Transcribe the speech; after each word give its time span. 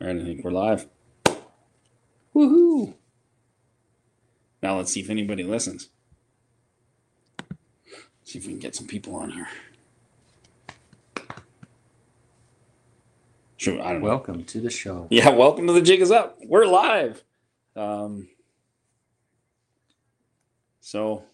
All 0.00 0.06
right, 0.06 0.16
I 0.16 0.24
think 0.24 0.42
we're 0.42 0.50
live. 0.50 0.86
Woohoo! 2.34 2.94
Now 4.62 4.78
let's 4.78 4.90
see 4.90 5.00
if 5.00 5.10
anybody 5.10 5.42
listens. 5.42 5.90
See 8.24 8.38
if 8.38 8.46
we 8.46 8.52
can 8.52 8.60
get 8.60 8.74
some 8.74 8.86
people 8.86 9.14
on 9.16 9.32
here. 9.32 9.48
Sure, 13.58 13.78
I 13.82 13.92
don't 13.92 14.00
know. 14.00 14.08
Welcome 14.08 14.44
to 14.44 14.60
the 14.62 14.70
show. 14.70 15.06
Yeah, 15.10 15.28
welcome 15.30 15.66
to 15.66 15.74
the 15.74 15.82
Jig 15.82 16.00
is 16.00 16.10
Up. 16.10 16.38
We're 16.46 16.64
live. 16.64 17.22
Um, 17.76 18.28
so 20.80 21.24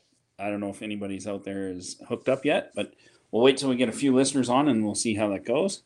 I 0.40 0.50
don't 0.50 0.58
know 0.58 0.70
if 0.70 0.82
anybody's 0.82 1.28
out 1.28 1.44
there 1.44 1.68
is 1.68 2.02
hooked 2.08 2.28
up 2.28 2.44
yet, 2.44 2.72
but 2.74 2.94
we'll 3.30 3.44
wait 3.44 3.58
till 3.58 3.68
we 3.68 3.76
get 3.76 3.88
a 3.88 3.92
few 3.92 4.12
listeners 4.12 4.48
on 4.48 4.66
and 4.66 4.84
we'll 4.84 4.96
see 4.96 5.14
how 5.14 5.28
that 5.28 5.44
goes. 5.44 5.84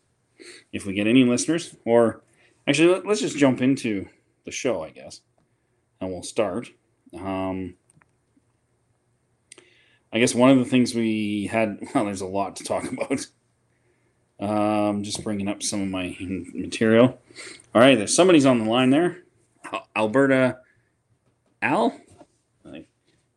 If 0.73 0.87
we 0.87 0.95
get 0.95 1.07
any 1.07 1.25
listeners, 1.25 1.77
or 1.85 2.23
actually, 2.71 2.95
let, 2.95 3.07
us 3.07 3.21
just 3.21 3.37
jump 3.37 3.61
into 3.61 4.09
the 4.45 4.53
show, 4.53 4.83
I 4.83 4.91
guess, 4.91 5.21
and 6.01 6.11
we'll 6.11 6.23
start. 6.23 6.71
Um, 7.13 7.75
I 10.13 10.21
guess 10.21 10.35
one 10.35 10.51
of 10.51 10.59
the 10.59 10.65
things 10.65 10.95
we 10.95 11.49
had, 11.51 11.79
well, 11.95 12.05
there's 12.05 12.21
a 12.21 12.27
lot 12.27 12.57
to 12.57 12.65
talk 12.65 12.85
about. 12.93 13.27
Um, 14.39 15.03
just 15.03 15.23
bringing 15.23 15.49
up 15.49 15.63
some 15.63 15.83
of 15.83 15.89
my 15.89 16.17
material. 16.21 17.21
All 17.75 17.81
right, 17.83 17.97
there's 17.97 18.15
somebody's 18.15 18.47
on 18.47 18.61
the 18.61 18.71
line 18.71 18.91
there. 18.91 19.19
Alberta 19.95 20.59
Al. 21.61 22.01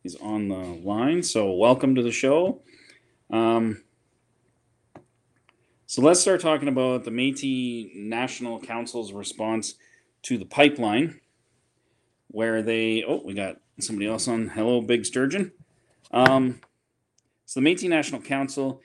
He's 0.03 0.15
on 0.17 0.49
the 0.49 0.55
line. 0.55 1.23
So, 1.23 1.53
welcome 1.53 1.95
to 1.95 2.03
the 2.03 2.11
show. 2.11 2.61
Um, 3.29 3.81
so, 5.93 6.01
let's 6.01 6.19
start 6.19 6.41
talking 6.41 6.67
about 6.67 7.03
the 7.03 7.11
Metis 7.11 7.91
National 7.93 8.59
Council's 8.59 9.13
response 9.13 9.75
to 10.23 10.39
the 10.39 10.45
pipeline, 10.45 11.21
where 12.29 12.63
they, 12.63 13.03
oh, 13.07 13.21
we 13.23 13.35
got 13.35 13.57
somebody 13.79 14.07
else 14.07 14.27
on. 14.27 14.49
Hello, 14.49 14.81
Big 14.81 15.05
Sturgeon. 15.05 15.51
Um, 16.09 16.61
so, 17.45 17.59
the 17.59 17.63
Metis 17.63 17.83
National 17.83 18.21
Council 18.21 18.81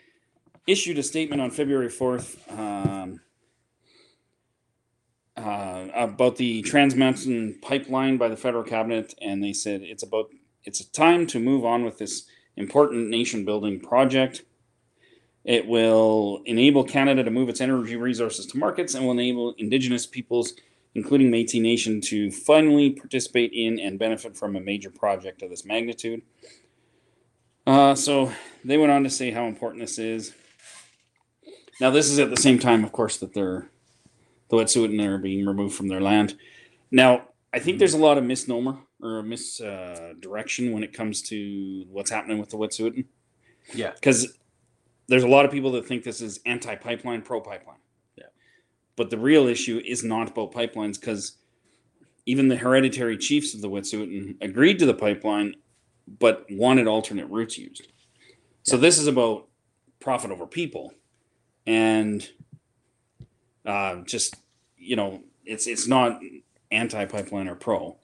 issued 0.66 0.98
a 0.98 1.02
statement 1.02 1.40
on 1.40 1.50
February 1.50 1.88
4th 1.88 2.36
um, 2.52 3.20
uh, 5.34 5.86
about 5.94 6.36
the 6.36 6.60
Trans 6.60 6.94
Mountain 6.94 7.58
pipeline 7.62 8.18
by 8.18 8.28
the 8.28 8.36
federal 8.36 8.64
cabinet, 8.64 9.14
and 9.22 9.42
they 9.42 9.54
said 9.54 9.80
it's 9.80 10.02
about 10.02 10.26
it's 10.62 10.80
a 10.80 10.92
time 10.92 11.26
to 11.28 11.40
move 11.40 11.64
on 11.64 11.86
with 11.86 11.96
this 11.96 12.26
important 12.58 13.08
nation 13.08 13.46
building 13.46 13.80
project. 13.80 14.42
It 15.48 15.66
will 15.66 16.42
enable 16.44 16.84
Canada 16.84 17.24
to 17.24 17.30
move 17.30 17.48
its 17.48 17.62
energy 17.62 17.96
resources 17.96 18.44
to 18.48 18.58
markets 18.58 18.94
and 18.94 19.02
will 19.02 19.12
enable 19.12 19.54
Indigenous 19.56 20.04
peoples, 20.06 20.52
including 20.94 21.30
Métis 21.30 21.62
Nation, 21.62 22.02
to 22.02 22.30
finally 22.30 22.90
participate 22.90 23.52
in 23.54 23.80
and 23.80 23.98
benefit 23.98 24.36
from 24.36 24.56
a 24.56 24.60
major 24.60 24.90
project 24.90 25.40
of 25.40 25.48
this 25.48 25.64
magnitude. 25.64 26.20
Uh, 27.66 27.94
so 27.94 28.30
they 28.62 28.76
went 28.76 28.92
on 28.92 29.02
to 29.04 29.08
say 29.08 29.30
how 29.30 29.46
important 29.46 29.80
this 29.80 29.98
is. 29.98 30.34
Now, 31.80 31.88
this 31.88 32.10
is 32.10 32.18
at 32.18 32.28
the 32.28 32.36
same 32.36 32.58
time, 32.58 32.84
of 32.84 32.92
course, 32.92 33.16
that 33.16 33.32
they're 33.32 33.70
the 34.50 34.56
Wet'suwet'en 34.56 35.02
are 35.02 35.16
being 35.16 35.46
removed 35.46 35.74
from 35.74 35.88
their 35.88 36.02
land. 36.02 36.36
Now, 36.90 37.28
I 37.54 37.58
think 37.58 37.78
there's 37.78 37.94
a 37.94 37.98
lot 37.98 38.18
of 38.18 38.24
misnomer 38.24 38.80
or 39.02 39.22
misdirection 39.22 40.68
uh, 40.68 40.74
when 40.74 40.82
it 40.82 40.92
comes 40.92 41.22
to 41.22 41.86
what's 41.88 42.10
happening 42.10 42.38
with 42.38 42.50
the 42.50 42.58
Wet'suwet'en. 42.58 43.06
Yeah. 43.72 43.92
Because 43.92 44.38
there's 45.08 45.24
a 45.24 45.28
lot 45.28 45.44
of 45.44 45.50
people 45.50 45.72
that 45.72 45.86
think 45.86 46.04
this 46.04 46.20
is 46.20 46.40
anti 46.46 46.74
pipeline, 46.74 47.22
pro 47.22 47.40
pipeline. 47.40 47.78
Yeah. 48.16 48.26
But 48.96 49.10
the 49.10 49.18
real 49.18 49.46
issue 49.46 49.80
is 49.84 50.04
not 50.04 50.30
about 50.30 50.52
pipelines 50.52 51.00
because 51.00 51.38
even 52.26 52.48
the 52.48 52.56
hereditary 52.56 53.16
chiefs 53.16 53.54
of 53.54 53.62
the 53.62 53.70
Wet'suwet'en 53.70 54.36
agreed 54.42 54.78
to 54.78 54.86
the 54.86 54.94
pipeline 54.94 55.54
but 56.18 56.46
wanted 56.50 56.86
alternate 56.86 57.26
routes 57.26 57.58
used. 57.58 57.86
Yeah. 57.86 58.34
So 58.62 58.76
this 58.76 58.98
is 58.98 59.06
about 59.06 59.48
profit 60.00 60.30
over 60.30 60.46
people 60.46 60.92
and 61.66 62.28
uh, 63.66 63.96
just 64.06 64.36
you 64.76 64.96
know 64.96 65.22
it's 65.44 65.66
it's 65.66 65.86
not 65.86 66.20
anti 66.70 67.04
pipeline 67.04 67.48
or 67.48 67.54
pro. 67.54 67.96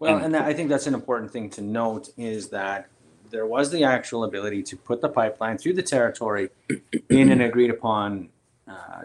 Well, 0.00 0.16
and, 0.16 0.34
and 0.34 0.36
I 0.36 0.52
think 0.52 0.68
that's 0.68 0.86
an 0.86 0.94
important 0.94 1.30
thing 1.30 1.48
to 1.50 1.62
note 1.62 2.08
is 2.18 2.48
that 2.50 2.88
there 3.34 3.46
was 3.46 3.72
the 3.72 3.82
actual 3.82 4.22
ability 4.22 4.62
to 4.62 4.76
put 4.76 5.00
the 5.00 5.08
pipeline 5.08 5.58
through 5.58 5.72
the 5.72 5.82
territory 5.82 6.50
in 7.10 7.32
an 7.32 7.40
agreed 7.40 7.68
upon 7.68 8.28
uh, 8.68 9.02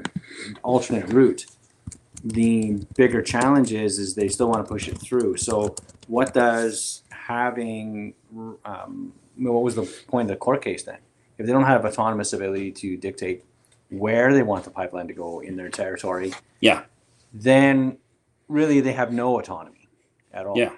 alternate 0.61 1.07
route. 1.09 1.47
The 2.23 2.85
bigger 2.95 3.23
challenge 3.23 3.73
is, 3.73 3.97
is 3.97 4.13
they 4.13 4.27
still 4.27 4.49
want 4.49 4.63
to 4.63 4.71
push 4.71 4.87
it 4.87 5.01
through. 5.01 5.37
So, 5.37 5.75
what 6.07 6.33
does 6.33 7.01
having 7.09 8.13
um, 8.65 9.13
what 9.35 9.63
was 9.63 9.75
the 9.75 9.83
point 10.07 10.29
of 10.29 10.35
the 10.35 10.39
court 10.39 10.61
case 10.61 10.83
then? 10.83 10.99
If 11.39 11.47
they 11.47 11.51
don't 11.51 11.63
have 11.63 11.83
autonomous 11.83 12.31
ability 12.33 12.71
to 12.73 12.97
dictate 12.97 13.43
where 13.89 14.33
they 14.33 14.43
want 14.43 14.63
the 14.63 14.69
pipeline 14.69 15.07
to 15.07 15.13
go 15.13 15.39
in 15.39 15.55
their 15.55 15.69
territory, 15.69 16.33
yeah, 16.59 16.83
then 17.33 17.97
really 18.47 18.79
they 18.79 18.93
have 18.93 19.11
no 19.11 19.39
autonomy 19.39 19.87
at 20.31 20.45
all. 20.45 20.55
Yeah. 20.57 20.73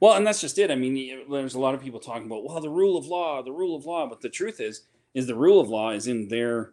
Well, 0.00 0.14
and 0.14 0.26
that's 0.26 0.40
just 0.40 0.58
it. 0.58 0.70
I 0.70 0.76
mean, 0.76 1.24
there's 1.28 1.54
a 1.54 1.60
lot 1.60 1.74
of 1.74 1.82
people 1.82 2.00
talking 2.00 2.26
about, 2.26 2.44
well, 2.44 2.60
the 2.60 2.70
rule 2.70 2.96
of 2.96 3.06
law, 3.06 3.42
the 3.42 3.52
rule 3.52 3.74
of 3.74 3.84
law, 3.84 4.06
but 4.08 4.20
the 4.20 4.28
truth 4.28 4.60
is, 4.60 4.82
is 5.14 5.26
the 5.26 5.34
rule 5.34 5.60
of 5.60 5.68
law 5.68 5.90
is 5.90 6.06
in 6.06 6.28
their 6.28 6.72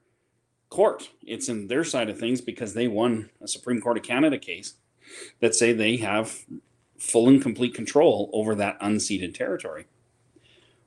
court. 0.69 1.09
It's 1.23 1.49
in 1.49 1.67
their 1.67 1.83
side 1.83 2.09
of 2.09 2.19
things 2.19 2.41
because 2.41 2.73
they 2.73 2.87
won 2.87 3.29
a 3.41 3.47
Supreme 3.47 3.81
Court 3.81 3.97
of 3.97 4.03
Canada 4.03 4.37
case 4.37 4.75
that 5.39 5.55
say 5.55 5.73
they 5.73 5.97
have 5.97 6.45
full 6.97 7.27
and 7.27 7.41
complete 7.41 7.73
control 7.73 8.29
over 8.33 8.55
that 8.55 8.79
unceded 8.79 9.33
territory, 9.33 9.85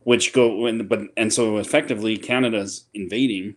which 0.05 0.33
go 0.33 0.67
and 0.67 0.89
but 0.89 1.03
and 1.17 1.33
so 1.33 1.59
effectively 1.59 2.17
Canada's 2.17 2.85
invading 2.95 3.57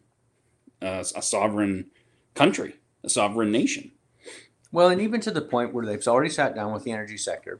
uh, 0.81 1.03
a 1.16 1.22
sovereign 1.22 1.88
country, 2.34 2.75
a 3.03 3.09
sovereign 3.09 3.52
nation. 3.52 3.92
Well, 4.72 4.90
and 4.90 5.02
even 5.02 5.19
to 5.22 5.31
the 5.31 5.42
point 5.42 5.74
where 5.74 5.86
they've 5.86 6.08
already 6.08 6.30
sat 6.30 6.56
down 6.56 6.72
with 6.72 6.84
the 6.84 6.92
energy 6.92 7.18
sector, 7.18 7.59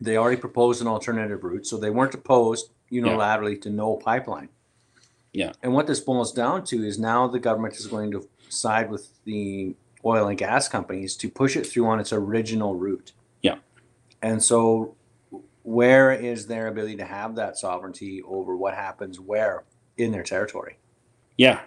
they 0.00 0.16
already 0.16 0.40
proposed 0.40 0.80
an 0.80 0.88
alternative 0.88 1.44
route, 1.44 1.66
so 1.66 1.76
they 1.76 1.90
weren't 1.90 2.14
opposed 2.14 2.70
unilaterally 2.90 3.54
yeah. 3.54 3.60
to 3.62 3.70
no 3.70 3.96
pipeline. 3.96 4.48
Yeah. 5.32 5.52
And 5.62 5.72
what 5.72 5.86
this 5.86 6.00
boils 6.00 6.32
down 6.32 6.64
to 6.64 6.84
is 6.84 6.98
now 6.98 7.26
the 7.28 7.38
government 7.38 7.76
is 7.76 7.86
going 7.86 8.10
to 8.12 8.28
side 8.48 8.90
with 8.90 9.10
the 9.24 9.74
oil 10.04 10.28
and 10.28 10.38
gas 10.38 10.68
companies 10.68 11.16
to 11.16 11.28
push 11.28 11.56
it 11.56 11.66
through 11.66 11.86
on 11.86 12.00
its 12.00 12.12
original 12.12 12.74
route. 12.74 13.12
Yeah. 13.42 13.56
And 14.22 14.42
so 14.42 14.96
where 15.62 16.10
is 16.12 16.46
their 16.46 16.66
ability 16.66 16.96
to 16.96 17.04
have 17.04 17.36
that 17.36 17.58
sovereignty 17.58 18.22
over 18.22 18.56
what 18.56 18.74
happens 18.74 19.20
where 19.20 19.64
in 19.98 20.10
their 20.10 20.22
territory? 20.22 20.78
Yeah. 21.36 21.60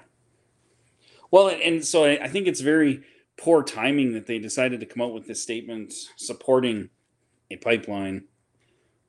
Well, 1.31 1.47
and 1.49 1.83
so 1.85 2.05
I 2.05 2.27
think 2.27 2.47
it's 2.47 2.61
very 2.61 3.03
poor 3.37 3.63
timing 3.63 4.13
that 4.13 4.27
they 4.27 4.39
decided 4.39 4.79
to 4.79 4.85
come 4.85 5.01
out 5.01 5.13
with 5.13 5.25
this 5.25 5.41
statement 5.41 5.93
supporting 6.17 6.89
a 7.53 7.57
pipeline 7.57 8.25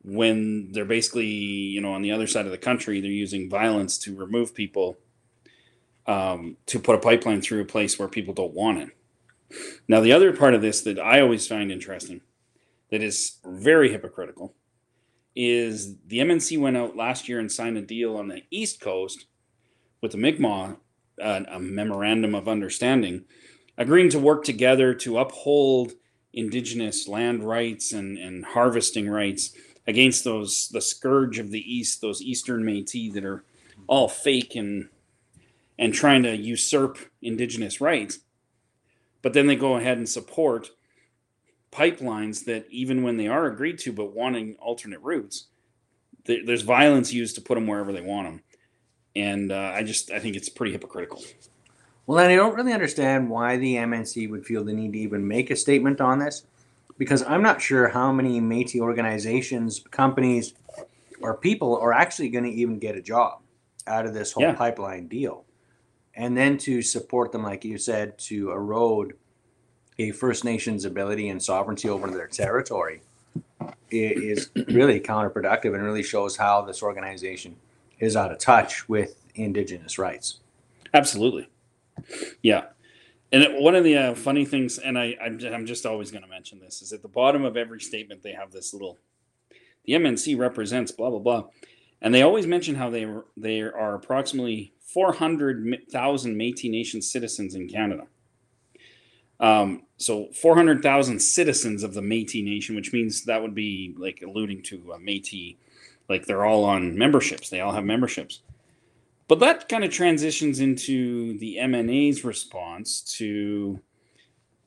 when 0.04 0.70
they're 0.72 0.84
basically, 0.84 1.26
you 1.26 1.80
know, 1.80 1.92
on 1.92 2.02
the 2.02 2.12
other 2.12 2.26
side 2.26 2.44
of 2.44 2.52
the 2.52 2.58
country, 2.58 3.00
they're 3.00 3.10
using 3.10 3.48
violence 3.48 3.96
to 3.98 4.14
remove 4.14 4.54
people 4.54 4.98
um, 6.06 6.58
to 6.66 6.78
put 6.78 6.94
a 6.94 6.98
pipeline 7.00 7.40
through 7.40 7.62
a 7.62 7.66
place 7.66 7.98
where 7.98 8.08
people 8.08 8.34
don't 8.34 8.52
want 8.52 8.78
it. 8.78 8.88
Now, 9.88 10.00
the 10.00 10.12
other 10.12 10.36
part 10.36 10.54
of 10.54 10.60
this 10.60 10.82
that 10.82 10.98
I 10.98 11.20
always 11.20 11.46
find 11.46 11.72
interesting, 11.72 12.20
that 12.90 13.02
is 13.02 13.38
very 13.44 13.90
hypocritical, 13.90 14.54
is 15.34 15.96
the 16.06 16.18
MNC 16.18 16.58
went 16.58 16.76
out 16.76 16.96
last 16.96 17.28
year 17.28 17.40
and 17.40 17.50
signed 17.50 17.78
a 17.78 17.82
deal 17.82 18.16
on 18.16 18.28
the 18.28 18.42
East 18.50 18.80
Coast 18.80 19.26
with 20.00 20.12
the 20.12 20.18
Mi'kmaq, 20.18 20.76
uh, 21.22 21.40
a 21.48 21.58
memorandum 21.58 22.34
of 22.34 22.48
understanding, 22.48 23.24
agreeing 23.78 24.10
to 24.10 24.18
work 24.18 24.44
together 24.44 24.94
to 24.94 25.18
uphold 25.18 25.92
indigenous 26.34 27.08
land 27.08 27.42
rights 27.42 27.92
and, 27.92 28.18
and 28.18 28.44
harvesting 28.44 29.08
rights 29.08 29.52
against 29.86 30.24
those 30.24 30.68
the 30.68 30.80
scourge 30.80 31.38
of 31.38 31.50
the 31.50 31.60
east 31.60 32.00
those 32.00 32.22
eastern 32.22 32.62
métis 32.62 33.12
that 33.12 33.24
are 33.24 33.44
all 33.86 34.08
fake 34.08 34.54
and 34.54 34.88
and 35.78 35.92
trying 35.92 36.22
to 36.22 36.36
usurp 36.36 36.98
indigenous 37.20 37.80
rights. 37.80 38.20
But 39.22 39.32
then 39.32 39.46
they 39.46 39.56
go 39.56 39.76
ahead 39.76 39.98
and 39.98 40.08
support 40.08 40.70
pipelines 41.74 42.44
that 42.44 42.66
even 42.70 43.02
when 43.02 43.16
they 43.16 43.26
are 43.26 43.46
agreed 43.46 43.78
to 43.80 43.92
but 43.92 44.14
wanting 44.14 44.54
alternate 44.60 45.00
routes 45.00 45.46
there's 46.24 46.62
violence 46.62 47.12
used 47.12 47.34
to 47.34 47.40
put 47.40 47.56
them 47.56 47.66
wherever 47.66 47.92
they 47.92 48.00
want 48.00 48.28
them 48.28 48.42
and 49.16 49.50
uh, 49.50 49.72
i 49.74 49.82
just 49.82 50.10
i 50.12 50.20
think 50.20 50.36
it's 50.36 50.48
pretty 50.48 50.72
hypocritical 50.72 51.22
well, 52.06 52.18
then 52.18 52.30
I 52.30 52.36
don't 52.36 52.54
really 52.54 52.72
understand 52.72 53.30
why 53.30 53.56
the 53.56 53.76
MNC 53.76 54.28
would 54.30 54.44
feel 54.46 54.64
the 54.64 54.72
need 54.72 54.92
to 54.92 54.98
even 54.98 55.26
make 55.26 55.50
a 55.50 55.56
statement 55.56 56.00
on 56.00 56.18
this, 56.18 56.44
because 56.98 57.22
I'm 57.22 57.42
not 57.42 57.60
sure 57.62 57.88
how 57.88 58.12
many 58.12 58.40
Métis 58.40 58.80
organizations, 58.80 59.82
companies, 59.90 60.54
or 61.20 61.34
people 61.36 61.76
are 61.78 61.92
actually 61.92 62.28
going 62.28 62.44
to 62.44 62.50
even 62.50 62.78
get 62.78 62.96
a 62.96 63.02
job 63.02 63.40
out 63.86 64.06
of 64.06 64.14
this 64.14 64.32
whole 64.32 64.42
Yeah. 64.44 64.54
pipeline 64.54 65.08
deal. 65.08 65.44
and 66.16 66.36
then 66.36 66.56
to 66.56 66.80
support 66.80 67.32
them, 67.32 67.42
like 67.42 67.64
you 67.64 67.76
said, 67.76 68.16
to 68.16 68.52
erode 68.52 69.14
a 69.98 70.12
First 70.12 70.44
Nations 70.44 70.84
ability 70.84 71.28
and 71.28 71.42
sovereignty 71.42 71.88
over 71.88 72.08
their 72.08 72.28
territory 72.28 73.00
is 73.90 74.48
really 74.68 75.00
counterproductive 75.00 75.74
and 75.74 75.82
really 75.82 76.04
shows 76.04 76.36
how 76.36 76.62
this 76.62 76.84
organization 76.84 77.56
is 77.98 78.14
out 78.14 78.30
of 78.30 78.38
touch 78.38 78.88
with 78.88 79.16
Indigenous 79.34 79.98
rights. 79.98 80.38
Absolutely. 80.92 81.48
Yeah. 82.42 82.66
And 83.32 83.62
one 83.62 83.74
of 83.74 83.82
the 83.82 83.96
uh, 83.96 84.14
funny 84.14 84.44
things, 84.44 84.78
and 84.78 84.98
I, 84.98 85.16
I'm, 85.20 85.40
I'm 85.52 85.66
just 85.66 85.86
always 85.86 86.10
going 86.10 86.22
to 86.22 86.28
mention 86.28 86.60
this, 86.60 86.82
is 86.82 86.92
at 86.92 87.02
the 87.02 87.08
bottom 87.08 87.44
of 87.44 87.56
every 87.56 87.80
statement, 87.80 88.22
they 88.22 88.32
have 88.32 88.52
this 88.52 88.72
little, 88.72 88.98
the 89.84 89.94
MNC 89.94 90.38
represents 90.38 90.92
blah, 90.92 91.10
blah, 91.10 91.18
blah. 91.18 91.44
And 92.00 92.14
they 92.14 92.22
always 92.22 92.46
mention 92.46 92.76
how 92.76 92.90
they, 92.90 93.12
they 93.36 93.60
are 93.62 93.94
approximately 93.94 94.72
400,000 94.80 96.36
Metis 96.36 96.64
Nation 96.64 97.02
citizens 97.02 97.54
in 97.54 97.68
Canada. 97.68 98.06
Um, 99.40 99.82
so 99.96 100.28
400,000 100.32 101.18
citizens 101.18 101.82
of 101.82 101.94
the 101.94 102.02
Metis 102.02 102.42
Nation, 102.42 102.76
which 102.76 102.92
means 102.92 103.24
that 103.24 103.42
would 103.42 103.54
be 103.54 103.94
like 103.98 104.22
alluding 104.22 104.62
to 104.64 104.92
a 104.92 104.98
Metis, 105.00 105.54
like 106.08 106.26
they're 106.26 106.44
all 106.44 106.64
on 106.64 106.96
memberships. 106.96 107.48
They 107.50 107.60
all 107.60 107.72
have 107.72 107.84
memberships. 107.84 108.40
But 109.26 109.40
that 109.40 109.68
kind 109.68 109.84
of 109.84 109.90
transitions 109.90 110.60
into 110.60 111.38
the 111.38 111.58
MNA's 111.60 112.24
response 112.24 113.00
to 113.18 113.80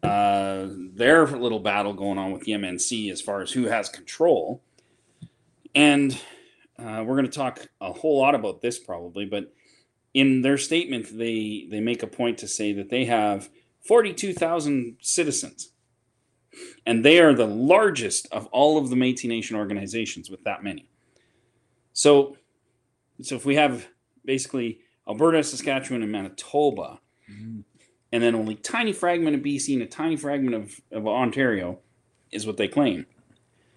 uh, 0.01 0.67
their 0.95 1.27
little 1.27 1.59
battle 1.59 1.93
going 1.93 2.17
on 2.17 2.31
with 2.31 2.43
the 2.43 2.53
MNC 2.53 3.11
as 3.11 3.21
far 3.21 3.41
as 3.41 3.51
who 3.51 3.65
has 3.65 3.89
control. 3.89 4.63
And 5.75 6.19
uh, 6.79 7.03
we're 7.05 7.15
going 7.15 7.25
to 7.25 7.31
talk 7.31 7.67
a 7.81 7.93
whole 7.93 8.19
lot 8.19 8.35
about 8.35 8.61
this 8.61 8.79
probably, 8.79 9.25
but 9.25 9.53
in 10.13 10.41
their 10.41 10.57
statement, 10.57 11.15
they 11.15 11.67
they 11.69 11.79
make 11.79 12.01
a 12.01 12.07
point 12.07 12.39
to 12.39 12.47
say 12.47 12.73
that 12.73 12.89
they 12.89 13.05
have 13.05 13.49
42,000 13.87 14.97
citizens, 14.99 15.71
and 16.85 17.05
they 17.05 17.19
are 17.19 17.33
the 17.33 17.45
largest 17.45 18.27
of 18.31 18.47
all 18.47 18.77
of 18.77 18.89
the 18.89 18.95
Métis 18.95 19.25
Nation 19.25 19.55
organizations 19.55 20.29
with 20.29 20.43
that 20.43 20.63
many. 20.63 20.89
So, 21.93 22.37
so 23.21 23.35
if 23.35 23.45
we 23.45 23.55
have 23.55 23.87
basically 24.27 24.81
Alberta, 25.09 25.41
Saskatchewan, 25.43 26.03
and 26.03 26.11
Manitoba, 26.11 26.99
mm-hmm. 27.31 27.61
and 28.11 28.23
then 28.23 28.35
only 28.35 28.53
tiny 28.53 28.93
fragment 28.93 29.35
of 29.35 29.41
BC 29.41 29.73
and 29.73 29.81
a 29.81 29.87
tiny 29.87 30.15
fragment 30.15 30.53
of, 30.53 30.79
of 30.91 31.07
Ontario 31.07 31.79
is 32.31 32.45
what 32.45 32.57
they 32.57 32.67
claim. 32.67 33.07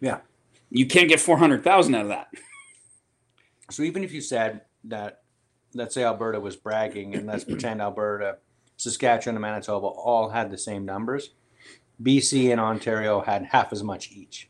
Yeah. 0.00 0.18
You 0.70 0.86
can't 0.86 1.08
get 1.08 1.20
400,000 1.20 1.94
out 1.94 2.02
of 2.02 2.08
that. 2.08 2.28
So 3.70 3.82
even 3.84 4.04
if 4.04 4.12
you 4.12 4.20
said 4.20 4.62
that, 4.84 5.22
let's 5.74 5.94
say 5.94 6.04
Alberta 6.04 6.40
was 6.40 6.56
bragging, 6.56 7.14
and 7.14 7.26
let's 7.26 7.44
pretend 7.44 7.80
Alberta, 7.80 8.38
Saskatchewan, 8.76 9.36
and 9.36 9.42
Manitoba 9.42 9.86
all 9.86 10.30
had 10.30 10.50
the 10.50 10.58
same 10.58 10.84
numbers, 10.84 11.30
BC 12.02 12.50
and 12.50 12.60
Ontario 12.60 13.20
had 13.20 13.46
half 13.46 13.72
as 13.72 13.82
much 13.82 14.10
each. 14.10 14.48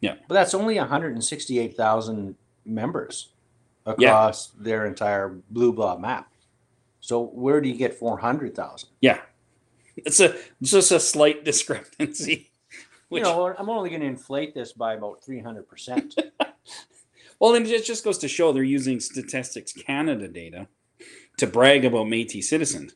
Yeah. 0.00 0.16
But 0.28 0.34
that's 0.34 0.52
only 0.52 0.78
168,000 0.78 2.34
members 2.66 3.32
across 3.86 4.48
their 4.58 4.86
entire 4.86 5.28
blue 5.50 5.72
blob 5.72 6.00
map. 6.00 6.28
So 7.00 7.22
where 7.22 7.60
do 7.60 7.68
you 7.68 7.74
get 7.76 7.94
400,000? 7.94 8.88
Yeah. 9.00 9.20
It's 9.96 10.20
a 10.20 10.34
it's 10.60 10.70
just 10.70 10.92
a 10.92 11.00
slight 11.00 11.44
discrepancy. 11.44 12.50
Which, 13.08 13.24
You 13.24 13.28
know, 13.28 13.54
I'm 13.58 13.68
only 13.68 13.90
going 13.90 14.00
to 14.00 14.06
inflate 14.06 14.54
this 14.54 14.72
by 14.72 14.94
about 14.94 15.20
300%. 15.22 16.14
well, 17.38 17.54
and 17.54 17.66
it 17.66 17.84
just 17.84 18.04
goes 18.04 18.16
to 18.18 18.28
show 18.28 18.52
they're 18.52 18.62
using 18.62 19.00
Statistics 19.00 19.72
Canada 19.74 20.28
data 20.28 20.68
to 21.36 21.46
brag 21.46 21.84
about 21.84 22.06
Métis 22.06 22.44
citizens. 22.44 22.94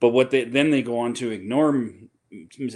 But 0.00 0.08
what 0.08 0.30
they 0.32 0.42
then 0.42 0.70
they 0.70 0.82
go 0.82 0.98
on 0.98 1.14
to 1.14 1.30
ignore 1.30 1.90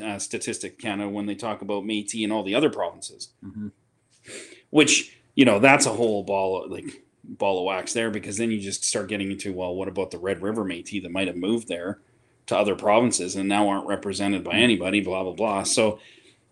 uh, 0.00 0.18
Statistics 0.20 0.80
Canada 0.80 1.08
when 1.08 1.26
they 1.26 1.34
talk 1.34 1.62
about 1.62 1.82
Métis 1.82 2.22
and 2.22 2.32
all 2.32 2.44
the 2.44 2.54
other 2.54 2.70
provinces. 2.70 3.30
Mhm. 3.44 3.72
which 4.70 5.18
you 5.34 5.44
know 5.44 5.58
that's 5.58 5.86
a 5.86 5.92
whole 5.92 6.22
ball 6.22 6.64
of, 6.64 6.70
like 6.70 7.02
ball 7.28 7.58
of 7.58 7.64
wax 7.64 7.92
there 7.92 8.10
because 8.10 8.36
then 8.36 8.50
you 8.50 8.60
just 8.60 8.84
start 8.84 9.08
getting 9.08 9.30
into 9.30 9.52
well 9.52 9.74
what 9.74 9.88
about 9.88 10.10
the 10.10 10.18
red 10.18 10.42
river 10.42 10.64
métis 10.64 11.02
that 11.02 11.10
might 11.10 11.26
have 11.26 11.36
moved 11.36 11.68
there 11.68 12.00
to 12.46 12.56
other 12.56 12.76
provinces 12.76 13.34
and 13.34 13.48
now 13.48 13.68
aren't 13.68 13.86
represented 13.86 14.44
by 14.44 14.54
anybody 14.54 15.00
blah 15.00 15.22
blah 15.22 15.32
blah 15.32 15.62
so 15.62 15.98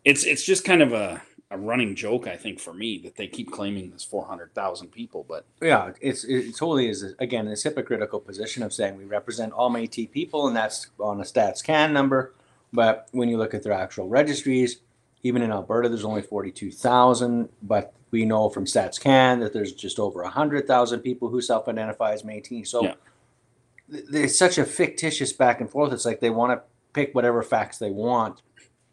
it's 0.04 0.24
it's 0.24 0.44
just 0.44 0.64
kind 0.64 0.82
of 0.82 0.92
a, 0.92 1.22
a 1.50 1.56
running 1.56 1.94
joke 1.94 2.26
i 2.26 2.36
think 2.36 2.58
for 2.58 2.74
me 2.74 2.98
that 2.98 3.16
they 3.16 3.26
keep 3.28 3.50
claiming 3.52 3.90
this 3.90 4.04
400000 4.04 4.88
people 4.88 5.24
but 5.28 5.46
Yeah, 5.62 5.92
it's 6.00 6.24
it 6.24 6.56
totally 6.56 6.88
is 6.88 7.14
again 7.18 7.46
this 7.46 7.62
hypocritical 7.62 8.20
position 8.20 8.62
of 8.62 8.72
saying 8.72 8.96
we 8.96 9.04
represent 9.04 9.52
all 9.52 9.70
Métis 9.70 10.10
people, 10.10 10.46
and 10.46 10.56
that's 10.56 10.90
on 10.98 11.20
a 11.20 11.24
Stats 11.24 11.62
Can 11.62 11.92
number. 11.92 12.34
But 12.72 13.08
when 13.12 13.28
you 13.28 13.38
look 13.38 13.54
at 13.54 13.62
their 13.62 13.72
actual 13.72 14.08
registries, 14.08 14.80
even 15.24 15.42
in 15.42 15.50
Alberta, 15.50 15.88
there's 15.88 16.04
only 16.04 16.22
forty-two 16.22 16.70
thousand. 16.70 17.48
But 17.62 17.92
we 18.12 18.24
know 18.24 18.48
from 18.48 18.64
Stats 18.64 19.00
Can 19.00 19.40
that 19.40 19.52
there's 19.52 19.72
just 19.72 19.98
over 19.98 20.22
hundred 20.24 20.68
thousand 20.68 21.00
people 21.00 21.28
who 21.28 21.40
self-identify 21.40 22.12
as 22.12 22.22
Métis. 22.22 22.68
So 22.68 22.84
Yeah. 22.84 22.94
there's 23.88 24.36
such 24.38 24.58
a 24.58 24.64
fictitious 24.64 25.32
back 25.32 25.60
and 25.60 25.68
forth. 25.68 25.92
It's 25.92 26.04
like 26.04 26.20
they 26.20 26.30
want 26.30 26.52
to 26.52 26.62
pick 26.92 27.14
whatever 27.14 27.42
facts 27.42 27.78
they 27.78 27.90
want. 27.90 28.42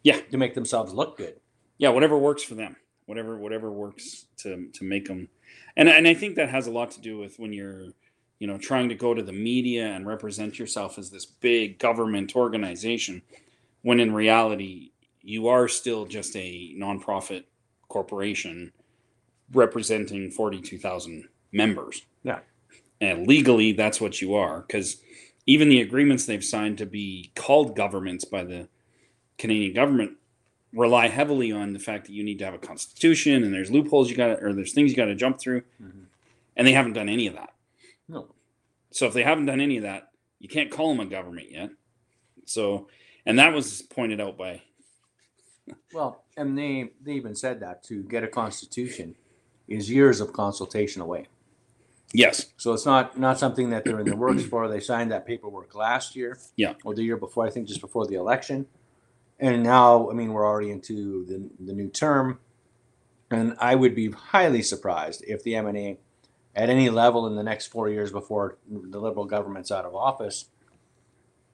Yeah. 0.02 0.20
To 0.32 0.36
make 0.36 0.54
themselves 0.54 0.92
look 0.92 1.16
good. 1.16 1.38
yeah 1.78 1.90
whatever 1.90 2.18
works 2.18 2.42
for 2.42 2.54
them 2.56 2.76
whatever 3.06 3.36
whatever 3.38 3.70
works 3.72 4.26
to 4.38 4.68
to 4.72 4.84
make 4.84 5.06
them 5.08 5.28
and 5.76 5.88
and 5.88 6.06
i 6.06 6.14
think 6.14 6.36
that 6.36 6.48
has 6.48 6.66
a 6.68 6.70
lot 6.70 6.90
to 6.92 7.00
do 7.00 7.18
with 7.18 7.38
when 7.38 7.52
you're 7.52 7.86
you 8.38 8.46
know 8.46 8.56
trying 8.58 8.88
to 8.88 8.94
go 8.94 9.12
to 9.14 9.22
the 9.22 9.32
media 9.32 9.86
and 9.86 10.06
represent 10.06 10.58
yourself 10.58 10.98
as 10.98 11.10
this 11.10 11.26
big 11.26 11.78
government 11.80 12.36
organization 12.36 13.20
when 13.82 13.98
in 14.00 14.12
reality 14.14 14.91
you 15.22 15.48
are 15.48 15.68
still 15.68 16.04
just 16.06 16.34
a 16.36 16.74
nonprofit 16.76 17.44
corporation 17.88 18.72
representing 19.52 20.30
42,000 20.30 21.28
members 21.52 22.02
Yeah. 22.24 22.40
and 23.00 23.26
legally 23.26 23.72
that's 23.72 24.00
what 24.00 24.20
you 24.22 24.34
are 24.34 24.62
cuz 24.62 25.02
even 25.46 25.68
the 25.68 25.80
agreements 25.80 26.24
they've 26.24 26.44
signed 26.44 26.78
to 26.78 26.86
be 26.86 27.30
called 27.34 27.76
governments 27.76 28.24
by 28.24 28.44
the 28.44 28.68
Canadian 29.38 29.74
government 29.74 30.16
rely 30.72 31.08
heavily 31.08 31.52
on 31.52 31.72
the 31.74 31.78
fact 31.78 32.06
that 32.06 32.12
you 32.12 32.24
need 32.24 32.38
to 32.38 32.44
have 32.46 32.54
a 32.54 32.58
constitution 32.58 33.42
and 33.44 33.52
there's 33.52 33.70
loopholes 33.70 34.08
you 34.08 34.16
got 34.16 34.42
or 34.42 34.54
there's 34.54 34.72
things 34.72 34.90
you 34.90 34.96
got 34.96 35.06
to 35.06 35.14
jump 35.14 35.38
through 35.38 35.62
Mhm. 35.82 36.06
and 36.56 36.66
they 36.66 36.72
haven't 36.72 36.94
done 36.94 37.10
any 37.10 37.26
of 37.26 37.34
that 37.34 37.52
No. 38.08 38.34
so 38.90 39.06
if 39.06 39.12
they 39.12 39.22
haven't 39.24 39.46
done 39.46 39.60
any 39.60 39.76
of 39.76 39.82
that 39.82 40.10
you 40.38 40.48
can't 40.48 40.70
call 40.70 40.88
them 40.88 41.00
a 41.06 41.10
government 41.10 41.50
yet 41.50 41.70
so 42.46 42.88
and 43.26 43.38
that 43.38 43.52
was 43.52 43.82
pointed 43.82 44.20
out 44.20 44.38
by 44.38 44.62
Well, 45.92 46.24
and 46.36 46.56
they 46.58 46.90
they 47.00 47.12
even 47.12 47.34
said 47.34 47.60
that 47.60 47.82
to 47.84 48.02
get 48.02 48.24
a 48.24 48.28
constitution 48.28 49.16
is 49.68 49.90
years 49.90 50.20
of 50.20 50.32
consultation 50.32 51.02
away. 51.02 51.26
yes 52.12 52.46
So 52.56 52.72
it's 52.72 52.86
not 52.86 53.18
not 53.18 53.38
something 53.38 53.70
that 53.70 53.84
they're 53.84 54.00
in 54.00 54.08
the 54.08 54.16
works 54.16 54.44
for. 54.44 54.68
They 54.68 54.80
signed 54.80 55.12
that 55.12 55.26
paperwork 55.26 55.74
last 55.74 56.16
year. 56.16 56.38
Yeah. 56.56 56.74
Or 56.84 56.94
the 56.94 57.02
year 57.02 57.16
before, 57.16 57.46
I 57.46 57.50
think 57.50 57.68
just 57.68 57.80
before 57.80 58.06
the 58.06 58.14
election. 58.14 58.66
And 59.38 59.62
now, 59.62 60.08
I 60.10 60.14
mean, 60.14 60.32
we're 60.32 60.46
already 60.46 60.70
into 60.70 61.24
the 61.26 61.50
the 61.64 61.72
new 61.72 61.88
term. 61.88 62.38
And 63.30 63.56
I 63.58 63.74
would 63.74 63.94
be 63.94 64.10
highly 64.10 64.62
surprised 64.62 65.24
if 65.26 65.42
the 65.42 65.56
M&A 65.56 65.98
at 66.54 66.68
any 66.68 66.90
level 66.90 67.26
in 67.26 67.34
the 67.34 67.42
next 67.42 67.68
four 67.68 67.88
years 67.88 68.12
before 68.12 68.58
the 68.68 69.00
liberal 69.00 69.24
government's 69.24 69.70
out 69.70 69.86
of 69.86 69.94
office, 69.94 70.50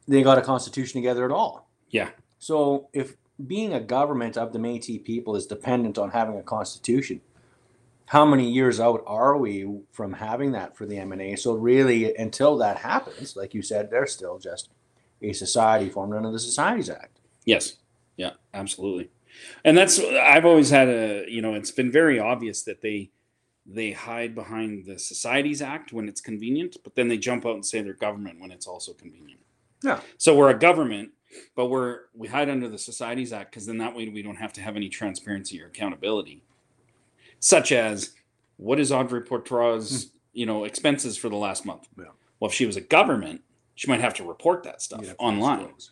they 0.08 0.22
got 0.22 0.38
a 0.38 0.42
constitution 0.42 1.00
together 1.00 1.24
at 1.24 1.30
all. 1.30 1.68
Yeah. 1.90 2.10
So 2.38 2.88
if 2.92 3.16
being 3.46 3.72
a 3.72 3.80
government 3.80 4.36
of 4.36 4.52
the 4.52 4.58
Métis 4.58 5.04
people 5.04 5.36
is 5.36 5.46
dependent 5.46 5.98
on 5.98 6.10
having 6.10 6.36
a 6.38 6.42
constitution, 6.42 7.20
how 8.06 8.24
many 8.24 8.48
years 8.50 8.80
out 8.80 9.02
are 9.06 9.36
we 9.36 9.80
from 9.92 10.14
having 10.14 10.52
that 10.52 10.76
for 10.76 10.86
the 10.86 10.96
MNA? 10.96 11.38
So 11.38 11.52
really, 11.54 12.14
until 12.16 12.56
that 12.58 12.78
happens, 12.78 13.36
like 13.36 13.54
you 13.54 13.62
said, 13.62 13.90
they're 13.90 14.06
still 14.06 14.38
just 14.38 14.70
a 15.22 15.32
society 15.32 15.88
formed 15.90 16.14
under 16.14 16.30
the 16.30 16.38
Societies 16.38 16.88
Act. 16.88 17.18
yes 17.44 17.76
yeah 18.16 18.30
absolutely 18.54 19.08
and 19.64 19.76
that's 19.78 19.98
i've 20.00 20.44
always 20.44 20.70
had 20.70 20.88
a 20.88 21.24
you 21.28 21.40
know 21.42 21.54
it's 21.54 21.70
been 21.72 21.90
very 21.90 22.18
obvious 22.20 22.62
that 22.62 22.80
they 22.82 23.10
they 23.66 23.90
hide 23.92 24.34
behind 24.34 24.84
the 24.86 24.98
societies 24.98 25.60
act 25.62 25.92
when 25.92 26.08
it's 26.08 26.20
convenient 26.20 26.76
but 26.84 26.94
then 26.96 27.06
they 27.08 27.16
jump 27.18 27.44
out 27.46 27.54
and 27.54 27.64
say 27.66 27.80
they're 27.82 27.92
government 27.94 28.40
when 28.40 28.50
it's 28.52 28.66
also 28.66 28.92
convenient 28.92 29.40
Yeah. 29.84 30.00
so 30.18 30.36
we're 30.36 30.50
a 30.50 30.58
government 30.58 31.10
but 31.54 31.66
we're 31.66 32.00
we 32.14 32.28
hide 32.28 32.48
under 32.48 32.68
the 32.68 32.78
societies 32.78 33.32
act 33.32 33.50
because 33.50 33.66
then 33.66 33.78
that 33.78 33.94
way 33.94 34.08
we 34.08 34.22
don't 34.22 34.36
have 34.36 34.52
to 34.54 34.60
have 34.60 34.76
any 34.76 34.88
transparency 34.88 35.62
or 35.62 35.66
accountability 35.66 36.42
such 37.40 37.70
as 37.72 38.14
what 38.56 38.80
is 38.80 38.90
Audrey 38.90 39.22
Poitras's 39.22 40.04
hmm. 40.04 40.08
you 40.32 40.46
know 40.46 40.64
expenses 40.64 41.16
for 41.16 41.28
the 41.28 41.36
last 41.36 41.64
month 41.66 41.88
Yeah. 41.98 42.04
well 42.40 42.50
if 42.50 42.54
she 42.54 42.66
was 42.66 42.76
a 42.76 42.80
government 42.80 43.42
she 43.74 43.88
might 43.88 44.00
have 44.00 44.14
to 44.14 44.24
report 44.24 44.62
that 44.64 44.82
stuff 44.82 45.02
to 45.02 45.14
online 45.16 45.58
disclose. 45.58 45.90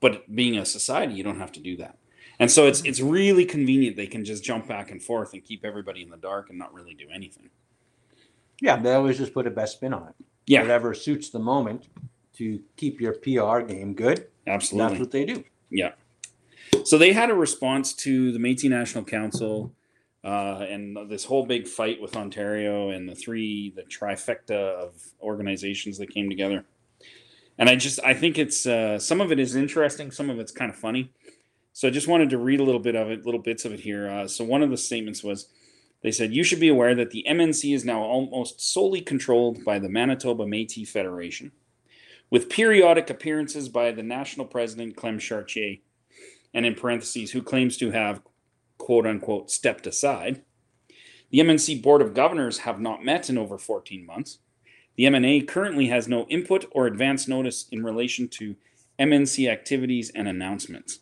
but 0.00 0.34
being 0.34 0.56
a 0.58 0.64
society 0.64 1.14
you 1.14 1.22
don't 1.24 1.38
have 1.40 1.52
to 1.52 1.60
do 1.60 1.76
that 1.78 1.98
and 2.38 2.50
so 2.50 2.66
it's 2.66 2.80
hmm. 2.80 2.86
it's 2.86 3.00
really 3.00 3.44
convenient 3.44 3.96
they 3.96 4.06
can 4.06 4.24
just 4.24 4.44
jump 4.44 4.66
back 4.68 4.90
and 4.90 5.02
forth 5.02 5.32
and 5.32 5.44
keep 5.44 5.64
everybody 5.64 6.02
in 6.02 6.10
the 6.10 6.16
dark 6.16 6.50
and 6.50 6.58
not 6.58 6.72
really 6.72 6.94
do 6.94 7.06
anything 7.12 7.50
Yeah, 8.60 8.76
they 8.76 8.94
always 8.94 9.18
just 9.18 9.34
put 9.34 9.46
a 9.46 9.50
best 9.50 9.74
spin 9.74 9.92
on 9.92 10.08
it. 10.08 10.14
Yeah. 10.46 10.62
whatever 10.62 10.94
suits 10.94 11.28
the 11.30 11.40
moment 11.40 11.88
to 12.38 12.60
keep 12.76 13.00
your 13.00 13.14
PR 13.14 13.60
game 13.60 13.92
good. 13.94 14.28
Absolutely. 14.46 14.90
That's 14.90 15.00
what 15.00 15.10
they 15.10 15.24
do. 15.24 15.44
Yeah. 15.70 15.92
So 16.84 16.98
they 16.98 17.12
had 17.12 17.30
a 17.30 17.34
response 17.34 17.92
to 17.94 18.32
the 18.32 18.38
Métis 18.38 18.70
National 18.70 19.04
Council 19.04 19.72
uh, 20.24 20.66
and 20.68 21.08
this 21.08 21.24
whole 21.24 21.46
big 21.46 21.68
fight 21.68 22.00
with 22.00 22.16
Ontario 22.16 22.90
and 22.90 23.08
the 23.08 23.14
three, 23.14 23.72
the 23.76 23.82
trifecta 23.82 24.50
of 24.50 24.94
organizations 25.22 25.98
that 25.98 26.10
came 26.10 26.28
together. 26.28 26.64
And 27.58 27.68
I 27.70 27.76
just, 27.76 28.00
I 28.04 28.12
think 28.12 28.36
it's 28.36 28.66
uh, 28.66 28.98
some 28.98 29.20
of 29.20 29.32
it 29.32 29.38
is 29.38 29.54
interesting, 29.56 30.10
some 30.10 30.28
of 30.28 30.38
it's 30.38 30.52
kind 30.52 30.70
of 30.70 30.76
funny. 30.76 31.12
So 31.72 31.88
I 31.88 31.90
just 31.90 32.08
wanted 32.08 32.30
to 32.30 32.38
read 32.38 32.60
a 32.60 32.64
little 32.64 32.80
bit 32.80 32.96
of 32.96 33.10
it, 33.10 33.24
little 33.24 33.40
bits 33.40 33.64
of 33.64 33.72
it 33.72 33.80
here. 33.80 34.08
Uh, 34.08 34.26
so 34.26 34.44
one 34.44 34.62
of 34.62 34.70
the 34.70 34.76
statements 34.76 35.22
was, 35.22 35.48
they 36.02 36.10
said 36.10 36.32
you 36.32 36.42
should 36.42 36.60
be 36.60 36.68
aware 36.68 36.94
that 36.94 37.10
the 37.10 37.24
MNC 37.28 37.74
is 37.74 37.84
now 37.84 38.02
almost 38.02 38.60
solely 38.60 39.00
controlled 39.00 39.64
by 39.64 39.78
the 39.78 39.88
Manitoba 39.88 40.44
Métis 40.44 40.88
Federation, 40.88 41.52
with 42.30 42.48
periodic 42.50 43.10
appearances 43.10 43.68
by 43.68 43.92
the 43.92 44.02
national 44.02 44.46
president 44.46 44.96
Clem 44.96 45.18
Chartier 45.18 45.78
and 46.52 46.66
in 46.66 46.74
parentheses, 46.74 47.32
who 47.32 47.42
claims 47.42 47.76
to 47.76 47.90
have 47.90 48.22
quote 48.78 49.06
unquote 49.06 49.50
stepped 49.50 49.86
aside. 49.86 50.42
The 51.30 51.40
MNC 51.40 51.82
Board 51.82 52.02
of 52.02 52.14
Governors 52.14 52.58
have 52.58 52.80
not 52.80 53.04
met 53.04 53.28
in 53.28 53.36
over 53.36 53.58
14 53.58 54.04
months. 54.06 54.38
The 54.96 55.04
MNA 55.04 55.48
currently 55.48 55.88
has 55.88 56.08
no 56.08 56.26
input 56.28 56.64
or 56.70 56.86
advance 56.86 57.28
notice 57.28 57.66
in 57.70 57.84
relation 57.84 58.28
to 58.28 58.56
MNC 58.98 59.50
activities 59.50 60.10
and 60.14 60.26
announcements. 60.26 61.00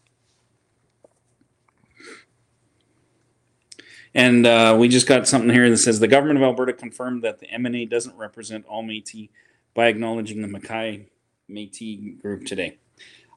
And 4.15 4.47
uh, 4.47 4.77
we 4.79 4.89
just 4.89 5.07
got 5.07 5.27
something 5.27 5.51
here 5.51 5.69
that 5.71 5.79
says 5.79 5.99
the 5.99 6.09
government 6.09 6.39
of 6.39 6.45
Alberta 6.45 6.73
confirmed 6.73 7.23
that 7.23 7.41
the 7.41 7.47
MNA 7.47 7.91
doesn't 7.91 8.17
represent 8.17 8.65
all 8.67 8.85
Métis 8.85 9.29
by 9.75 9.87
acknowledging 9.87 10.41
the 10.41 10.49
McKay 10.49 11.07
Métis 11.51 12.21
group 12.21 12.47
today. 12.47 12.79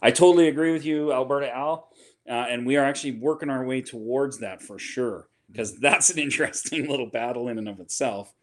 I 0.01 0.11
totally 0.11 0.47
agree 0.47 0.71
with 0.71 0.85
you, 0.85 1.11
Alberta 1.11 1.53
Al. 1.55 1.89
Uh, 2.29 2.45
and 2.49 2.65
we 2.65 2.75
are 2.75 2.83
actually 2.83 3.13
working 3.13 3.49
our 3.49 3.63
way 3.63 3.81
towards 3.81 4.39
that 4.39 4.61
for 4.61 4.77
sure 4.77 5.27
because 5.49 5.77
that's 5.79 6.09
an 6.09 6.19
interesting 6.19 6.89
little 6.89 7.05
battle 7.05 7.47
in 7.47 7.57
and 7.57 7.69
of 7.69 7.79
itself 7.79 8.33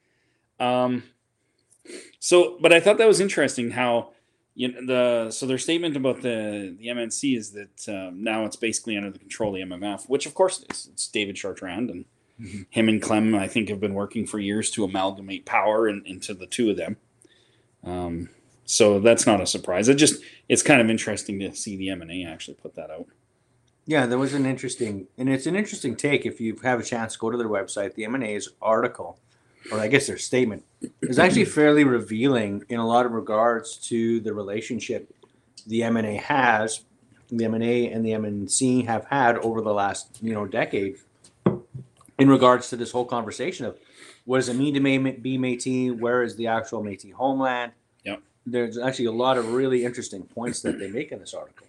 um, 0.61 1.03
so 2.19 2.57
but 2.61 2.73
i 2.73 2.81
thought 2.81 2.99
that 2.99 3.09
was 3.09 3.21
interesting 3.21 3.71
how 3.71 4.11
you 4.55 4.69
know, 4.69 4.87
the 4.87 5.31
so 5.31 5.47
their 5.47 5.59
statement 5.59 5.97
about 5.97 6.23
the 6.23 6.75
the 6.79 6.87
mnc 6.87 7.37
is 7.37 7.51
that 7.51 7.89
um, 7.89 8.23
now 8.23 8.45
it's 8.45 8.57
basically 8.57 8.97
under 8.97 9.11
the 9.11 9.19
control 9.19 9.55
of 9.55 9.69
the 9.69 9.77
mmf 9.77 10.09
which 10.09 10.27
of 10.27 10.35
course 10.35 10.63
it 10.63 10.73
is 10.73 10.89
it's 10.93 11.09
david 11.09 11.37
chartrand 11.37 11.91
and 11.91 12.05
mm-hmm. 12.41 12.63
him 12.71 12.89
and 12.89 13.03
clem 13.03 13.35
i 13.35 13.47
think 13.47 13.69
have 13.69 13.81
been 13.81 13.95
working 13.95 14.27
for 14.27 14.39
years 14.39 14.71
to 14.71 14.85
amalgamate 14.85 15.45
power 15.45 15.89
in, 15.89 16.03
into 16.07 16.33
the 16.33 16.47
two 16.47 16.71
of 16.71 16.77
them 16.77 16.97
um, 17.85 18.31
so 18.65 18.99
that's 18.99 19.27
not 19.27 19.41
a 19.41 19.47
surprise 19.47 19.89
it 19.89 19.95
just 19.95 20.23
it's 20.49 20.63
kind 20.63 20.81
of 20.81 20.89
interesting 20.89 21.39
to 21.39 21.55
see 21.55 21.77
the 21.77 21.91
M 21.91 22.03
and 22.03 22.11
A 22.11 22.25
actually 22.25 22.55
put 22.55 22.75
that 22.75 22.91
out 22.91 23.07
yeah, 23.87 24.07
there 24.07 24.19
was 24.19 24.33
an 24.33 24.47
interesting, 24.47 25.09
and 25.19 25.29
it's 25.29 25.47
an 25.47 25.57
interesting 25.57 25.95
take. 25.95 26.25
If 26.25 26.41
you 26.41 26.57
have 26.63 26.81
a 26.81 26.83
chance, 26.83 27.17
go 27.17 27.31
to 27.31 27.37
their 27.37 27.49
website. 27.49 27.95
The 27.95 28.05
M 28.05 28.15
and 28.15 28.25
A's 28.25 28.49
article, 28.63 29.19
or 29.71 29.79
I 29.79 29.89
guess 29.89 30.07
their 30.07 30.17
statement, 30.17 30.65
is 31.03 31.19
actually 31.19 31.45
fairly 31.61 31.85
revealing 31.85 32.65
in 32.71 32.81
a 32.81 32.87
lot 32.87 33.05
of 33.05 33.13
regards 33.13 33.77
to 33.89 34.21
the 34.21 34.33
relationship 34.33 35.15
the 35.67 35.83
M 35.83 35.97
and 35.97 36.07
A 36.07 36.17
has, 36.17 36.83
the 37.31 37.45
M 37.45 37.55
and 37.55 37.65
A 37.65 37.91
and 37.91 38.05
the 38.05 38.11
MNC 38.11 38.87
have 38.87 39.07
had 39.07 39.37
over 39.39 39.61
the 39.61 39.73
last 39.75 40.19
you 40.23 40.33
know 40.33 40.47
decade, 40.47 40.97
in 42.19 42.31
regards 42.31 42.71
to 42.71 42.77
this 42.77 42.91
whole 42.91 43.05
conversation 43.05 43.67
of 43.67 43.79
what 44.25 44.39
does 44.39 44.49
it 44.49 44.57
mean 44.57 44.73
to 44.73 44.81
be 44.81 45.37
Métis? 45.37 45.99
Where 45.99 46.23
is 46.23 46.37
the 46.37 46.47
actual 46.47 46.83
Métis 46.83 47.13
homeland? 47.13 47.73
There's 48.47 48.79
actually 48.79 49.07
a 49.07 49.13
lot 49.13 49.39
of 49.39 49.53
really 49.53 49.85
interesting 49.85 50.23
points 50.23 50.61
that 50.63 50.79
they 50.79 50.91
make 50.91 51.13
in 51.13 51.19
this 51.19 51.35
article. 51.35 51.67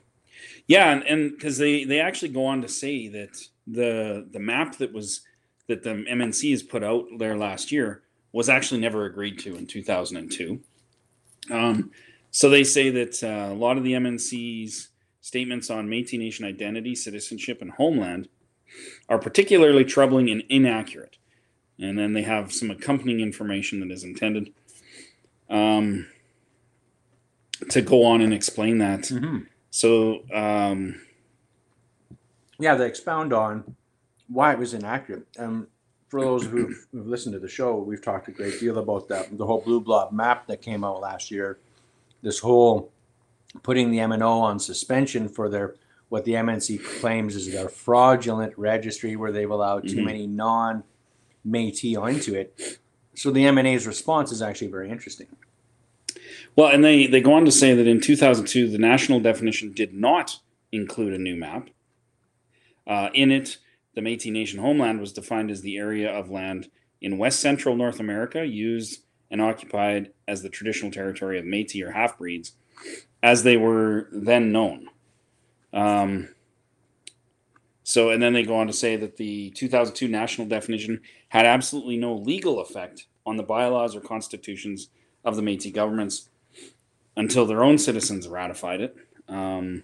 Yeah, 0.68 1.02
and 1.08 1.32
because 1.32 1.58
they 1.58 1.84
they 1.84 2.00
actually 2.00 2.30
go 2.30 2.46
on 2.46 2.62
to 2.62 2.68
say 2.68 3.08
that 3.10 3.40
the 3.68 4.28
the 4.32 4.40
map 4.40 4.78
that 4.78 4.92
was 4.92 5.22
that 5.68 5.84
the 5.84 5.92
MNC 5.92 6.52
has 6.52 6.64
put 6.64 6.84
out 6.84 7.06
there 7.18 7.38
last 7.38 7.72
year 7.72 8.04
was 8.32 8.50
actually 8.50 8.82
never 8.82 9.06
agreed 9.06 9.40
to 9.40 9.56
in 9.56 9.66
2002. 9.66 10.60
Um, 11.50 11.92
so 12.32 12.50
they 12.50 12.64
say 12.64 12.90
that 12.90 13.24
uh, 13.24 13.54
a 13.54 13.56
lot 13.56 13.78
of 13.78 13.84
the 13.84 13.94
MNC's 13.94 14.90
statements 15.22 15.70
on 15.70 15.88
Métis 15.88 16.20
Nation 16.20 16.46
identity, 16.46 16.96
citizenship, 16.96 17.62
and 17.62 17.72
homeland 17.72 18.28
are 19.10 19.18
particularly 19.18 19.86
troubling 19.86 20.30
and 20.30 20.44
inaccurate. 20.50 21.18
And 21.80 21.98
then 21.98 22.14
they 22.14 22.24
have 22.24 22.54
some 22.54 22.72
accompanying 22.72 23.22
information 23.22 23.80
that 23.80 23.92
is 23.92 24.04
intended 24.04 24.54
um, 25.50 26.08
to 27.70 27.82
go 27.82 28.04
on 28.04 28.22
and 28.22 28.34
explain 28.34 28.78
that. 28.80 29.02
Mm-hmm. 29.02 29.40
So, 29.70 30.22
um, 30.34 31.02
yeah, 32.60 32.76
they 32.76 32.88
expound 32.88 33.34
on 33.34 33.76
why 34.28 34.54
it 34.54 34.60
was 34.60 34.74
inaccurate. 34.74 35.26
Um, 35.38 35.68
for 36.08 36.22
those 36.22 36.46
who've, 36.46 36.88
who've, 36.92 37.08
listened 37.08 37.34
to 37.34 37.40
the 37.40 37.48
show, 37.48 37.76
we've 37.78 38.02
talked 38.02 38.28
a 38.28 38.32
great 38.32 38.60
deal 38.60 38.78
about 38.78 39.10
that. 39.10 39.38
The 39.38 39.46
whole 39.46 39.62
blue 39.62 39.82
blob 39.82 40.12
map 40.12 40.48
that 40.48 40.62
came 40.62 40.84
out 40.84 41.02
last 41.02 41.32
year, 41.32 41.60
this 42.22 42.40
whole 42.40 42.92
putting 43.64 43.92
the 43.92 44.00
M 44.00 44.12
and 44.12 44.24
O 44.24 44.40
on 44.42 44.60
suspension 44.60 45.28
for 45.28 45.50
their 45.50 45.76
what 46.10 46.24
the 46.24 46.34
MNC 46.34 46.84
claims 47.02 47.36
is 47.36 47.52
their 47.52 47.68
fraudulent 47.68 48.54
registry 48.58 49.16
where 49.16 49.32
they've 49.32 49.50
allowed 49.50 49.88
too 49.88 49.98
mm-hmm. 49.98 50.06
many 50.06 50.28
non 50.28 50.84
Métis 51.46 51.98
onto 51.98 52.34
it. 52.34 52.80
So 53.16 53.32
the 53.32 53.44
MNA's 53.46 53.88
response 53.88 54.32
is 54.32 54.42
actually 54.42 54.68
very 54.68 54.90
interesting. 54.90 55.28
Well, 56.56 56.70
and 56.70 56.84
they, 56.84 57.08
they 57.08 57.22
go 57.22 57.34
on 57.34 57.46
to 57.46 57.52
say 57.52 57.74
that 57.74 57.88
in 57.88 58.02
2002, 58.02 58.70
the 58.70 58.78
national 58.78 59.20
definition 59.20 59.74
did 59.74 59.94
not 59.94 60.40
include 60.72 61.14
a 61.14 61.18
new 61.18 61.36
map. 61.36 61.70
Uh, 62.88 63.10
in 63.14 63.32
it, 63.32 63.58
the 63.96 64.02
Metis 64.02 64.32
Nation 64.32 64.60
homeland 64.60 65.00
was 65.00 65.14
defined 65.14 65.50
as 65.50 65.62
the 65.62 65.78
area 65.78 66.12
of 66.12 66.30
land 66.30 66.70
in 67.02 67.18
west 67.18 67.40
central 67.40 67.76
North 67.76 68.00
America 68.00 68.46
used 68.46 69.04
and 69.32 69.42
occupied 69.42 70.12
as 70.28 70.42
the 70.42 70.50
traditional 70.50 70.92
territory 70.92 71.40
of 71.40 71.46
Metis 71.46 71.82
or 71.82 71.92
half 71.92 72.18
breeds, 72.18 72.54
as 73.24 73.44
they 73.44 73.58
were 73.58 74.10
then 74.12 74.52
known. 74.52 74.90
Um, 75.74 76.30
so, 77.84 78.10
and 78.10 78.22
then 78.22 78.34
they 78.34 78.44
go 78.44 78.56
on 78.56 78.68
to 78.68 78.74
say 78.74 78.96
that 78.96 79.18
the 79.18 79.52
2002 79.52 80.08
national 80.08 80.48
definition 80.48 81.02
had 81.30 81.46
absolutely 81.46 81.98
no 81.98 82.16
legal 82.16 82.60
effect 82.60 83.08
on 83.26 83.38
the 83.38 83.44
bylaws 83.44 83.96
or 83.96 84.02
constitutions 84.02 84.90
of 85.26 85.36
the 85.36 85.42
Metis 85.42 85.74
governments 85.74 86.30
until 87.18 87.46
their 87.46 87.64
own 87.64 87.78
citizens 87.78 88.28
ratified 88.28 88.82
it. 88.82 88.96
Um, 89.28 89.84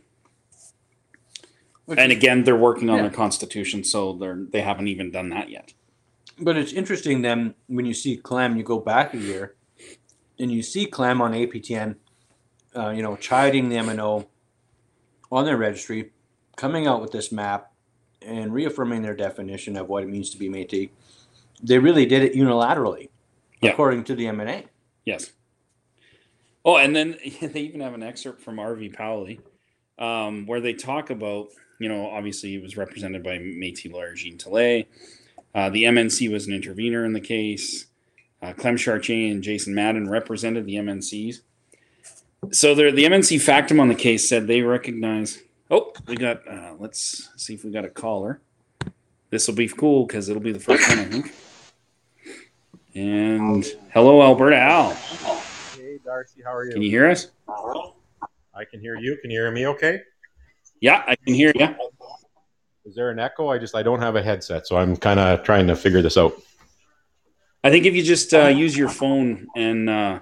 and 1.88 2.12
again, 2.12 2.44
they're 2.44 2.56
working 2.56 2.90
on 2.90 2.98
yeah. 2.98 3.02
their 3.04 3.12
constitution, 3.12 3.84
so 3.84 4.14
they're 4.14 4.38
they 4.50 4.62
haven't 4.62 4.88
even 4.88 5.12
done 5.12 5.30
that 5.30 5.50
yet. 5.50 5.74
But 6.40 6.56
it's 6.56 6.74
interesting 6.74 7.22
then 7.22 7.56
when 7.68 7.86
you 7.86 7.94
see 7.94 8.18
Clem, 8.18 8.56
you 8.56 8.64
go 8.64 8.80
back 8.80 9.14
a 9.14 9.18
year, 9.18 9.56
and 10.40 10.52
you 10.52 10.62
see 10.62 10.86
Clem 10.86 11.22
on 11.22 11.34
APTN, 11.34 11.96
uh, 12.76 12.90
you 12.90 13.02
know, 13.02 13.16
chiding 13.16 13.70
the 13.70 13.76
MNO 13.78 14.28
on 15.32 15.46
their 15.46 15.58
registry, 15.58 16.12
coming 16.56 16.88
out 16.88 17.02
with 17.02 17.12
this 17.12 17.32
map, 17.32 17.72
and 18.22 18.54
reaffirming 18.54 19.02
their 19.02 19.16
definition 19.16 19.76
of 19.76 19.90
what 19.90 20.04
it 20.04 20.10
means 20.10 20.30
to 20.30 20.38
be 20.38 20.50
Métis. 20.50 20.90
They 21.62 21.80
really 21.80 22.06
did 22.06 22.24
it 22.24 22.34
unilaterally, 22.34 23.10
yeah. 23.62 23.72
according 23.72 24.06
to 24.06 24.16
the 24.16 24.26
MNA. 24.26 24.66
Yes. 25.06 25.32
Oh, 26.64 26.78
and 26.78 26.96
then 26.96 27.18
they 27.42 27.62
even 27.62 27.82
have 27.82 27.94
an 27.94 28.04
excerpt 28.04 28.42
from 28.42 28.60
R.V. 28.60 28.90
Powley 28.90 29.40
um, 29.98 30.46
where 30.46 30.62
they 30.62 30.74
talk 30.74 31.10
about, 31.10 31.50
you 31.80 31.90
know, 31.90 32.10
obviously 32.10 32.50
he 32.50 32.58
was 32.58 32.78
represented 32.78 33.24
by 33.24 33.38
Métis 33.38 33.92
lawyer 33.92 34.14
Jean 34.14 34.38
Teillet. 34.38 34.88
Uh, 35.54 35.70
the 35.70 35.84
MNC 35.84 36.32
was 36.32 36.48
an 36.48 36.54
intervener 36.54 37.06
in 37.06 37.14
the 37.14 37.22
case. 37.22 37.88
Uh, 38.42 38.54
Clem 38.54 38.78
Chartier 38.78 39.32
and 39.32 39.44
Jason 39.44 39.76
Madden 39.76 40.10
represented 40.10 40.66
the 40.66 40.76
MNCs. 40.76 41.42
So 42.52 42.74
the 42.74 42.92
MNC 42.92 43.40
factum 43.40 43.80
on 43.80 43.88
the 43.88 43.96
case 43.96 44.28
said 44.28 44.48
they 44.48 44.62
recognize. 44.62 45.44
Oh, 45.70 45.94
we 46.08 46.16
got. 46.16 46.48
Uh, 46.48 46.74
let's 46.80 47.30
see 47.38 47.54
if 47.54 47.64
we 47.64 47.70
got 47.70 47.86
a 47.86 47.90
caller. 47.90 48.42
This 49.30 49.48
will 49.48 49.56
be 49.56 49.68
cool 49.68 50.08
because 50.08 50.28
it'll 50.28 50.42
be 50.42 50.52
the 50.52 50.60
first 50.60 50.90
one, 50.90 51.00
I 51.00 51.06
think. 51.06 51.32
And 52.94 53.66
hello, 53.94 54.22
Alberta 54.22 54.58
Al. 54.58 54.94
Hey, 55.78 55.98
Darcy. 56.04 56.42
How 56.44 56.54
are 56.54 56.66
you? 56.66 56.74
Can 56.74 56.82
you 56.82 56.90
hear 56.90 57.10
us? 57.10 57.32
I 58.54 58.66
can 58.70 58.82
hear 58.82 58.98
you. 58.98 59.18
Can 59.22 59.32
you 59.32 59.40
hear 59.40 59.52
me 59.52 59.66
okay? 59.68 60.02
Yeah, 60.82 61.04
I 61.08 61.16
can 61.16 61.34
hear 61.34 61.54
you. 61.56 61.74
Is 62.84 62.96
there 62.96 63.10
an 63.10 63.20
echo? 63.20 63.48
I 63.48 63.60
just 63.60 63.76
I 63.76 63.84
don't 63.84 64.02
have 64.02 64.18
a 64.18 64.22
headset, 64.22 64.68
so 64.68 64.76
I'm 64.76 64.98
kind 64.98 65.22
of 65.22 65.44
trying 65.44 65.68
to 65.68 65.76
figure 65.76 66.02
this 66.02 66.18
out. 66.18 66.34
I 67.64 67.70
think 67.70 67.86
if 67.86 67.96
you 67.96 68.04
just 68.04 68.34
uh, 68.34 68.48
use 68.48 68.76
your 68.76 68.90
phone 68.90 69.48
and 69.56 69.90
uh, 69.90 70.20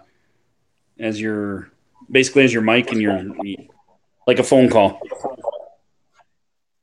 as 1.00 1.20
your 1.20 1.72
basically 2.12 2.44
as 2.44 2.54
your 2.54 2.62
mic 2.62 2.92
and 2.92 3.02
your 3.02 3.24
like 4.28 4.38
a 4.38 4.44
phone 4.44 4.70
call. 4.70 5.02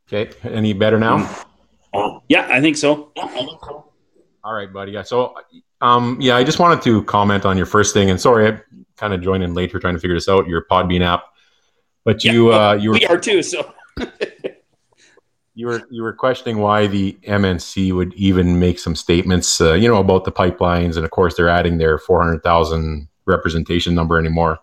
Okay. 0.09 0.33
Any 0.43 0.73
better 0.73 0.99
now? 0.99 1.45
Yeah, 2.29 2.49
I 2.51 2.61
think 2.61 2.77
so. 2.77 3.13
All 4.43 4.55
right, 4.55 4.73
buddy. 4.73 4.97
So, 5.05 5.35
um, 5.81 6.19
yeah, 6.21 6.37
I 6.37 6.45
just 6.45 6.59
wanted 6.59 6.83
to 6.83 7.03
comment 7.05 7.45
on 7.45 7.57
your 7.57 7.67
first 7.67 7.93
thing, 7.93 8.11
and 8.11 8.21
sorry, 8.21 8.49
I 8.49 8.61
kind 8.97 9.13
of 9.13 9.21
joined 9.21 9.43
in 9.43 9.55
later 9.55 9.79
trying 9.79 9.95
to 9.95 10.01
figure 10.01 10.17
this 10.17 10.29
out. 10.29 10.49
Your 10.49 10.65
Podbean 10.65 11.03
app, 11.03 11.25
but 12.05 12.25
Yeah, 12.25 12.33
you 12.33 12.45
well, 12.47 12.71
uh, 12.71 12.75
you 12.75 12.91
were 12.91 12.95
We 12.95 13.07
are 13.07 13.19
too. 13.19 13.43
So 13.43 13.73
you 15.55 15.67
were 15.67 15.83
you 15.91 16.03
were 16.03 16.13
questioning 16.13 16.59
why 16.59 16.87
the 16.87 17.19
MNC 17.27 17.93
would 17.95 18.15
even 18.15 18.61
make 18.61 18.79
some 18.79 18.95
statements, 18.95 19.61
uh, 19.61 19.73
you 19.73 19.89
know, 19.89 19.99
about 19.99 20.25
the 20.25 20.33
pipelines, 20.33 20.97
and 20.97 21.05
of 21.05 21.11
course 21.11 21.35
they're 21.35 21.49
adding 21.49 21.79
their 21.79 21.99
four 21.99 22.23
hundred 22.23 22.43
thousand 22.43 23.09
representation 23.27 23.95
number 23.95 24.19
anymore. 24.19 24.59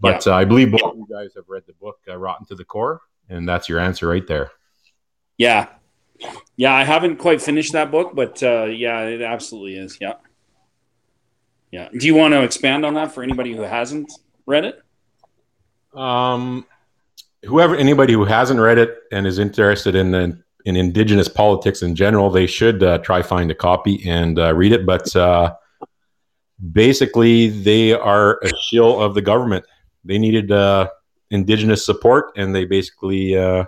But 0.00 0.26
uh, 0.26 0.34
I 0.34 0.44
believe 0.44 0.72
both 0.72 0.82
of 0.82 0.96
you 0.96 1.06
guys 1.10 1.30
have 1.36 1.44
read 1.48 1.62
the 1.66 1.72
book 1.74 1.98
uh, 2.08 2.16
"Rotten 2.18 2.46
to 2.46 2.54
the 2.54 2.64
Core," 2.64 3.00
and 3.28 3.48
that's 3.48 3.68
your 3.68 3.78
answer 3.78 4.08
right 4.08 4.26
there. 4.26 4.50
yeah, 5.38 5.68
yeah. 6.56 6.74
I 6.74 6.84
haven't 6.84 7.16
quite 7.16 7.40
finished 7.40 7.72
that 7.72 7.90
book, 7.90 8.14
but 8.14 8.42
uh, 8.42 8.64
yeah, 8.64 9.02
it 9.02 9.22
absolutely 9.22 9.76
is. 9.76 9.98
Yeah, 10.00 10.14
yeah. 11.74 11.88
Do 11.98 12.06
you 12.06 12.14
want 12.14 12.34
to 12.34 12.44
expand 12.44 12.86
on 12.86 12.94
that 12.94 13.10
for 13.10 13.24
anybody 13.24 13.52
who 13.52 13.62
hasn't 13.62 14.12
read 14.46 14.64
it? 14.64 14.80
Um, 15.92 16.66
whoever, 17.44 17.74
anybody 17.74 18.12
who 18.12 18.24
hasn't 18.24 18.60
read 18.60 18.78
it 18.78 18.96
and 19.10 19.26
is 19.26 19.40
interested 19.40 19.96
in 19.96 20.14
in, 20.14 20.44
in 20.66 20.76
Indigenous 20.76 21.26
politics 21.26 21.82
in 21.82 21.96
general, 21.96 22.30
they 22.30 22.46
should 22.46 22.84
uh, 22.84 22.98
try 22.98 23.22
find 23.22 23.50
a 23.50 23.56
copy 23.56 24.08
and 24.08 24.38
uh, 24.38 24.54
read 24.54 24.70
it. 24.70 24.86
But 24.86 25.16
uh, 25.16 25.56
basically, 26.70 27.48
they 27.48 27.92
are 27.92 28.38
a 28.44 28.52
shill 28.68 29.00
of 29.00 29.14
the 29.16 29.22
government. 29.22 29.64
They 30.04 30.18
needed 30.18 30.52
uh, 30.52 30.90
Indigenous 31.32 31.84
support, 31.84 32.34
and 32.36 32.54
they 32.54 32.66
basically 32.66 33.36
uh, 33.36 33.64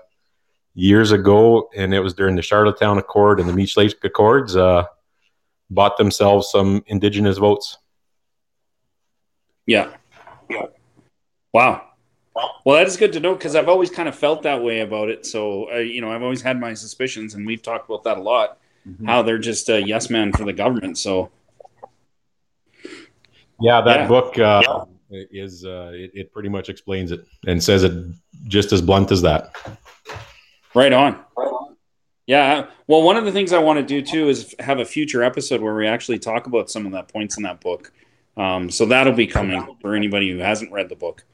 years 0.75 1.10
ago, 1.10 1.70
and 1.75 1.92
it 1.92 1.98
was 1.98 2.14
during 2.14 2.36
the 2.36 2.42
Charlottetown 2.42 2.98
Accord 2.98 3.40
and 3.40 3.48
the 3.48 3.52
Meech 3.52 3.76
Lake 3.76 3.96
Accords, 4.04 4.54
uh, 4.54 4.84
bought 5.70 5.96
themselves 5.98 6.52
some 6.52 6.84
Indigenous 6.86 7.38
votes. 7.38 7.78
Yeah. 9.66 9.90
Yeah. 10.49 10.66
Wow. 11.52 11.82
Well, 12.64 12.76
that 12.76 12.87
is 12.87 12.96
good 12.96 13.12
to 13.14 13.20
know 13.20 13.35
because 13.35 13.56
I've 13.56 13.68
always 13.68 13.90
kind 13.90 14.08
of 14.08 14.14
felt 14.14 14.42
that 14.42 14.62
way 14.62 14.80
about 14.80 15.08
it. 15.08 15.25
So, 15.25 15.70
uh, 15.73 15.76
you 15.78 16.00
know, 16.00 16.12
I've 16.12 16.23
always 16.23 16.42
had 16.42 16.61
my 16.61 16.75
suspicions, 16.75 17.35
and 17.35 17.46
we've 17.46 17.62
talked 17.62 17.88
about 17.88 18.04
that 18.04 18.18
a 18.18 18.23
lot. 18.23 18.58
Mhm. 18.87 19.06
How 19.06 19.23
they're 19.23 19.38
just 19.38 19.68
a 19.68 19.80
yes 19.82 20.11
man 20.11 20.32
for 20.32 20.44
the 20.44 20.52
government. 20.52 20.99
So, 20.99 21.30
Yeah, 23.58 23.80
that 23.80 24.00
Yeah. 24.00 24.06
book 24.08 24.38
uh, 24.38 24.85
is 25.11 25.64
uh, 25.64 25.90
it, 25.94 26.11
it 26.14 26.32
pretty 26.32 26.50
much 26.50 26.68
explains 26.68 27.11
it 27.11 27.25
and 27.46 27.62
says 27.62 27.85
it 27.85 27.92
just 28.49 28.70
as 28.73 28.82
blunt 28.82 29.11
as 29.11 29.23
that. 29.23 29.50
right 30.75 30.92
on. 30.92 31.18
Yeah. 32.26 32.66
Well, 32.87 33.02
one 33.02 33.16
of 33.16 33.25
the 33.25 33.32
things 33.32 33.54
I 33.54 33.58
want 33.58 33.78
to 33.78 33.82
do 33.82 34.02
too 34.02 34.28
is 34.28 34.54
have 34.58 34.78
a 34.78 34.85
future 34.85 35.23
episode 35.23 35.62
where 35.62 35.75
we 35.75 35.87
actually 35.87 36.18
talk 36.18 36.46
about 36.46 36.68
some 36.70 36.85
of 36.85 36.92
that 36.92 37.08
points 37.08 37.38
in 37.38 37.44
that 37.44 37.61
book. 37.62 37.92
Um, 38.36 38.70
so 38.70 38.86
that'll 38.86 39.12
be 39.12 39.26
coming 39.26 39.76
for 39.80 39.94
anybody 39.94 40.30
who 40.30 40.38
hasn't 40.38 40.72
read 40.72 40.88
the 40.88 40.96
book. 40.96 41.24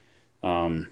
Um, 0.42 0.88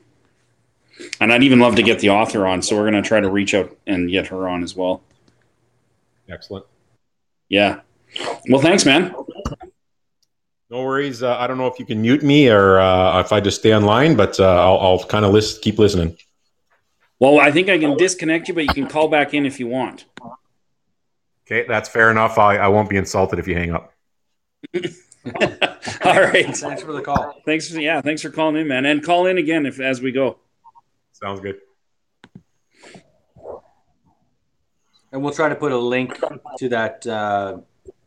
and 1.21 1.33
I'd 1.33 1.43
even 1.43 1.61
love 1.61 1.77
to 1.77 1.83
get 1.83 2.01
the 2.01 2.11
author 2.11 2.47
on. 2.47 2.63
So 2.63 2.77
we're 2.77 2.91
going 2.91 3.03
to 3.03 3.09
try 3.09 3.21
to 3.21 3.31
reach 3.31 3.55
out 3.55 3.77
and 3.87 4.11
get 4.11 4.27
her 4.29 4.49
on 4.49 4.63
as 4.63 4.75
well. 4.75 5.03
Excellent. 6.29 6.67
Yeah. 7.49 7.81
Well, 8.49 8.61
thanks, 8.61 8.85
man. 8.85 9.15
No 10.69 10.85
worries. 10.85 11.23
Uh, 11.23 11.37
I 11.37 11.47
don't 11.47 11.59
know 11.59 11.67
if 11.67 11.79
you 11.79 11.87
can 11.87 12.01
mute 12.01 12.23
me 12.23 12.49
or 12.49 12.79
uh, 12.79 13.21
if 13.21 13.33
I 13.33 13.41
just 13.41 13.59
stay 13.59 13.75
online, 13.75 14.17
but 14.17 14.39
uh, 14.39 14.45
I'll, 14.45 14.79
I'll 14.79 15.05
kind 15.05 15.25
of 15.25 15.33
list, 15.33 15.63
keep 15.63 15.79
listening. 15.79 16.17
Well, 17.19 17.39
I 17.39 17.51
think 17.51 17.69
I 17.69 17.79
can 17.79 17.97
disconnect 17.97 18.49
you, 18.49 18.55
but 18.55 18.65
you 18.65 18.73
can 18.73 18.89
call 18.89 19.09
back 19.09 19.35
in 19.35 19.45
if 19.47 19.61
you 19.61 19.67
want. 19.67 20.07
Okay, 21.47 21.67
that's 21.67 21.89
fair 21.89 22.11
enough. 22.11 22.39
I, 22.39 22.57
I 22.57 22.69
won't 22.69 22.89
be 22.89 22.97
insulted 22.97 23.39
if 23.39 23.49
you 23.49 23.57
hang 23.57 23.73
up. 23.73 23.93
All 26.05 26.21
right. 26.21 26.57
Thanks 26.57 26.83
for 26.83 26.93
the 26.93 27.03
call. 27.03 27.41
Thanks 27.45 27.71
for 27.71 27.81
yeah, 27.81 28.01
thanks 28.01 28.23
for 28.23 28.31
calling 28.31 28.57
in, 28.57 28.69
man. 28.69 28.87
And 28.87 29.03
call 29.03 29.27
in 29.27 29.39
again 29.39 29.67
if 29.67 29.81
as 29.81 30.01
we 30.01 30.13
go. 30.13 30.39
Sounds 31.13 31.41
good. 31.41 31.61
And 35.13 35.23
we'll 35.23 35.33
try 35.33 35.49
to 35.49 35.57
put 35.57 35.73
a 35.73 35.79
link 35.79 36.19
to 36.59 36.69
that 36.69 37.07
uh, 37.07 37.59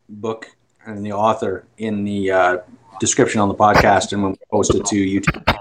book 0.08 0.48
and 0.86 1.04
the 1.04 1.12
author 1.12 1.66
in 1.78 2.04
the 2.04 2.30
uh, 2.30 2.58
description 3.00 3.40
on 3.40 3.48
the 3.48 3.54
podcast 3.54 4.12
and 4.12 4.22
when 4.22 4.32
we 4.32 4.38
post 4.50 4.74
it 4.74 4.84
to 4.86 4.96
YouTube. 4.96 5.58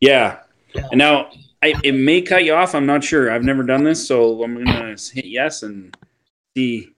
Yeah. 0.00 0.40
And 0.74 0.98
now 0.98 1.30
I, 1.62 1.74
it 1.84 1.92
may 1.92 2.22
cut 2.22 2.44
you 2.44 2.54
off. 2.54 2.74
I'm 2.74 2.86
not 2.86 3.04
sure. 3.04 3.30
I've 3.30 3.44
never 3.44 3.62
done 3.62 3.84
this, 3.84 4.06
so 4.06 4.42
I'm 4.42 4.56
gonna 4.56 4.90
hit 4.90 5.26
yes 5.26 5.62
and 5.62 5.96
see. 6.56 6.88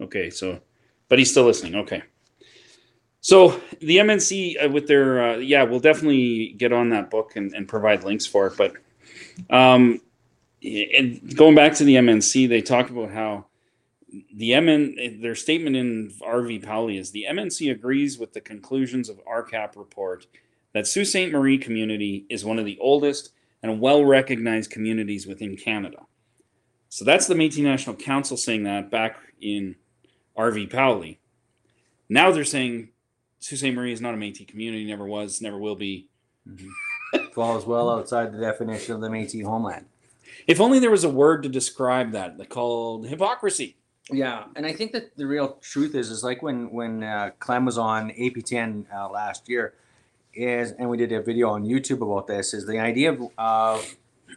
Okay, 0.00 0.30
so, 0.30 0.60
but 1.08 1.18
he's 1.18 1.30
still 1.30 1.44
listening. 1.44 1.74
Okay. 1.76 2.02
So 3.22 3.60
the 3.80 3.98
MNC 3.98 4.64
uh, 4.64 4.68
with 4.68 4.88
their 4.88 5.22
uh, 5.22 5.36
yeah, 5.36 5.62
we'll 5.62 5.80
definitely 5.80 6.54
get 6.58 6.72
on 6.72 6.90
that 6.90 7.08
book 7.08 7.36
and, 7.36 7.54
and 7.54 7.68
provide 7.68 8.04
links 8.04 8.26
for 8.26 8.48
it. 8.48 8.56
But 8.56 8.74
um, 9.48 10.00
and 10.62 11.34
going 11.36 11.54
back 11.54 11.74
to 11.74 11.84
the 11.84 11.94
MNC, 11.94 12.48
they 12.48 12.60
talk 12.60 12.90
about 12.90 13.12
how 13.12 13.46
the 14.34 14.60
MN 14.60 15.20
their 15.22 15.36
statement 15.36 15.76
in 15.76 16.12
RV 16.20 16.64
Powley 16.64 16.98
is 16.98 17.12
the 17.12 17.26
MNC 17.30 17.70
agrees 17.70 18.18
with 18.18 18.32
the 18.32 18.40
conclusions 18.40 19.08
of 19.08 19.24
RCAP 19.24 19.76
report 19.76 20.26
that 20.74 20.88
Sault 20.88 21.06
Ste. 21.06 21.30
Marie 21.30 21.58
community 21.58 22.26
is 22.28 22.44
one 22.44 22.58
of 22.58 22.64
the 22.64 22.78
oldest 22.80 23.32
and 23.62 23.80
well 23.80 24.04
recognized 24.04 24.72
communities 24.72 25.28
within 25.28 25.56
Canada. 25.56 25.98
So 26.88 27.04
that's 27.04 27.28
the 27.28 27.34
Métis 27.34 27.62
National 27.62 27.94
Council 27.94 28.36
saying 28.36 28.64
that 28.64 28.90
back 28.90 29.16
in 29.40 29.76
RV 30.36 30.70
Powley. 30.70 31.18
Now 32.08 32.32
they're 32.32 32.44
saying 32.44 32.88
Sault 33.42 33.58
Ste. 33.58 33.74
Marie 33.74 33.92
is 33.92 34.00
not 34.00 34.14
a 34.14 34.16
Métis 34.16 34.46
community, 34.46 34.84
never 34.84 35.04
was, 35.04 35.42
never 35.42 35.58
will 35.58 35.74
be. 35.74 36.06
Falls 37.34 37.66
well 37.66 37.90
outside 37.90 38.32
the 38.32 38.38
definition 38.38 38.94
of 38.94 39.00
the 39.00 39.08
Métis 39.08 39.44
homeland. 39.44 39.86
If 40.46 40.60
only 40.60 40.78
there 40.78 40.90
was 40.90 41.04
a 41.04 41.08
word 41.08 41.42
to 41.42 41.48
describe 41.48 42.12
that, 42.12 42.38
they 42.38 42.44
called 42.44 43.08
hypocrisy. 43.08 43.76
Yeah, 44.10 44.44
and 44.56 44.64
I 44.64 44.72
think 44.72 44.92
that 44.92 45.16
the 45.16 45.26
real 45.26 45.58
truth 45.60 45.94
is, 45.94 46.10
is 46.10 46.24
like 46.24 46.42
when 46.42 46.70
when 46.70 47.02
uh, 47.02 47.30
Clem 47.38 47.64
was 47.64 47.78
on 47.78 48.10
APTN 48.10 48.86
uh, 48.92 49.08
last 49.10 49.48
year, 49.48 49.74
is 50.34 50.72
and 50.72 50.88
we 50.88 50.96
did 50.96 51.12
a 51.12 51.22
video 51.22 51.50
on 51.50 51.64
YouTube 51.64 52.02
about 52.02 52.26
this. 52.26 52.54
Is 52.54 52.66
the 52.66 52.78
idea 52.78 53.12
of 53.12 53.30
uh, 53.38 53.82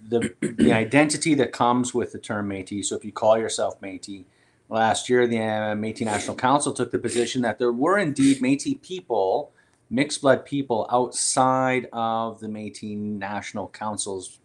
the 0.08 0.34
the 0.42 0.74
identity 0.74 1.34
that 1.36 1.52
comes 1.52 1.94
with 1.94 2.12
the 2.12 2.20
term 2.20 2.50
Métis. 2.50 2.86
So 2.86 2.96
if 2.96 3.06
you 3.06 3.12
call 3.12 3.38
yourself 3.38 3.80
Métis, 3.82 4.26
last 4.70 5.10
year 5.10 5.28
the 5.28 5.38
uh, 5.40 5.76
Métis 5.76 6.02
National 6.06 6.36
Council 6.36 6.74
took 6.74 6.92
the 6.92 7.00
position 7.00 7.42
that 7.44 7.60
there 7.60 7.72
were 7.72 7.98
indeed 7.98 8.40
Métis 8.42 8.82
people, 8.82 9.52
mixed 9.90 10.22
blood 10.22 10.46
people 10.46 10.88
outside 10.92 11.88
of 11.94 12.40
the 12.40 12.48
Métis 12.48 12.98
National 12.98 13.68
Council's 13.68 14.40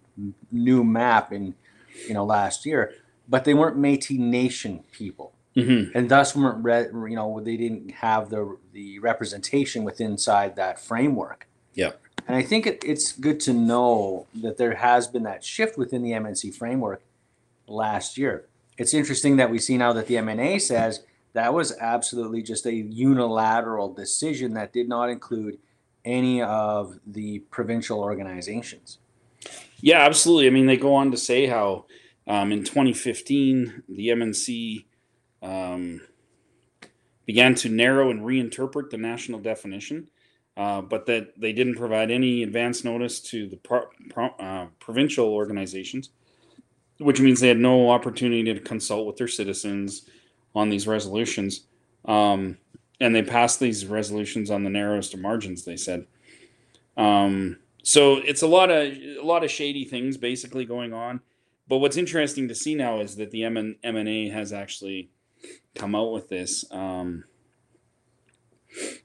new 0.52 0.85
map 0.85 1.33
in 1.33 1.54
you 2.06 2.14
know 2.14 2.24
last 2.24 2.66
year 2.66 2.92
but 3.28 3.44
they 3.44 3.54
weren't 3.54 3.76
Métis 3.78 4.18
Nation 4.18 4.83
people, 4.92 5.33
Mm-hmm. 5.56 5.96
and 5.96 6.09
thus 6.09 6.35
weren't 6.37 6.62
re- 6.64 7.11
you 7.11 7.16
know 7.16 7.40
they 7.40 7.56
didn't 7.56 7.90
have 7.92 8.28
the 8.30 8.56
the 8.72 8.98
representation 9.00 9.83
within 9.85 10.12
inside 10.12 10.54
that 10.56 10.78
framework. 10.80 11.48
Yeah, 11.74 11.92
And 12.28 12.37
I 12.37 12.42
think 12.42 12.66
it, 12.66 12.83
it's 12.85 13.12
good 13.12 13.40
to 13.40 13.52
know 13.52 14.26
that 14.42 14.59
there 14.59 14.74
has 14.74 15.06
been 15.09 15.22
that 15.24 15.42
shift 15.44 15.76
within 15.78 16.02
the 16.02 16.11
MNC 16.12 16.54
framework 16.54 17.02
last 17.66 18.16
year. 18.18 18.46
It's 18.81 18.95
interesting 18.95 19.37
that 19.37 19.51
we 19.51 19.59
see 19.59 19.77
now 19.77 19.93
that 19.93 20.07
the 20.07 20.14
MNA 20.14 20.62
says 20.62 21.03
that 21.35 21.53
was 21.53 21.77
absolutely 21.81 22.43
just 22.43 22.64
a 22.64 22.73
unilateral 22.73 23.93
decision 23.93 24.55
that 24.55 24.73
did 24.73 24.88
not 24.88 25.11
include 25.11 25.59
any 26.03 26.40
of 26.40 26.99
the 27.07 27.40
provincial 27.51 28.01
organizations. 28.01 28.97
Yeah, 29.83 29.99
absolutely. 29.99 30.47
I 30.47 30.51
mean, 30.51 30.64
they 30.64 30.79
go 30.79 30.95
on 30.95 31.11
to 31.11 31.19
say 31.19 31.45
how 31.45 31.85
um, 32.27 32.53
in 32.53 32.64
2015 32.64 33.83
the 33.87 34.09
MNC 34.09 34.87
um, 35.43 36.01
began 37.27 37.55
to 37.57 37.69
narrow 37.69 38.11
and 38.11 38.23
reinterpret 38.23 38.88
the 38.88 38.97
national 38.97 39.40
definition, 39.40 40.09
uh, 40.57 40.81
but 40.81 41.05
that 41.05 41.38
they 41.38 41.53
didn't 41.53 41.77
provide 41.77 42.11
any 42.11 42.43
advance 42.45 42.83
notice 42.83 43.21
to 43.21 43.47
the 43.47 43.59
pro- 43.59 43.90
pro- 44.09 44.35
uh, 44.38 44.69
provincial 44.79 45.29
organizations, 45.29 46.09
which 47.00 47.20
means 47.20 47.40
they 47.40 47.48
had 47.48 47.58
no 47.58 47.90
opportunity 47.90 48.44
to 48.44 48.60
consult 48.60 49.06
with 49.06 49.16
their 49.16 49.28
citizens 49.28 50.02
on 50.54 50.68
these 50.68 50.86
resolutions. 50.86 51.62
Um, 52.04 52.58
and 53.00 53.14
they 53.14 53.22
passed 53.22 53.58
these 53.58 53.86
resolutions 53.86 54.50
on 54.50 54.64
the 54.64 54.70
narrowest 54.70 55.14
of 55.14 55.20
margins. 55.20 55.64
They 55.64 55.76
said. 55.76 56.06
Um, 56.96 57.58
so 57.82 58.16
it's 58.16 58.42
a 58.42 58.46
lot 58.46 58.70
of 58.70 58.92
a 58.92 59.22
lot 59.22 59.42
of 59.42 59.50
shady 59.50 59.84
things 59.84 60.16
basically 60.16 60.66
going 60.66 60.92
on. 60.92 61.20
But 61.66 61.78
what's 61.78 61.96
interesting 61.96 62.48
to 62.48 62.54
see 62.54 62.74
now 62.74 63.00
is 63.00 63.16
that 63.16 63.30
the 63.30 63.48
MN, 63.48 63.76
MNA 63.82 64.32
has 64.32 64.52
actually 64.52 65.10
come 65.74 65.94
out 65.94 66.12
with 66.12 66.28
this. 66.28 66.64
Um, 66.70 67.24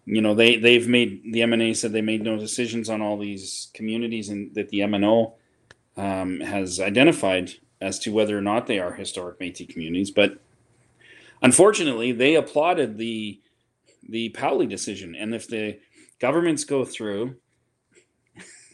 you 0.06 0.22
know, 0.22 0.36
they 0.36 0.58
they've 0.58 0.88
made 0.88 1.22
the 1.32 1.40
MNA 1.42 1.78
said 1.78 1.94
they 1.94 2.02
made 2.02 2.24
no 2.24 2.38
decisions 2.38 2.90
on 2.90 3.02
all 3.02 3.18
these 3.18 3.70
communities 3.74 4.30
and 4.30 4.54
that 4.56 4.70
the 4.70 4.80
MNO 4.80 5.34
um, 5.96 6.42
has 6.42 6.80
identified 6.80 7.54
as 7.82 8.00
to 8.00 8.12
whether 8.12 8.38
or 8.38 8.42
not 8.42 8.68
they 8.68 8.80
are 8.80 8.94
historic 8.94 9.40
Métis 9.40 9.70
communities. 9.70 10.12
But 10.12 10.40
unfortunately, 11.42 12.12
they 12.12 12.36
applauded 12.36 12.98
the 12.98 13.40
the 14.08 14.30
Powley 14.30 14.70
decision, 14.70 15.16
and 15.16 15.34
if 15.34 15.48
the 15.48 15.80
governments 16.20 16.64
go 16.64 16.86
through 16.86 17.38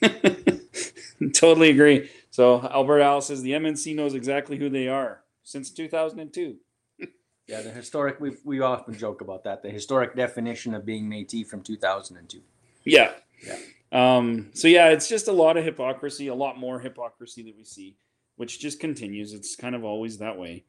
totally 1.33 1.69
agree. 1.69 2.09
So 2.29 2.61
Alberta 2.61 3.03
Al 3.03 3.21
says 3.21 3.41
the 3.41 3.51
MNC 3.51 3.95
knows 3.95 4.13
exactly 4.13 4.57
who 4.57 4.69
they 4.69 4.87
are 4.87 5.23
since 5.43 5.69
2002. 5.71 6.57
Yeah, 7.47 7.61
the 7.61 7.71
historic. 7.71 8.21
We 8.21 8.37
we 8.45 8.61
often 8.61 8.97
joke 8.97 9.19
about 9.19 9.43
that. 9.43 9.61
The 9.61 9.69
historic 9.69 10.15
definition 10.15 10.73
of 10.73 10.85
being 10.85 11.09
Métis 11.09 11.47
from 11.47 11.61
2002. 11.61 12.39
Yeah. 12.85 13.11
Yeah. 13.45 13.57
Um, 13.91 14.51
so 14.53 14.69
yeah, 14.69 14.89
it's 14.89 15.09
just 15.09 15.27
a 15.27 15.33
lot 15.33 15.57
of 15.57 15.65
hypocrisy, 15.65 16.27
a 16.27 16.35
lot 16.35 16.57
more 16.57 16.79
hypocrisy 16.79 17.43
that 17.43 17.57
we 17.57 17.65
see, 17.65 17.97
which 18.41 18.57
just 18.57 18.79
continues. 18.79 19.33
It's 19.33 19.55
kind 19.55 19.75
of 19.75 19.83
always 19.83 20.17
that 20.17 20.35
way. 20.35 20.63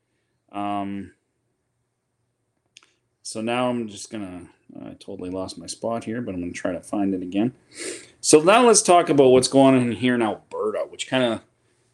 Um, 0.52 1.12
so 3.22 3.40
now 3.40 3.70
I'm 3.70 3.88
just 3.88 4.10
gonna. 4.12 4.50
I 4.78 4.90
totally 4.90 5.30
lost 5.30 5.56
my 5.56 5.66
spot 5.66 6.04
here, 6.04 6.20
but 6.20 6.34
I'm 6.34 6.42
gonna 6.42 6.52
try 6.52 6.72
to 6.72 6.82
find 6.82 7.14
it 7.14 7.22
again. 7.22 7.54
So 8.20 8.42
now 8.42 8.66
let's 8.66 8.82
talk 8.82 9.08
about 9.08 9.30
what's 9.30 9.48
going 9.48 9.74
on 9.74 9.92
here 9.92 10.14
in 10.14 10.20
Alberta, 10.20 10.80
which 10.90 11.06
kind 11.06 11.24
of. 11.24 11.40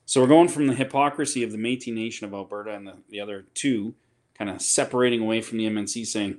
So 0.04 0.20
we're 0.20 0.26
going 0.26 0.48
from 0.48 0.66
the 0.66 0.74
hypocrisy 0.74 1.44
of 1.44 1.52
the 1.52 1.58
Métis 1.58 1.94
Nation 1.94 2.26
of 2.26 2.34
Alberta 2.34 2.74
and 2.74 2.84
the, 2.84 2.94
the 3.08 3.20
other 3.20 3.46
two, 3.54 3.94
kind 4.36 4.50
of 4.50 4.60
separating 4.60 5.22
away 5.22 5.40
from 5.40 5.58
the 5.58 5.66
MNC, 5.66 6.08
saying, 6.08 6.38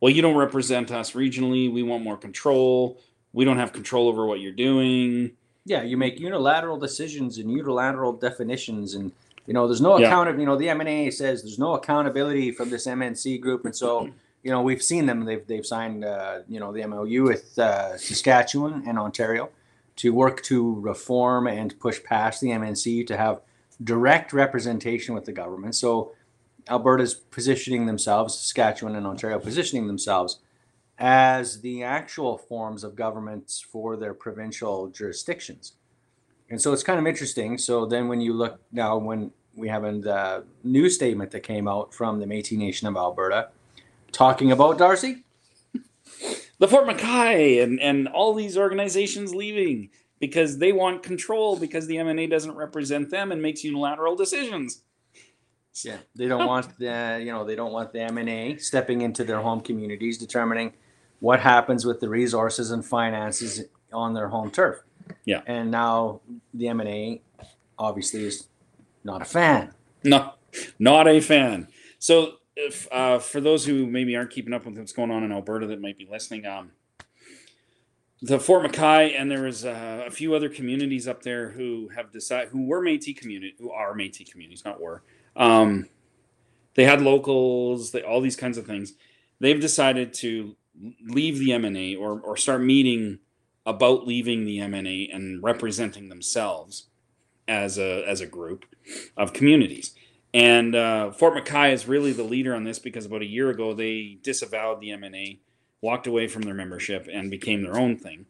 "Well, 0.00 0.12
you 0.12 0.20
don't 0.20 0.36
represent 0.36 0.92
us 0.92 1.12
regionally. 1.12 1.72
We 1.72 1.82
want 1.82 2.04
more 2.04 2.18
control. 2.18 3.00
We 3.32 3.46
don't 3.46 3.56
have 3.56 3.72
control 3.72 4.06
over 4.06 4.26
what 4.26 4.40
you're 4.40 4.52
doing." 4.52 5.32
Yeah, 5.66 5.82
you 5.82 5.96
make 5.96 6.20
unilateral 6.20 6.78
decisions 6.78 7.38
and 7.38 7.50
unilateral 7.50 8.12
definitions, 8.12 8.94
and 8.94 9.10
you 9.46 9.52
know 9.52 9.66
there's 9.66 9.80
no 9.80 9.98
Yeah. 9.98 10.06
account. 10.06 10.38
You 10.38 10.46
know 10.46 10.56
the 10.56 10.68
MNA 10.68 11.12
says 11.12 11.42
there's 11.42 11.58
no 11.58 11.74
accountability 11.74 12.52
from 12.52 12.70
this 12.70 12.86
MNC 12.86 13.40
group, 13.40 13.64
and 13.64 13.74
so 13.74 14.08
you 14.44 14.50
know 14.52 14.62
we've 14.62 14.82
seen 14.82 15.06
them. 15.06 15.24
They've 15.24 15.44
they've 15.46 15.66
signed 15.66 16.04
uh, 16.04 16.38
you 16.48 16.60
know 16.60 16.72
the 16.72 16.86
MOU 16.86 17.24
with 17.24 17.58
uh, 17.58 17.98
Saskatchewan 17.98 18.84
and 18.86 18.96
Ontario 18.98 19.50
to 19.96 20.12
work 20.14 20.42
to 20.42 20.78
reform 20.80 21.46
and 21.48 21.78
push 21.80 22.02
past 22.04 22.40
the 22.40 22.48
MNC 22.50 23.06
to 23.08 23.16
have 23.16 23.40
direct 23.82 24.32
representation 24.32 25.14
with 25.14 25.24
the 25.24 25.32
government. 25.32 25.74
So 25.74 26.12
Alberta's 26.68 27.14
positioning 27.14 27.86
themselves, 27.86 28.38
Saskatchewan 28.38 28.94
and 28.94 29.06
Ontario 29.06 29.38
positioning 29.38 29.86
themselves 29.86 30.38
as 30.98 31.60
the 31.60 31.82
actual 31.82 32.38
forms 32.38 32.82
of 32.82 32.96
governments 32.96 33.60
for 33.60 33.96
their 33.96 34.14
provincial 34.14 34.88
jurisdictions. 34.88 35.74
And 36.48 36.60
so 36.60 36.72
it's 36.72 36.82
kind 36.82 36.98
of 36.98 37.06
interesting. 37.06 37.58
So 37.58 37.86
then 37.86 38.08
when 38.08 38.20
you 38.20 38.32
look 38.32 38.60
now, 38.72 38.96
when 38.96 39.30
we 39.54 39.68
have 39.68 39.84
a 39.84 40.10
uh, 40.10 40.42
new 40.64 40.88
statement 40.88 41.30
that 41.32 41.40
came 41.40 41.66
out 41.66 41.92
from 41.92 42.20
the 42.20 42.26
Métis 42.26 42.56
Nation 42.56 42.86
of 42.86 42.96
Alberta 42.96 43.48
talking 44.12 44.52
about 44.52 44.78
Darcy, 44.78 45.24
the 46.58 46.68
Fort 46.68 46.86
McKay 46.86 47.62
and, 47.62 47.80
and 47.80 48.08
all 48.08 48.32
these 48.34 48.56
organizations 48.56 49.34
leaving 49.34 49.90
because 50.18 50.58
they 50.58 50.72
want 50.72 51.02
control 51.02 51.58
because 51.58 51.86
the 51.86 51.96
MNA 51.96 52.30
doesn't 52.30 52.54
represent 52.54 53.10
them 53.10 53.32
and 53.32 53.42
makes 53.42 53.64
unilateral 53.64 54.16
decisions. 54.16 54.82
yeah, 55.82 55.98
they 56.14 56.26
don't 56.26 56.46
want 56.46 56.78
the 56.78 57.20
you 57.20 57.32
know 57.32 57.44
they 57.44 57.54
don't 57.54 57.72
want 57.72 57.92
the 57.92 57.98
MNA 57.98 58.60
stepping 58.62 59.02
into 59.02 59.24
their 59.24 59.40
home 59.40 59.60
communities, 59.60 60.16
determining 60.16 60.72
what 61.20 61.40
happens 61.40 61.84
with 61.84 62.00
the 62.00 62.08
resources 62.08 62.70
and 62.70 62.84
finances 62.84 63.64
on 63.92 64.14
their 64.14 64.28
home 64.28 64.50
turf. 64.50 64.82
Yeah. 65.24 65.42
and 65.46 65.70
now 65.70 66.20
the 66.52 66.64
MNA 66.66 67.20
obviously 67.78 68.24
is 68.24 68.48
not 69.04 69.22
a 69.22 69.24
fan. 69.24 69.72
No, 70.02 70.34
not 70.78 71.06
a 71.06 71.20
fan. 71.20 71.68
So, 71.98 72.34
if, 72.56 72.90
uh, 72.90 73.18
for 73.18 73.40
those 73.40 73.66
who 73.66 73.86
maybe 73.86 74.16
aren't 74.16 74.30
keeping 74.30 74.54
up 74.54 74.64
with 74.64 74.78
what's 74.78 74.92
going 74.92 75.10
on 75.10 75.22
in 75.22 75.30
Alberta 75.30 75.66
that 75.66 75.80
might 75.80 75.98
be 75.98 76.08
listening, 76.10 76.46
um, 76.46 76.72
the 78.22 78.40
Fort 78.40 78.64
McKay 78.64 79.18
and 79.18 79.30
there 79.30 79.42
was 79.42 79.64
uh, 79.64 80.04
a 80.06 80.10
few 80.10 80.34
other 80.34 80.48
communities 80.48 81.06
up 81.06 81.22
there 81.22 81.50
who 81.50 81.88
have 81.94 82.12
decided 82.12 82.48
who 82.48 82.64
were 82.64 82.82
Métis 82.82 83.16
community, 83.16 83.54
who 83.58 83.70
are 83.70 83.94
Métis 83.94 84.30
communities, 84.30 84.64
not 84.64 84.80
were. 84.80 85.02
Um, 85.36 85.88
they 86.74 86.84
had 86.84 87.02
locals, 87.02 87.90
they, 87.90 88.02
all 88.02 88.20
these 88.20 88.36
kinds 88.36 88.56
of 88.56 88.66
things. 88.66 88.94
They've 89.38 89.60
decided 89.60 90.14
to 90.14 90.56
leave 91.04 91.38
the 91.38 91.50
MNA 91.50 91.98
or 91.98 92.20
or 92.20 92.36
start 92.36 92.62
meeting 92.62 93.18
about 93.64 94.06
leaving 94.06 94.44
the 94.44 94.58
MNA 94.58 95.14
and 95.14 95.42
representing 95.42 96.08
themselves 96.08 96.88
as 97.48 97.78
a 97.78 98.04
as 98.06 98.20
a 98.20 98.26
group 98.26 98.64
of 99.16 99.32
communities. 99.32 99.94
And 100.34 100.74
uh, 100.74 101.12
Fort 101.12 101.34
McKay 101.34 101.72
is 101.72 101.88
really 101.88 102.12
the 102.12 102.22
leader 102.22 102.54
on 102.54 102.64
this 102.64 102.78
because 102.78 103.06
about 103.06 103.22
a 103.22 103.26
year 103.26 103.50
ago 103.50 103.72
they 103.72 104.18
disavowed 104.22 104.80
the 104.80 104.90
MNA, 104.90 105.38
walked 105.80 106.06
away 106.06 106.28
from 106.28 106.42
their 106.42 106.54
membership, 106.54 107.08
and 107.10 107.30
became 107.30 107.62
their 107.62 107.78
own 107.78 107.96
thing. 107.96 108.26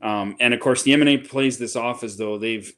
Um, 0.00 0.36
and 0.40 0.54
of 0.54 0.60
course, 0.60 0.82
the 0.82 0.92
MNA 0.92 1.28
plays 1.28 1.58
this 1.58 1.76
off 1.76 2.02
as 2.02 2.16
though 2.16 2.38
they've 2.38 2.72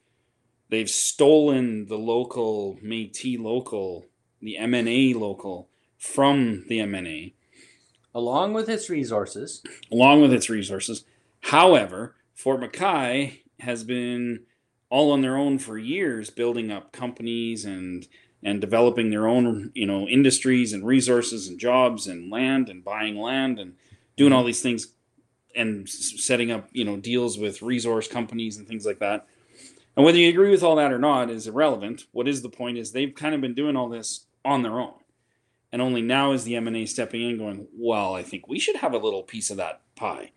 they've 0.69 0.91
stolen 0.91 1.87
the 1.87 1.99
local 1.99 2.77
Métis 2.85 3.39
local, 3.41 4.07
the 4.41 4.57
MNA 4.59 5.15
local 5.15 5.69
from 5.99 6.65
the 6.69 6.79
MNA 6.79 7.35
along 8.17 8.55
with 8.55 8.69
its 8.69 8.89
resources. 8.89 9.63
along 9.93 10.23
with 10.23 10.33
its 10.33 10.49
resources. 10.49 11.05
However, 11.41 12.17
Fort 12.35 12.61
McKay 12.61 13.41
has 13.61 13.85
been 13.85 14.41
all 14.89 15.13
on 15.13 15.21
their 15.21 15.37
own 15.37 15.59
for 15.59 15.77
years, 15.77 16.31
building 16.31 16.73
up 16.73 16.93
companies 16.93 17.65
and 17.65 18.09
and 18.43 18.61
developing 18.61 19.11
their 19.11 19.27
own 19.27 19.71
you 19.75 19.87
know 19.87 20.09
industries 20.09 20.73
and 20.73 20.85
resources 20.87 21.49
and 21.49 21.61
jobs 21.61 22.07
and 22.07 22.31
land 22.31 22.69
and 22.69 22.85
buying 22.85 23.17
land 23.17 23.59
and 23.59 23.75
doing 24.17 24.33
all 24.33 24.45
these 24.45 24.63
things 24.63 24.89
and 25.55 25.89
setting 25.89 26.51
up 26.51 26.69
you 26.73 26.85
know 26.85 26.97
deals 26.97 27.39
with 27.39 27.63
resource 27.63 28.09
companies 28.09 28.57
and 28.57 28.67
things 28.67 28.87
like 28.87 28.99
that. 28.99 29.27
And 29.95 30.05
whether 30.05 30.19
you 30.19 30.29
agree 30.31 30.51
with 30.51 30.63
all 30.63 30.77
that 30.77 30.93
or 30.93 30.99
not 30.99 31.31
is 31.31 31.47
irrelevant. 31.47 32.07
What 32.13 32.29
is 32.29 32.41
the 32.41 32.49
point 32.49 32.79
is 32.79 32.93
they've 32.93 33.15
kind 33.15 33.35
of 33.35 33.43
been 33.43 33.55
doing 33.55 33.77
all 33.77 33.89
this 33.89 34.27
on 34.45 34.63
their 34.63 34.81
own. 34.81 34.95
And 35.77 35.83
only 35.83 36.01
now 36.01 36.33
is 36.33 36.45
the 36.45 36.57
M&A 36.57 36.87
stepping 36.87 37.21
in 37.21 37.37
going, 37.37 37.67
well, 37.77 38.15
I 38.15 38.23
think 38.23 38.49
we 38.49 38.59
should 38.59 38.77
have 38.77 38.95
a 38.95 38.99
little 38.99 39.23
piece 39.23 39.51
of 39.51 39.59
that 39.59 39.83
pie. 39.95 40.31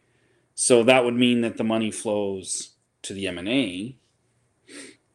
So 0.53 0.83
that 0.83 1.05
would 1.05 1.13
mean 1.15 1.39
that 1.39 1.55
the 1.55 1.63
money 1.63 1.91
flows 1.91 2.71
to 3.03 3.13
the 3.13 3.25
M&A 3.27 3.95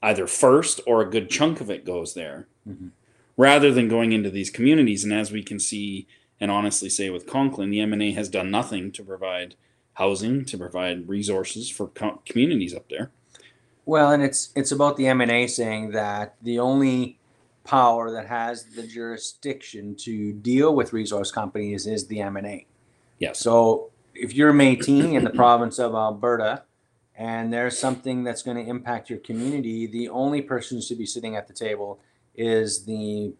either 0.02 0.26
first 0.26 0.80
or 0.86 1.02
a 1.02 1.10
good 1.10 1.28
chunk 1.28 1.60
of 1.60 1.68
it 1.68 1.84
goes 1.84 2.14
there 2.14 2.48
Mhm. 2.66 2.92
rather 3.36 3.70
than 3.70 3.86
going 3.86 4.12
into 4.12 4.30
these 4.30 4.48
communities. 4.48 5.04
And 5.04 5.12
as 5.12 5.30
we 5.30 5.42
can 5.42 5.58
see 5.60 6.06
and 6.40 6.50
honestly 6.50 6.88
say 6.88 7.10
with 7.10 7.26
Conklin, 7.26 7.68
the 7.68 7.80
M&A 7.80 8.12
has 8.12 8.30
done 8.30 8.50
nothing 8.50 8.92
to 8.92 9.04
provide 9.04 9.56
housing, 9.92 10.46
to 10.46 10.56
provide 10.56 11.06
resources 11.06 11.68
for 11.68 11.88
co- 11.88 12.22
communities 12.24 12.72
up 12.74 12.88
there. 12.88 13.10
Well, 13.84 14.10
and 14.10 14.22
it's 14.22 14.52
it's 14.56 14.72
about 14.72 14.96
the 14.96 15.04
MNA 15.04 15.48
saying 15.50 15.90
that 15.90 16.36
the 16.40 16.58
only 16.60 17.18
power 17.64 18.10
that 18.12 18.26
has 18.26 18.64
the 18.64 18.86
jurisdiction 18.86 19.94
to 19.96 20.32
deal 20.32 20.74
with 20.74 20.92
resource 20.92 21.32
companies 21.32 21.86
is 21.86 22.06
the 22.06 22.18
MNA. 22.18 22.66
Yes. 23.18 23.38
So 23.38 23.90
if 24.14 24.34
you're 24.34 24.52
Métis 24.52 25.14
in 25.14 25.24
the 25.24 25.30
province 25.42 25.78
of 25.78 25.94
Alberta, 25.94 26.62
and 27.16 27.52
there's 27.52 27.78
something 27.78 28.24
that's 28.24 28.42
going 28.42 28.56
to 28.56 28.68
impact 28.68 29.08
your 29.08 29.20
community, 29.20 29.86
the 29.86 30.08
only 30.08 30.42
person 30.42 30.78
who 30.78 30.82
should 30.82 30.98
be 30.98 31.06
sitting 31.06 31.36
at 31.36 31.46
the 31.46 31.54
table 31.54 32.00
is 32.36 32.84
the 32.84 33.32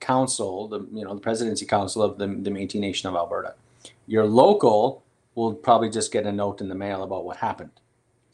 council, 0.00 0.68
the 0.68 0.80
you 0.92 1.04
know 1.04 1.14
the 1.14 1.20
presidency 1.20 1.66
council 1.66 2.02
of 2.02 2.18
the 2.18 2.26
the 2.26 2.50
Métis 2.50 2.80
Nation 2.80 3.08
of 3.08 3.14
Alberta. 3.14 3.54
Your 4.06 4.26
local 4.26 5.04
will 5.34 5.54
probably 5.54 5.90
just 5.90 6.12
get 6.12 6.26
a 6.26 6.32
note 6.32 6.60
in 6.60 6.68
the 6.68 6.74
mail 6.74 7.02
about 7.02 7.24
what 7.24 7.36
happened. 7.36 7.70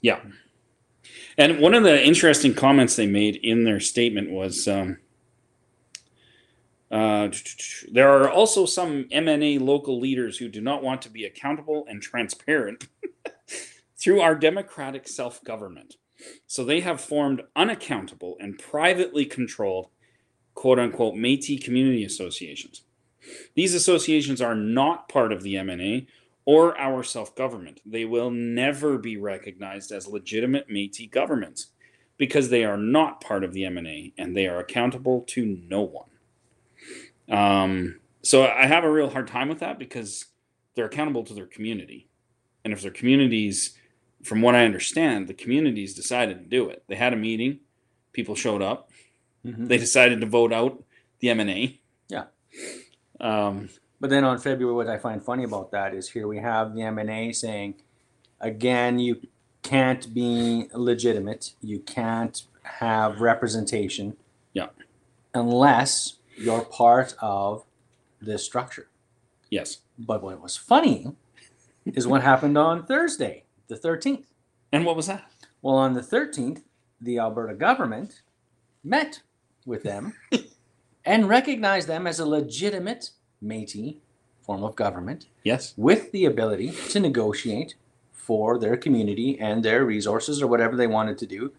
Yeah. 0.01 0.21
And 1.37 1.59
one 1.59 1.75
of 1.75 1.83
the 1.83 2.03
interesting 2.03 2.55
comments 2.55 2.97
they 2.97 3.07
made 3.07 3.37
in 3.37 3.65
their 3.65 3.81
statement 3.81 4.31
was 4.31 4.67
um, 4.69 4.99
uh, 6.95 7.29
there 7.91 8.09
are 8.09 8.31
also 8.31 8.67
some 8.67 9.05
MNA 9.13 9.61
local 9.61 9.99
leaders 9.99 10.39
who 10.39 10.49
do 10.49 10.61
not 10.61 10.81
want 10.81 11.03
to 11.03 11.11
be 11.11 11.25
accountable 11.25 11.85
and 11.89 12.01
transparent 12.01 12.87
through 13.99 14.21
our 14.21 14.37
democratic 14.37 15.09
self 15.09 15.43
government. 15.43 15.97
So 16.47 16.65
they 16.65 16.81
have 16.83 17.01
formed 17.01 17.43
unaccountable 17.57 18.37
and 18.39 18.57
privately 18.57 19.25
controlled 19.25 19.89
quote 20.55 20.79
unquote 20.79 21.17
Metis 21.17 21.65
community 21.65 22.05
associations. 22.05 22.83
These 23.57 23.75
associations 23.75 24.41
are 24.41 24.55
not 24.55 25.09
part 25.09 25.33
of 25.33 25.43
the 25.43 25.55
MNA 25.55 26.07
or 26.45 26.79
our 26.79 27.03
self 27.03 27.35
government. 27.35 27.81
They 27.85 28.05
will 28.05 28.31
never 28.31 28.99
be 28.99 29.17
recognized 29.17 29.91
as 29.91 30.07
legitimate 30.07 30.71
Metis 30.71 31.09
governments 31.11 31.73
because 32.19 32.51
they 32.51 32.65
are 32.65 32.77
not 32.77 33.21
part 33.21 33.43
of 33.43 33.53
the 33.53 33.63
MNA 33.63 34.13
and 34.17 34.37
they 34.37 34.47
are 34.47 34.61
accountable 34.61 35.23
to 35.23 35.45
no 35.69 35.81
one. 35.81 36.07
Um, 37.31 38.01
so 38.23 38.47
I 38.47 38.67
have 38.67 38.85
a 38.85 38.91
real 38.91 39.11
hard 39.11 39.29
time 39.29 39.49
with 39.49 39.61
that 39.61 39.79
because 39.79 40.27
they're 40.75 40.87
accountable 40.87 41.25
to 41.25 41.35
their 41.35 41.47
community. 41.47 42.09
And 42.65 42.73
if 42.73 42.83
their 42.83 42.91
communities, 42.91 43.77
from 44.23 44.41
what 44.41 44.55
I 44.55 44.65
understand, 44.65 45.29
the 45.29 45.35
communities 45.35 45.95
decided 45.95 46.39
to 46.39 46.45
do 46.45 46.69
it. 46.69 46.85
They 46.89 46.97
had 46.97 47.13
a 47.13 47.17
meeting, 47.17 47.61
people 48.13 48.35
showed 48.35 48.63
up, 48.63 48.91
they 49.45 49.77
decided 49.77 50.21
to 50.23 50.27
vote 50.27 50.53
out 50.53 50.83
the 51.21 51.29
MNA. 51.29 51.79
Yeah. 52.09 52.25
Um, 53.21 53.69
But 54.01 54.11
then 54.11 54.25
on 54.25 54.39
February, 54.39 54.75
what 54.75 54.89
I 54.89 54.99
find 54.99 55.23
funny 55.23 55.45
about 55.45 55.71
that 55.73 55.95
is 55.95 56.11
here 56.11 56.27
we 56.27 56.39
have 56.39 56.75
the 56.75 56.81
MNA 56.81 57.35
saying, 57.35 57.75
again, 58.41 58.99
you 58.99 59.21
can't 59.63 60.13
be 60.15 60.69
legitimate. 60.75 61.53
You 61.61 61.81
can't 61.81 62.43
have 62.63 63.21
representation. 63.21 64.17
Yeah. 64.55 64.69
Unless 65.35 66.15
you're 66.37 66.65
part 66.65 67.15
of 67.21 67.65
this 68.21 68.45
structure. 68.45 68.89
Yes. 69.51 69.79
But 69.99 70.23
what 70.23 70.41
was 70.43 70.57
funny 70.57 71.13
is 71.87 72.07
what 72.07 72.23
happened 72.23 72.57
on 72.59 72.87
Thursday, 72.87 73.45
the 73.69 73.77
13th. 73.77 74.25
And 74.73 74.85
what 74.85 74.97
was 74.97 75.07
that? 75.07 75.31
Well, 75.63 75.77
on 75.77 75.95
the 75.95 76.01
13th, 76.01 76.63
the 77.01 77.19
Alberta 77.19 77.55
government 77.55 78.23
met 78.83 79.21
with 79.67 79.83
them 79.83 80.15
and 81.05 81.29
recognized 81.29 81.89
them 81.89 82.07
as 82.07 82.19
a 82.19 82.27
legitimate 82.27 83.11
Métis 83.43 83.97
form 84.43 84.63
of 84.65 84.77
government 84.77 85.27
Yes. 85.43 85.75
with 85.77 86.13
the 86.13 86.25
ability 86.25 86.71
to 86.91 87.01
negotiate 87.01 87.75
for 88.13 88.59
their 88.59 88.77
community 88.77 89.39
and 89.39 89.63
their 89.63 89.85
resources 89.85 90.43
or 90.43 90.47
whatever 90.47 90.77
they 90.77 90.87
wanted 90.87 91.19
to 91.19 91.27
do 91.27 91.53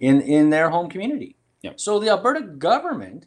in, 0.00 0.20
in 0.20 0.50
their 0.50 0.70
home 0.70 0.88
community. 0.88 1.36
Yep. 1.62 1.78
So 1.80 1.98
the 2.00 2.08
Alberta 2.08 2.42
government 2.42 3.26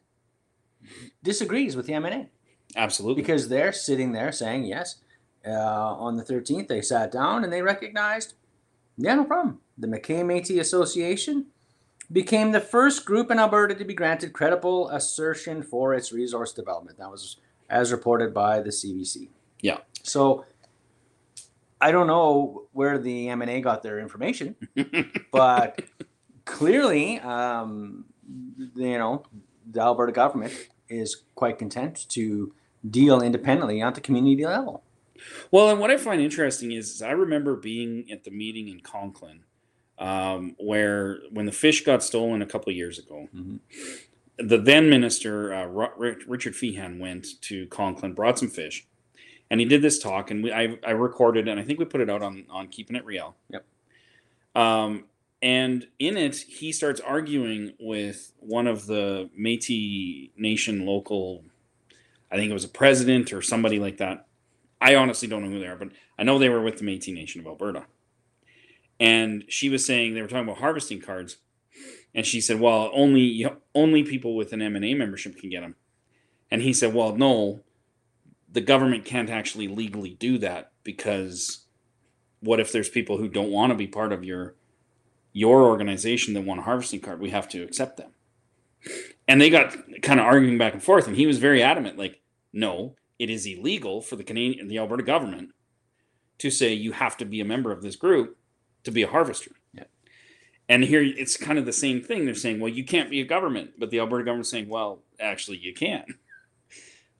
disagrees 1.24 1.76
with 1.76 1.88
the 1.88 1.94
MNA 1.94 2.28
Absolutely. 2.76 3.22
because 3.22 3.50
they're 3.50 3.74
sitting 3.74 4.12
there 4.12 4.32
saying 4.32 4.66
yes. 4.66 4.98
Uh, 5.46 5.52
on 5.52 6.16
the 6.18 6.24
13th, 6.24 6.68
they 6.68 6.82
sat 6.82 7.12
down 7.12 7.44
and 7.44 7.54
they 7.54 7.62
recognized, 7.62 8.34
yeah, 8.98 9.14
no 9.14 9.26
problem. 9.26 9.60
The 9.78 9.88
McKay 9.88 10.24
Métis 10.24 10.60
Association 10.60 11.48
became 12.12 12.52
the 12.52 12.62
first 12.62 13.06
group 13.06 13.30
in 13.30 13.40
Alberta 13.40 13.76
to 13.76 13.86
be 13.86 13.94
granted 13.94 14.34
credible 14.34 14.90
assertion 14.90 15.62
for 15.62 15.94
its 15.94 16.12
resource 16.12 16.52
development. 16.54 16.98
That 16.98 17.12
was 17.12 17.38
as 17.70 17.92
reported 17.92 18.34
by 18.34 18.62
the 18.62 18.70
CBC. 18.70 19.30
Yeah. 19.62 19.80
So 20.04 20.46
I 21.82 21.92
don't 21.92 22.08
know 22.08 22.68
where 22.72 22.98
the 22.98 23.28
MNA 23.28 23.64
got 23.64 23.84
their 23.84 24.00
information, 24.00 24.56
but 25.32 25.82
clearly, 26.46 27.20
um, 27.20 28.06
you 28.76 28.98
know, 28.98 29.24
the 29.70 29.82
Alberta 29.82 30.12
government 30.12 30.54
is 30.90 31.24
quite 31.36 31.58
content 31.58 32.06
to 32.10 32.54
deal 32.90 33.22
independently 33.22 33.82
at 33.82 33.96
the 33.96 34.02
community 34.02 34.46
level. 34.46 34.84
Well, 35.52 35.70
and 35.70 35.80
what 35.80 35.92
I 35.92 35.98
find 35.98 36.22
interesting 36.22 36.72
is, 36.72 36.96
is 36.96 37.02
I 37.02 37.12
remember 37.12 37.56
being 37.56 38.12
at 38.12 38.24
the 38.24 38.32
meeting 38.32 38.68
in 38.68 38.80
Conklin, 38.82 39.44
um, 39.98 40.56
where 40.60 41.20
when 41.32 41.46
the 41.46 41.52
fish 41.52 41.84
got 41.84 42.04
stolen 42.04 42.42
a 42.42 42.46
couple 42.46 42.70
of 42.70 42.76
years 42.76 43.00
ago, 43.00 43.28
Mhm. 43.34 43.60
the 44.38 44.58
then 44.58 44.90
minister 44.90 45.54
uh, 45.54 45.66
Richard 45.68 46.54
Feehan 46.54 47.00
went 47.00 47.42
to 47.42 47.66
Conklin, 47.68 48.14
brought 48.14 48.38
some 48.38 48.50
fish, 48.50 48.86
and 49.50 49.60
he 49.60 49.66
did 49.66 49.82
this 49.82 49.98
talk, 50.00 50.32
and 50.32 50.44
we 50.44 50.52
I, 50.52 50.78
I 50.86 50.92
recorded, 50.92 51.48
and 51.48 51.60
I 51.60 51.64
think 51.64 51.80
we 51.80 51.86
put 51.86 52.02
it 52.02 52.10
out 52.10 52.22
on 52.22 52.46
on 52.50 52.68
Keeping 52.68 52.96
It 52.98 53.06
Real. 53.06 53.36
Yep. 53.50 53.66
Um, 54.56 55.06
and 55.46 55.86
in 56.00 56.18
it, 56.18 56.38
he 56.38 56.72
starts 56.72 57.00
arguing 57.00 57.74
with 57.80 58.34
one 58.40 58.66
of 58.66 58.88
the 58.88 59.30
Métis 59.40 60.32
Nation 60.36 60.88
local, 60.88 61.44
I 62.32 62.36
think 62.36 62.50
it 62.50 62.56
was 62.56 62.64
a 62.64 62.70
president 62.70 63.32
or 63.32 63.44
somebody 63.44 63.78
like 63.78 63.98
that. 63.98 64.26
I 64.82 64.96
honestly 64.96 65.28
don't 65.28 65.44
know 65.44 65.52
who 65.52 65.60
they 65.60 65.68
are, 65.68 65.76
but 65.76 65.90
I 66.18 66.24
know 66.24 66.40
they 66.40 66.50
were 66.50 66.64
with 66.64 66.80
the 66.80 66.84
Métis 66.84 67.14
Nation 67.14 67.42
of 67.42 67.46
Alberta. 67.46 67.86
And 69.00 69.44
she 69.48 69.70
was 69.70 69.86
saying 69.86 70.16
they 70.16 70.24
were 70.24 70.28
talking 70.28 70.46
about 70.46 70.58
harvesting 70.58 71.00
cards, 71.00 71.38
and 72.16 72.26
she 72.26 72.42
said, 72.42 72.60
"Well, 72.60 72.90
only 72.92 73.46
only 73.76 74.02
people 74.02 74.36
with 74.36 74.52
an 74.52 74.64
M 74.64 74.76
and 74.76 74.84
A 74.86 74.96
membership 74.96 75.38
can 75.38 75.52
get 75.52 75.62
them." 75.62 75.76
And 76.50 76.64
he 76.64 76.74
said, 76.74 76.96
"Well, 76.96 77.16
no, 77.16 77.60
the 78.52 78.62
government 78.62 79.06
can't 79.06 79.30
actually 79.30 79.68
legally 79.68 80.16
do 80.16 80.40
that 80.40 80.72
because 80.84 81.68
what 82.40 82.60
if 82.60 82.72
there's 82.72 82.90
people 82.90 83.18
who 83.18 83.28
don't 83.28 83.52
want 83.52 83.72
to 83.72 83.78
be 83.78 83.86
part 83.86 84.12
of 84.12 84.24
your 84.24 84.56
your 85.36 85.64
organization 85.64 86.34
that 86.34 86.46
want 86.46 86.62
a 86.62 86.64
harvesting 86.64 87.02
card? 87.02 87.20
We 87.20 87.30
have 87.30 87.50
to 87.50 87.62
accept 87.62 87.98
them." 87.98 88.12
And 89.28 89.42
they 89.42 89.50
got 89.50 89.76
kind 90.02 90.20
of 90.20 90.26
arguing 90.26 90.58
back 90.58 90.74
and 90.74 90.82
forth, 90.82 91.08
and 91.08 91.18
he 91.18 91.28
was 91.28 91.40
very 91.40 91.62
adamant, 91.62 91.98
like, 91.98 92.22
"No, 92.54 92.96
it 93.20 93.30
is 93.30 93.46
illegal 93.46 94.02
for 94.02 94.16
the 94.16 94.24
Canadian, 94.24 94.70
the 94.70 94.78
Alberta 94.78 95.04
government, 95.04 95.50
to 96.38 96.50
say 96.50 96.74
you 96.74 96.94
have 96.94 97.18
to 97.18 97.26
be 97.26 97.42
a 97.42 97.46
member 97.46 97.74
of 97.74 97.82
this 97.82 97.98
group 97.98 98.38
to 98.86 98.92
be 98.92 99.02
a 99.02 99.08
harvester." 99.08 99.52
Yeah. 99.74 99.84
And 100.70 100.86
here 100.86 101.04
it's 101.04 101.36
kind 101.36 101.60
of 101.60 101.66
the 101.66 101.74
same 101.74 102.02
thing. 102.02 102.24
They're 102.24 102.34
saying, 102.34 102.62
"Well, 102.62 102.72
you 102.72 102.86
can't 102.86 103.10
be 103.10 103.20
a 103.20 103.26
government," 103.26 103.72
but 103.78 103.90
the 103.90 104.00
Alberta 104.00 104.24
government's 104.24 104.50
saying, 104.50 104.70
"Well, 104.70 105.04
actually, 105.20 105.58
you 105.58 105.74
can." 105.74 106.06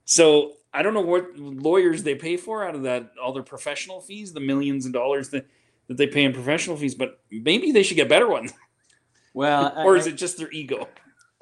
So 0.06 0.56
I 0.72 0.82
don't 0.82 0.94
know 0.94 1.00
what 1.02 1.36
lawyers 1.38 2.02
they 2.02 2.14
pay 2.14 2.38
for 2.38 2.64
out 2.64 2.74
of 2.74 2.82
that 2.84 3.12
all 3.22 3.34
their 3.34 3.42
professional 3.42 4.00
fees, 4.00 4.32
the 4.32 4.40
millions 4.40 4.86
of 4.86 4.92
dollars 4.92 5.28
that, 5.30 5.46
that 5.88 5.96
they 5.96 6.06
pay 6.06 6.24
in 6.24 6.32
professional 6.32 6.76
fees, 6.76 6.94
but 6.94 7.20
maybe 7.30 7.72
they 7.72 7.82
should 7.82 7.96
get 7.96 8.08
better 8.08 8.28
ones. 8.28 8.52
Well, 9.34 9.72
or 9.84 9.96
I- 9.96 9.98
is 9.98 10.06
it 10.06 10.16
just 10.16 10.38
their 10.38 10.50
ego? 10.50 10.88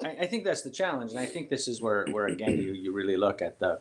I, 0.03 0.09
I 0.21 0.25
think 0.27 0.43
that's 0.43 0.61
the 0.61 0.69
challenge, 0.71 1.11
and 1.11 1.19
I 1.19 1.25
think 1.25 1.49
this 1.49 1.67
is 1.67 1.81
where, 1.81 2.05
where 2.11 2.27
again 2.27 2.59
you, 2.61 2.73
you 2.73 2.91
really 2.91 3.15
look 3.17 3.41
at 3.41 3.59
the 3.59 3.79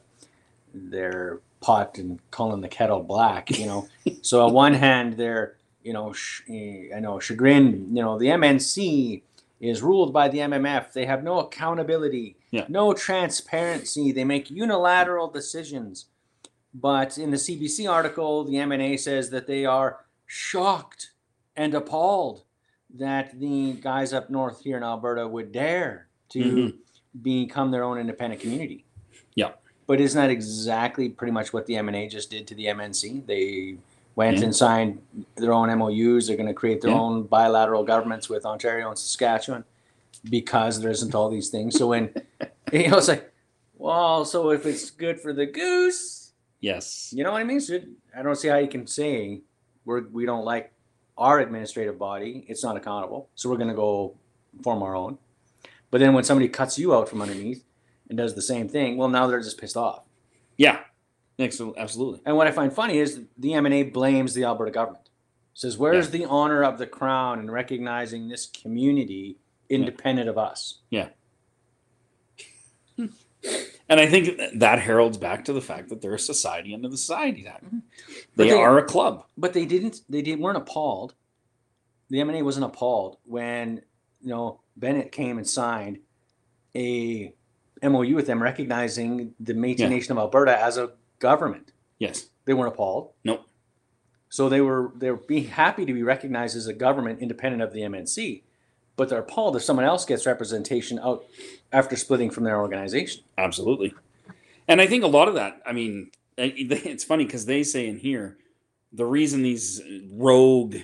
their 0.73 1.41
pot 1.61 1.99
and 1.99 2.19
calling 2.31 2.61
the 2.61 2.69
kettle 2.69 3.03
black. 3.03 3.51
You 3.59 3.67
know, 3.67 3.89
so 4.23 4.47
on 4.47 4.53
one 4.53 4.75
hand 4.75 5.17
they're 5.17 5.57
you 5.83 5.93
know 5.93 6.13
sh- 6.13 6.43
I 6.49 7.01
know 7.01 7.19
chagrin. 7.19 7.89
You 7.97 8.03
know 8.03 8.19
the 8.19 8.27
MNC 8.27 9.23
is 9.61 9.83
ruled 9.83 10.13
by 10.13 10.29
the 10.29 10.39
MMF. 10.39 10.93
They 10.93 11.07
have 11.07 11.25
no 11.25 11.41
accountability, 11.41 12.37
Yeah. 12.51 12.67
no 12.69 12.93
transparency. 12.93 14.13
They 14.13 14.25
make 14.25 14.51
unilateral 14.51 15.29
decisions. 15.29 16.07
But 16.75 17.17
in 17.19 17.31
the 17.31 17.37
CBC 17.39 17.89
article, 17.91 18.45
the 18.45 18.55
MNA 18.55 18.99
says 19.01 19.31
that 19.31 19.47
they 19.47 19.65
are 19.65 20.04
shocked 20.27 21.13
and 21.57 21.75
appalled 21.75 22.45
that 22.97 23.39
the 23.41 23.73
guys 23.75 24.13
up 24.13 24.31
north 24.31 24.61
here 24.61 24.77
in 24.77 24.83
Alberta 24.83 25.27
would 25.27 25.53
dare 25.53 26.09
to 26.31 26.39
Mhm. 26.41 26.79
become 27.23 27.71
their 27.71 27.85
own 27.85 27.99
independent 27.99 28.41
community. 28.41 28.85
Yeah. 29.35 29.53
But 29.87 30.01
isn't 30.01 30.21
that 30.21 30.31
exactly 30.31 31.09
pretty 31.09 31.33
much 31.33 31.53
what 31.53 31.67
the 31.67 31.75
MNA 31.77 32.09
just 32.09 32.31
did 32.31 32.47
to 32.49 32.55
the 32.55 32.67
MNC? 32.69 33.21
They 33.27 33.77
went 34.17 34.39
Yeah. 34.39 34.45
and 34.45 34.57
signed 34.57 35.03
their 35.37 35.53
own 35.53 35.69
MOUs. 35.71 36.27
They're 36.29 36.37
going 36.37 36.49
to 36.49 36.55
create 36.55 36.81
their 36.81 36.93
Yeah. 36.93 37.01
own 37.01 37.25
bilateral 37.25 37.85
governments 37.85 38.29
with 38.29 38.47
Ontario 38.47 38.89
and 38.89 38.99
Saskatchewan 38.99 39.65
because 40.31 40.81
there 40.81 40.91
isn't 40.91 41.15
all 41.15 41.29
these 41.29 41.51
things. 41.51 41.77
So 41.77 41.89
when 41.89 42.15
you 42.73 42.89
know, 42.89 42.99
it's 42.99 43.09
like, 43.09 43.33
well, 43.77 44.25
so 44.25 44.51
if 44.51 44.65
it's 44.67 44.91
good 44.91 45.21
for 45.21 45.33
the 45.33 45.47
goose, 45.47 46.33
Yes. 46.61 47.13
you 47.15 47.23
know 47.25 47.33
what 47.33 47.41
I 47.41 47.45
mean? 47.45 47.61
So 47.61 47.79
I 48.17 48.23
don't 48.23 48.37
see 48.37 48.49
how 48.49 48.57
you 48.59 48.69
can 48.69 48.87
say 48.87 49.43
we're 49.85 50.07
we 50.09 50.27
don't 50.27 50.45
like 50.45 50.73
our 51.17 51.41
administrative 51.41 51.99
body. 51.99 52.45
It's 52.49 52.65
not 52.65 52.77
accountable, 52.77 53.29
so 53.35 53.49
we're 53.49 53.57
going 53.57 53.69
to 53.69 53.75
go 53.75 54.17
form 54.63 54.83
our 54.83 54.97
own. 54.97 55.19
But 55.91 55.99
then 56.01 56.13
when 56.13 56.25
somebody 56.25 56.49
cuts 56.49 56.79
you 56.79 56.95
out 56.95 57.09
from 57.09 57.23
underneath 57.23 57.65
and 58.09 58.19
does 58.19 58.35
the 58.35 58.43
same 58.43 58.69
thing, 58.69 58.97
well, 58.97 59.09
now 59.09 59.27
they're 59.27 59.41
just 59.41 59.59
pissed 59.59 59.77
off. 59.77 60.03
Yeah. 60.57 60.81
Absolutely. 61.77 62.21
And 62.27 62.37
what 62.37 62.47
I 62.47 62.51
find 62.51 62.73
funny 62.73 62.99
is 62.99 63.21
the 63.39 63.51
MNA 63.51 63.93
blames 63.93 64.35
the 64.35 64.45
Alberta 64.45 64.71
government. 64.71 65.09
Says, 65.53 65.79
"Where's 65.79 66.11
the 66.11 66.25
honor 66.25 66.65
of 66.65 66.79
the 66.79 66.87
crown 66.87 67.39
in 67.39 67.51
recognizing 67.51 68.29
this 68.29 68.47
community 68.47 69.39
independent 69.69 70.29
of 70.29 70.37
us?" 70.37 70.81
And 73.89 74.01
I 74.01 74.07
think 74.07 74.41
that 74.61 74.79
heralds 74.79 75.19
back 75.19 75.45
to 75.45 75.53
the 75.53 75.61
fact 75.61 75.91
that 75.91 76.01
they're 76.01 76.15
a 76.15 76.19
society 76.19 76.75
under 76.75 76.89
the 76.89 76.97
Society 76.97 77.47
Act. 77.47 77.65
Mm-hmm. 77.67 77.79
They 78.37 78.49
they- 78.49 78.53
are 78.59 78.79
a 78.79 78.85
club. 78.85 79.25
but 79.37 79.53
they 79.53 79.67
didn't 79.67 80.01
they 80.09 80.23
didn't 80.23 80.41
weren't 80.41 80.57
appalled 80.57 81.15
the 82.11 82.19
mna 82.19 82.43
wasn't 82.45 82.65
appalled 82.65 83.17
when 83.25 83.81
you 84.21 84.29
know 84.29 84.61
bennett 84.77 85.11
came 85.11 85.39
and 85.39 85.49
signed 85.49 85.99
a 86.75 87.33
mou 87.83 88.15
with 88.15 88.27
them 88.27 88.43
recognizing 88.43 89.35
the 89.41 89.55
métis 89.55 89.79
Yeah. 89.81 89.89
nation 89.89 90.13
of 90.13 90.19
alberta 90.19 90.59
as 90.59 90.77
a 90.77 90.93
government 91.19 91.73
Yes. 91.99 92.29
they 92.45 92.53
weren't 92.55 92.73
appalled 92.75 93.13
Nope. 93.25 93.47
so 94.29 94.49
they 94.49 94.61
were 94.61 94.93
they 94.97 95.11
were 95.11 95.17
be 95.17 95.45
happy 95.45 95.85
to 95.87 95.93
be 95.95 96.03
recognized 96.03 96.57
as 96.57 96.67
a 96.67 96.75
government 96.75 97.21
independent 97.21 97.63
of 97.63 97.73
the 97.73 97.81
mnc 97.81 98.43
but 98.97 99.09
they're 99.09 99.21
appalled 99.21 99.57
if 99.57 99.63
someone 99.63 99.85
else 99.85 100.05
gets 100.05 100.27
representation 100.27 100.99
out 100.99 101.25
after 101.73 101.97
splitting 101.97 102.31
from 102.31 102.45
their 102.45 102.61
organization 102.61 103.25
Absolutely. 103.39 103.95
And 104.67 104.81
I 104.81 104.87
think 104.87 105.05
a 105.05 105.09
lot 105.09 105.29
of 105.29 105.35
that, 105.35 105.61
I 105.67 105.73
mean, 105.73 106.11
it's 106.39 107.05
funny 107.05 107.25
because 107.25 107.47
they 107.47 107.63
say 107.63 107.87
in 107.87 107.99
here 107.99 108.39
the 108.93 109.05
reason 109.05 109.43
these 109.43 109.83
rogue 110.13 110.77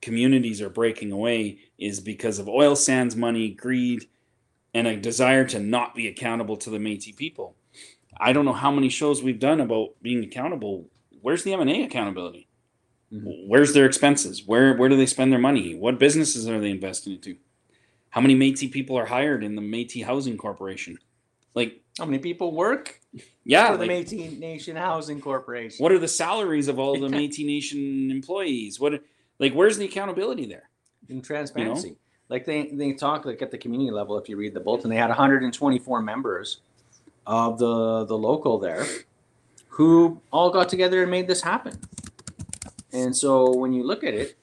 communities 0.00 0.62
are 0.62 0.70
breaking 0.70 1.10
away 1.12 1.58
is 1.78 2.00
because 2.00 2.38
of 2.38 2.48
oil 2.48 2.76
sands 2.76 3.16
money, 3.16 3.50
greed, 3.50 4.06
and 4.72 4.86
a 4.86 4.96
desire 4.96 5.44
to 5.44 5.58
not 5.58 5.94
be 5.94 6.06
accountable 6.06 6.56
to 6.56 6.70
the 6.70 6.78
Métis 6.78 7.16
people. 7.16 7.56
I 8.20 8.32
don't 8.32 8.44
know 8.44 8.52
how 8.52 8.70
many 8.70 8.88
shows 8.88 9.22
we've 9.22 9.38
done 9.38 9.60
about 9.60 9.90
being 10.02 10.22
accountable. 10.22 10.88
Where's 11.20 11.42
the 11.42 11.52
M&A 11.52 11.82
accountability? 11.82 12.48
Mhm. 13.12 13.48
Where's 13.48 13.72
their 13.72 13.86
expenses? 13.86 14.46
Where 14.46 14.76
where 14.76 14.88
do 14.88 14.96
they 14.96 15.06
spend 15.06 15.32
their 15.32 15.38
money? 15.38 15.74
What 15.74 15.98
businesses 15.98 16.48
are 16.48 16.60
they 16.60 16.70
investing 16.70 17.14
into? 17.14 17.36
How 18.10 18.20
many 18.20 18.34
Métis 18.34 18.72
people 18.72 18.96
are 18.98 19.06
hired 19.06 19.44
in 19.44 19.54
the 19.54 19.62
Métis 19.62 20.04
Housing 20.04 20.36
Corporation? 20.36 20.98
Like, 21.54 21.80
how 21.98 22.04
many 22.04 22.18
people 22.18 22.54
work 22.54 23.00
yeah, 23.44 23.72
for 23.72 23.78
the 23.78 23.86
like, 23.86 24.06
métis 24.06 24.38
nation 24.38 24.76
housing 24.76 25.20
corporation 25.20 25.82
what 25.82 25.90
are 25.90 25.98
the 25.98 26.06
salaries 26.06 26.68
of 26.68 26.78
all 26.78 26.98
the 27.00 27.08
Métis 27.16 27.44
Nation 27.44 28.10
employees? 28.10 28.78
What 28.78 29.02
Like, 29.38 29.52
where's 29.52 29.76
the 29.76 29.86
accountability 29.86 30.46
there? 30.46 30.68
in 31.08 31.22
transparency. 31.22 31.96
Like 32.28 32.44
they 32.44 32.66
they 32.66 32.92
talk 32.92 33.24
like 33.24 33.40
at 33.40 33.50
the 33.50 33.58
community 33.58 33.90
level. 33.90 34.18
If 34.18 34.28
you 34.28 34.36
read 34.36 34.54
the 34.54 34.60
bulletin, 34.60 34.90
they 34.90 34.96
had 34.96 35.08
124 35.08 36.02
members 36.02 36.60
of 37.26 37.58
the 37.58 38.04
the 38.04 38.16
local 38.16 38.58
there 38.58 38.86
who 39.68 40.20
all 40.30 40.50
got 40.50 40.68
together 40.68 41.02
and 41.02 41.10
made 41.10 41.26
this 41.26 41.42
happen. 41.42 41.78
And 42.92 43.16
so 43.16 43.54
when 43.54 43.72
you 43.72 43.82
look 43.84 44.04
at 44.04 44.14
it, 44.14 44.36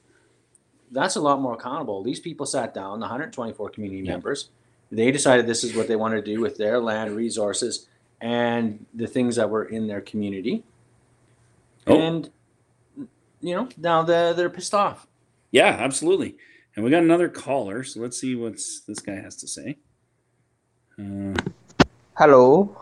that's 0.90 1.16
a 1.16 1.20
lot 1.20 1.40
more 1.40 1.54
accountable. 1.54 2.02
These 2.02 2.20
people 2.20 2.46
sat 2.46 2.74
down, 2.74 3.00
the 3.00 3.04
124 3.06 3.70
community 3.70 4.02
Yeah. 4.02 4.12
members. 4.12 4.50
They 4.90 5.10
decided 5.10 5.46
this 5.46 5.64
is 5.64 5.74
what 5.74 5.88
they 5.88 5.96
want 5.96 6.14
to 6.14 6.22
do 6.22 6.40
with 6.40 6.56
their 6.58 6.80
land 6.80 7.14
resources 7.16 7.88
and 8.20 8.86
the 8.94 9.06
things 9.06 9.36
that 9.36 9.50
were 9.50 9.64
in 9.64 9.88
their 9.88 10.00
community. 10.00 10.64
Oh. 11.86 11.96
And 11.98 12.30
you 13.40 13.54
know, 13.54 13.68
now 13.76 14.02
they're, 14.02 14.32
they're 14.34 14.50
pissed 14.50 14.74
off. 14.74 15.06
Yeah, 15.50 15.68
absolutely. 15.68 16.36
And 16.74 16.84
we 16.84 16.90
got 16.90 17.02
another 17.02 17.28
caller, 17.28 17.84
so 17.84 18.00
let's 18.00 18.18
see 18.20 18.34
what 18.34 18.54
this 18.86 19.00
guy 19.00 19.14
has 19.16 19.36
to 19.36 19.48
say. 19.48 19.76
Uh, 20.98 21.34
Hello. 22.16 22.76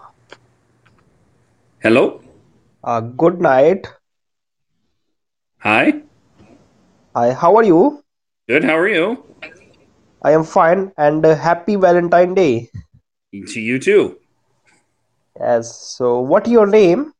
hello. 1.83 2.23
Uh, 2.83 3.01
good 3.01 3.41
night. 3.41 3.87
Hi. 5.59 6.03
Hi, 7.17 7.33
how 7.33 7.55
are 7.55 7.63
you? 7.63 8.03
Good. 8.49 8.65
How 8.65 8.77
are 8.77 8.89
you? 8.89 9.25
I 10.23 10.33
am 10.33 10.43
fine 10.43 10.91
and 10.99 11.25
uh, 11.25 11.37
happy 11.37 11.77
Valentine 11.77 12.35
Day. 12.35 12.71
To 13.33 13.61
you 13.61 13.79
too. 13.79 14.19
Yes. 15.39 15.77
So, 15.97 16.19
what 16.19 16.49
your 16.49 16.67
name? 16.67 17.13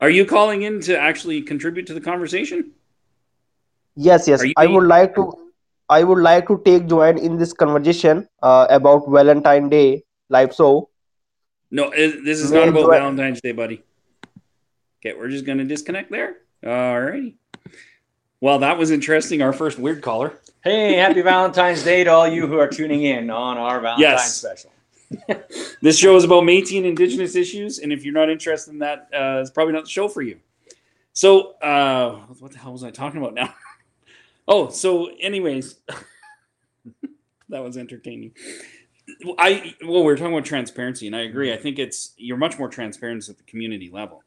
Are 0.00 0.08
you 0.08 0.24
calling 0.24 0.62
in 0.62 0.80
to 0.88 0.98
actually 0.98 1.42
contribute 1.42 1.86
to 1.88 1.94
the 1.94 2.00
conversation? 2.00 2.72
Yes, 3.96 4.26
yes. 4.26 4.40
Are 4.40 4.46
you 4.46 4.54
I 4.56 4.66
would 4.66 4.86
like 4.86 5.14
to. 5.16 5.30
I 5.90 6.02
would 6.02 6.22
like 6.22 6.48
to 6.48 6.62
take 6.64 6.86
join 6.86 7.18
in 7.18 7.36
this 7.36 7.52
conversation 7.52 8.28
uh, 8.42 8.66
about 8.70 9.10
Valentine 9.10 9.68
Day 9.68 10.04
live 10.30 10.54
show. 10.54 10.88
No, 11.70 11.90
it, 11.90 12.24
this 12.24 12.40
is 12.40 12.50
No, 12.50 12.60
not 12.60 12.68
about 12.68 12.88
Valentine's 12.88 13.42
Day, 13.42 13.52
buddy. 13.52 13.82
Okay, 15.00 15.12
we're 15.18 15.28
just 15.28 15.44
gonna 15.44 15.64
disconnect 15.64 16.10
there. 16.10 16.36
Alrighty. 16.64 17.34
Well, 18.40 18.58
that 18.60 18.78
was 18.78 18.90
interesting. 18.90 19.42
Our 19.42 19.52
first 19.52 19.78
weird 19.78 20.02
caller. 20.02 20.38
Hey, 20.64 20.94
happy 20.94 21.20
Valentine's 21.22 21.82
Day 21.82 22.04
to 22.04 22.10
all 22.10 22.28
you 22.28 22.46
who 22.46 22.58
are 22.58 22.68
tuning 22.68 23.02
in 23.02 23.30
on 23.30 23.58
our 23.58 23.80
Valentine's 23.80 24.00
Yes. 24.00 24.34
special. 24.36 24.72
This 25.82 25.98
show 25.98 26.14
is 26.16 26.24
about 26.24 26.44
Métis 26.44 26.76
and 26.76 26.86
Indigenous 26.86 27.34
issues, 27.34 27.78
and 27.78 27.92
if 27.92 28.04
you're 28.04 28.14
not 28.14 28.28
interested 28.30 28.72
in 28.72 28.78
that, 28.80 29.08
uh, 29.12 29.40
it's 29.40 29.50
probably 29.50 29.72
not 29.72 29.84
the 29.84 29.90
show 29.90 30.08
for 30.08 30.20
you. 30.22 30.38
So, 31.14 31.52
uh, 31.58 32.16
what 32.38 32.52
the 32.52 32.58
hell 32.58 32.72
was 32.72 32.84
I 32.84 32.90
talking 32.90 33.20
about 33.20 33.34
now? 33.34 33.52
oh, 34.48 34.68
so, 34.68 35.10
anyways, 35.20 35.80
that 37.48 37.60
was 37.62 37.76
entertaining. 37.76 38.32
I 39.38 39.74
well, 39.82 40.04
we 40.04 40.12
are 40.12 40.16
talking 40.16 40.32
about 40.34 40.44
transparency, 40.44 41.06
and 41.06 41.16
I 41.16 41.22
agree. 41.22 41.52
I 41.52 41.56
think 41.56 41.78
it's 41.78 42.12
you're 42.16 42.36
much 42.36 42.58
more 42.58 42.68
transparent 42.68 43.28
at 43.28 43.38
the 43.38 43.44
community 43.44 43.90
level. 43.90 44.22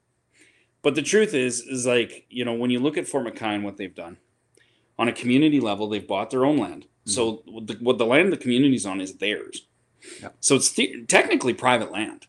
But 0.83 0.95
the 0.95 1.01
truth 1.01 1.33
is, 1.33 1.61
is 1.61 1.87
like 1.87 2.27
you 2.29 2.45
know 2.45 2.53
when 2.53 2.69
you 2.69 2.79
look 2.79 2.97
at 2.97 3.07
Fort 3.07 3.25
McKay 3.25 3.55
and 3.55 3.63
what 3.63 3.77
they've 3.77 3.95
done 3.95 4.17
on 4.99 5.07
a 5.07 5.13
community 5.13 5.59
level, 5.59 5.89
they've 5.89 6.07
bought 6.07 6.29
their 6.29 6.45
own 6.45 6.57
land. 6.57 6.85
So 7.05 7.43
what 7.45 7.67
the, 7.67 7.73
what 7.81 7.97
the 7.97 8.05
land 8.05 8.31
the 8.31 8.37
community's 8.37 8.85
on 8.85 9.01
is 9.01 9.17
theirs. 9.17 9.67
So 10.39 10.55
it's 10.55 10.71
the, 10.71 11.05
technically 11.07 11.53
private 11.53 11.91
land. 11.91 12.27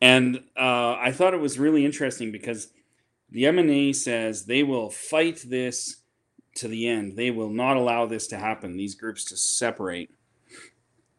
And 0.00 0.36
uh, 0.56 0.94
I 0.94 1.12
thought 1.12 1.34
it 1.34 1.40
was 1.40 1.58
really 1.58 1.84
interesting 1.84 2.30
because 2.30 2.70
the 3.30 3.46
M&A 3.46 3.92
says 3.92 4.44
they 4.44 4.62
will 4.62 4.90
fight 4.90 5.42
this 5.46 5.96
to 6.56 6.68
the 6.68 6.86
end. 6.88 7.16
They 7.16 7.30
will 7.30 7.50
not 7.50 7.76
allow 7.76 8.06
this 8.06 8.26
to 8.28 8.36
happen, 8.36 8.76
these 8.76 8.94
groups 8.94 9.24
to 9.26 9.36
separate. 9.36 10.10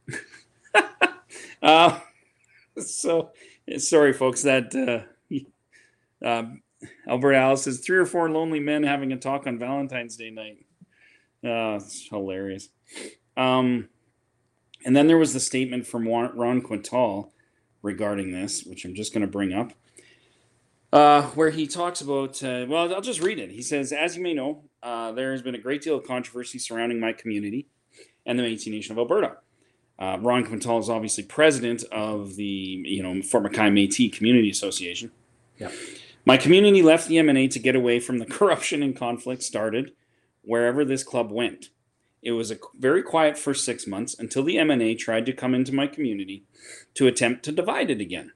uh, 1.62 2.00
so, 2.78 3.32
sorry, 3.78 4.14
folks, 4.14 4.44
that 4.44 4.76
uh, 4.76 6.26
um, 6.26 6.62
Alberta 7.08 7.38
Alice 7.38 7.64
says 7.64 7.80
three 7.80 7.98
or 7.98 8.06
four 8.06 8.30
lonely 8.30 8.60
men 8.60 8.84
having 8.84 9.12
a 9.12 9.18
talk 9.18 9.48
on 9.48 9.58
Valentine's 9.58 10.18
Day 10.18 10.30
night. 10.30 10.66
Uh, 11.44 11.76
it's 11.76 12.08
hilarious. 12.10 12.70
Um, 13.38 13.90
and 14.86 14.96
then 14.96 15.08
there 15.08 15.18
was 15.18 15.34
the 15.34 15.40
statement 15.40 15.88
from 15.88 16.08
Ron 16.08 16.62
Quintal 16.62 17.32
regarding 17.82 18.32
this, 18.32 18.64
which 18.64 18.86
I'm 18.86 18.96
just 18.96 19.14
going 19.14 19.22
to 19.22 19.28
bring 19.28 19.54
up, 19.54 19.74
uh, 20.92 21.24
where 21.30 21.50
he 21.50 21.68
talks 21.68 22.02
about, 22.02 22.42
uh, 22.44 22.66
well, 22.68 22.94
I'll 22.94 23.02
just 23.02 23.22
read 23.22 23.40
it. 23.40 23.52
He 23.52 23.62
says, 23.62 23.92
As 23.92 24.16
you 24.16 24.24
may 24.24 24.34
know, 24.34 24.64
uh, 24.82 25.12
there 25.12 25.32
has 25.32 25.42
been 25.42 25.56
a 25.56 25.60
great 25.60 25.82
deal 25.82 25.98
of 25.98 26.06
controversy 26.06 26.60
surrounding 26.60 27.00
my 27.00 27.14
community 27.14 27.68
and 28.26 28.40
the 28.40 28.44
Métis 28.44 28.68
Nation 28.68 28.94
of 28.94 28.98
Alberta. 29.00 29.38
Uh, 29.98 30.18
Ron 30.20 30.46
Quintal 30.46 30.80
is 30.80 30.90
obviously 30.90 31.24
president 31.24 31.84
of 31.92 32.36
the, 32.36 32.44
you 32.44 33.02
know, 33.02 33.22
Fort 33.22 33.44
McKay 33.46 33.72
Métis 33.72 34.14
Community 34.14 34.50
Association. 34.50 35.12
Yep. 35.58 35.72
My 36.26 36.38
community 36.38 36.82
left 36.82 37.08
the 37.08 37.20
M&A 37.20 37.48
to 37.50 37.60
get 37.60 37.76
away 37.76 38.00
from 38.00 38.18
the 38.18 38.26
corruption 38.38 38.82
and 38.82 38.96
conflict 38.96 39.44
started 39.44 39.92
wherever 40.42 40.84
this 40.84 41.04
club 41.04 41.32
went. 41.32 41.70
It 42.22 42.32
was 42.32 42.50
a 42.50 42.58
very 42.80 43.04
quiet 43.04 43.38
first 43.38 43.64
six 43.64 43.86
months 43.86 44.16
until 44.18 44.44
the 44.44 44.58
M&A 44.58 44.96
tried 44.96 45.28
to 45.28 45.34
come 45.34 45.54
into 45.54 45.74
my 45.74 45.86
community 45.86 46.44
to 46.96 47.06
attempt 47.06 47.44
to 47.46 47.52
divide 47.52 47.92
it 47.92 48.02
again. 48.02 48.32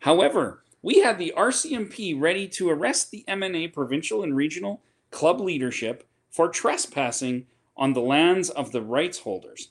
However, 0.00 0.62
we 0.80 1.00
had 1.00 1.18
the 1.18 1.34
RCMP 1.36 2.18
ready 2.18 2.48
to 2.48 2.70
arrest 2.70 3.10
the 3.10 3.24
M&A 3.28 3.68
provincial 3.68 4.22
and 4.22 4.34
regional 4.34 4.82
club 5.10 5.40
leadership 5.40 6.06
for 6.30 6.48
trespassing 6.48 7.46
on 7.76 7.92
the 7.92 8.00
lands 8.00 8.48
of 8.50 8.72
the 8.72 8.82
rights 8.82 9.20
holders. 9.20 9.70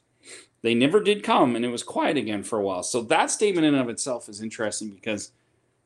They 0.62 0.76
never 0.76 1.02
did 1.02 1.24
come, 1.24 1.56
and 1.56 1.66
it 1.66 1.70
was 1.70 1.84
quiet 1.84 2.18
again 2.18 2.44
for 2.44 2.60
a 2.60 2.64
while. 2.64 2.84
So 2.84 3.02
that 3.02 3.32
statement 3.32 3.66
in 3.66 3.74
and 3.74 3.84
of 3.84 3.90
itself 3.90 4.30
is 4.30 4.42
interesting 4.42 4.92
because, 4.92 5.32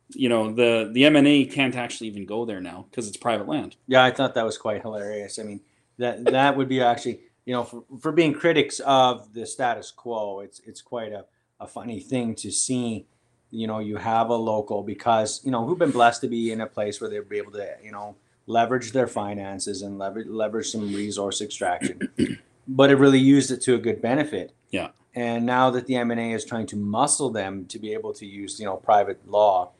you 0.09 0.29
know, 0.29 0.51
the 0.51 0.89
the 0.91 1.05
M&A 1.05 1.45
can't 1.45 1.75
actually 1.75 2.07
even 2.07 2.25
go 2.25 2.45
there 2.45 2.61
now 2.61 2.85
because 2.89 3.07
it's 3.07 3.17
private 3.17 3.47
land. 3.47 3.75
Yeah, 3.87 4.03
I 4.03 4.11
thought 4.11 4.35
that 4.35 4.45
was 4.45 4.57
quite 4.57 4.81
hilarious. 4.81 5.39
I 5.39 5.43
mean, 5.43 5.61
that 5.97 6.23
that 6.25 6.55
would 6.55 6.69
be 6.69 6.81
actually, 6.81 7.19
you 7.45 7.53
know, 7.53 7.63
for, 7.63 7.83
for 7.99 8.11
being 8.11 8.33
critics 8.33 8.79
of 8.79 9.33
the 9.33 9.45
status 9.45 9.91
quo, 9.91 10.39
it's 10.39 10.61
it's 10.65 10.81
quite 10.81 11.11
a, 11.11 11.25
a 11.59 11.67
funny 11.67 11.99
thing 11.99 12.35
to 12.35 12.51
see. 12.51 13.05
You 13.49 13.67
know, 13.67 13.79
you 13.79 13.97
have 13.97 14.29
a 14.29 14.35
local 14.35 14.83
because 14.83 15.41
you 15.43 15.51
know 15.51 15.65
who've 15.65 15.79
been 15.79 15.91
blessed 15.91 16.21
to 16.21 16.27
be 16.27 16.51
in 16.51 16.61
a 16.61 16.67
place 16.67 17.01
where 17.01 17.09
they'll 17.09 17.23
be 17.23 17.37
able 17.37 17.53
to, 17.53 17.75
you 17.83 17.91
know, 17.91 18.15
leverage 18.45 18.91
their 18.93 19.07
finances 19.07 19.81
and 19.81 19.97
leverage 19.97 20.27
leverage 20.27 20.69
some 20.69 20.93
resource 20.93 21.41
extraction, 21.41 22.09
but 22.67 22.89
it 22.89 22.95
really 22.95 23.19
used 23.19 23.51
it 23.51 23.61
to 23.61 23.75
a 23.75 23.77
good 23.77 24.01
benefit. 24.01 24.53
Yeah. 24.71 24.89
And 25.17 25.47
now 25.47 25.71
that 25.71 25.87
the 25.87 25.95
M 25.95 26.11
and 26.11 26.19
A 26.19 26.31
is 26.31 26.45
trying 26.45 26.67
to 26.67 26.75
muscle 26.75 27.31
them 27.31 27.65
to 27.69 27.79
be 27.79 27.91
able 27.91 28.13
to 28.13 28.25
use, 28.27 28.59
you 28.59 28.67
know, 28.67 28.75
private 28.75 29.27
law 29.27 29.71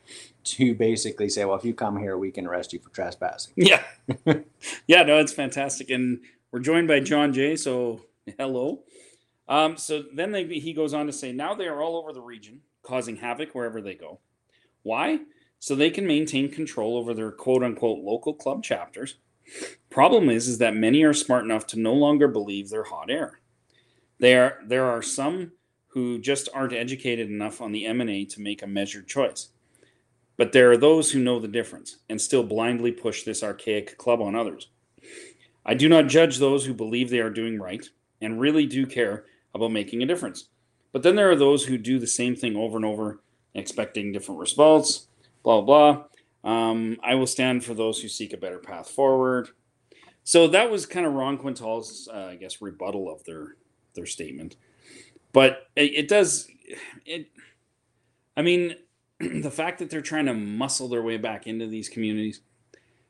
to 0.42 0.74
basically 0.74 1.28
say, 1.28 1.44
well, 1.44 1.56
if 1.56 1.64
you 1.64 1.74
come 1.74 1.96
here, 1.96 2.18
we 2.18 2.32
can 2.32 2.44
arrest 2.44 2.72
you 2.72 2.80
for 2.80 2.90
trespassing. 2.90 3.52
Yeah. 3.56 3.84
yeah, 4.88 5.04
no, 5.04 5.20
it's 5.20 5.32
fantastic. 5.32 5.90
And 5.90 6.22
we're 6.50 6.58
joined 6.58 6.88
by 6.88 6.98
John 6.98 7.32
Jay. 7.32 7.54
So, 7.54 8.00
hello. 8.36 8.80
Um, 9.48 9.76
so 9.76 10.02
then 10.12 10.32
they, 10.32 10.44
he 10.44 10.72
goes 10.72 10.92
on 10.92 11.06
to 11.06 11.12
say, 11.12 11.30
now 11.30 11.54
they 11.54 11.68
are 11.68 11.80
all 11.80 11.96
over 11.96 12.12
the 12.12 12.20
region, 12.20 12.62
causing 12.82 13.14
havoc 13.14 13.54
wherever 13.54 13.80
they 13.80 13.94
go. 13.94 14.18
Why? 14.82 15.20
So 15.60 15.76
they 15.76 15.90
can 15.90 16.04
maintain 16.04 16.50
control 16.50 16.96
over 16.96 17.14
their 17.14 17.30
quote 17.30 17.62
unquote 17.62 18.00
local 18.00 18.34
club 18.34 18.64
chapters. 18.64 19.18
Problem 19.88 20.30
is, 20.30 20.48
is 20.48 20.58
that 20.58 20.74
many 20.74 21.04
are 21.04 21.14
smart 21.14 21.44
enough 21.44 21.64
to 21.68 21.78
no 21.78 21.94
longer 21.94 22.26
believe 22.26 22.70
they're 22.70 22.82
hot 22.82 23.08
air. 23.08 23.38
There, 24.18 24.60
there 24.66 24.86
are 24.86 25.02
some 25.02 25.52
who 25.88 26.18
just 26.18 26.48
aren't 26.54 26.72
educated 26.72 27.30
enough 27.30 27.60
on 27.60 27.72
the 27.72 27.86
M&A 27.86 28.24
to 28.26 28.40
make 28.40 28.62
a 28.62 28.66
measured 28.66 29.06
choice. 29.06 29.48
But 30.36 30.52
there 30.52 30.70
are 30.70 30.76
those 30.76 31.10
who 31.10 31.18
know 31.18 31.40
the 31.40 31.48
difference 31.48 31.98
and 32.08 32.20
still 32.20 32.44
blindly 32.44 32.92
push 32.92 33.22
this 33.22 33.42
archaic 33.42 33.98
club 33.98 34.20
on 34.20 34.36
others. 34.36 34.68
I 35.66 35.74
do 35.74 35.88
not 35.88 36.06
judge 36.06 36.38
those 36.38 36.64
who 36.64 36.74
believe 36.74 37.10
they 37.10 37.18
are 37.18 37.30
doing 37.30 37.58
right 37.58 37.84
and 38.20 38.40
really 38.40 38.66
do 38.66 38.86
care 38.86 39.24
about 39.54 39.72
making 39.72 40.02
a 40.02 40.06
difference. 40.06 40.48
But 40.92 41.02
then 41.02 41.16
there 41.16 41.30
are 41.30 41.36
those 41.36 41.64
who 41.64 41.76
do 41.76 41.98
the 41.98 42.06
same 42.06 42.36
thing 42.36 42.56
over 42.56 42.76
and 42.76 42.84
over, 42.84 43.20
expecting 43.54 44.12
different 44.12 44.40
results, 44.40 45.08
blah, 45.42 45.60
blah. 45.60 46.04
Um, 46.44 46.98
I 47.02 47.14
will 47.16 47.26
stand 47.26 47.64
for 47.64 47.74
those 47.74 48.00
who 48.00 48.08
seek 48.08 48.32
a 48.32 48.38
better 48.38 48.58
path 48.58 48.88
forward. 48.88 49.48
So 50.24 50.46
that 50.48 50.70
was 50.70 50.86
kind 50.86 51.06
of 51.06 51.14
Ron 51.14 51.38
Quintal's, 51.38 52.08
uh, 52.12 52.28
I 52.30 52.36
guess, 52.36 52.62
rebuttal 52.62 53.12
of 53.12 53.24
their 53.24 53.56
their 53.98 54.06
statement. 54.06 54.56
But 55.32 55.68
it, 55.76 55.92
it 55.94 56.08
does, 56.08 56.48
it. 57.04 57.28
I 58.36 58.42
mean, 58.42 58.76
the 59.20 59.50
fact 59.50 59.80
that 59.80 59.90
they're 59.90 60.00
trying 60.00 60.26
to 60.26 60.34
muscle 60.34 60.88
their 60.88 61.02
way 61.02 61.16
back 61.16 61.46
into 61.46 61.66
these 61.66 61.88
communities 61.88 62.40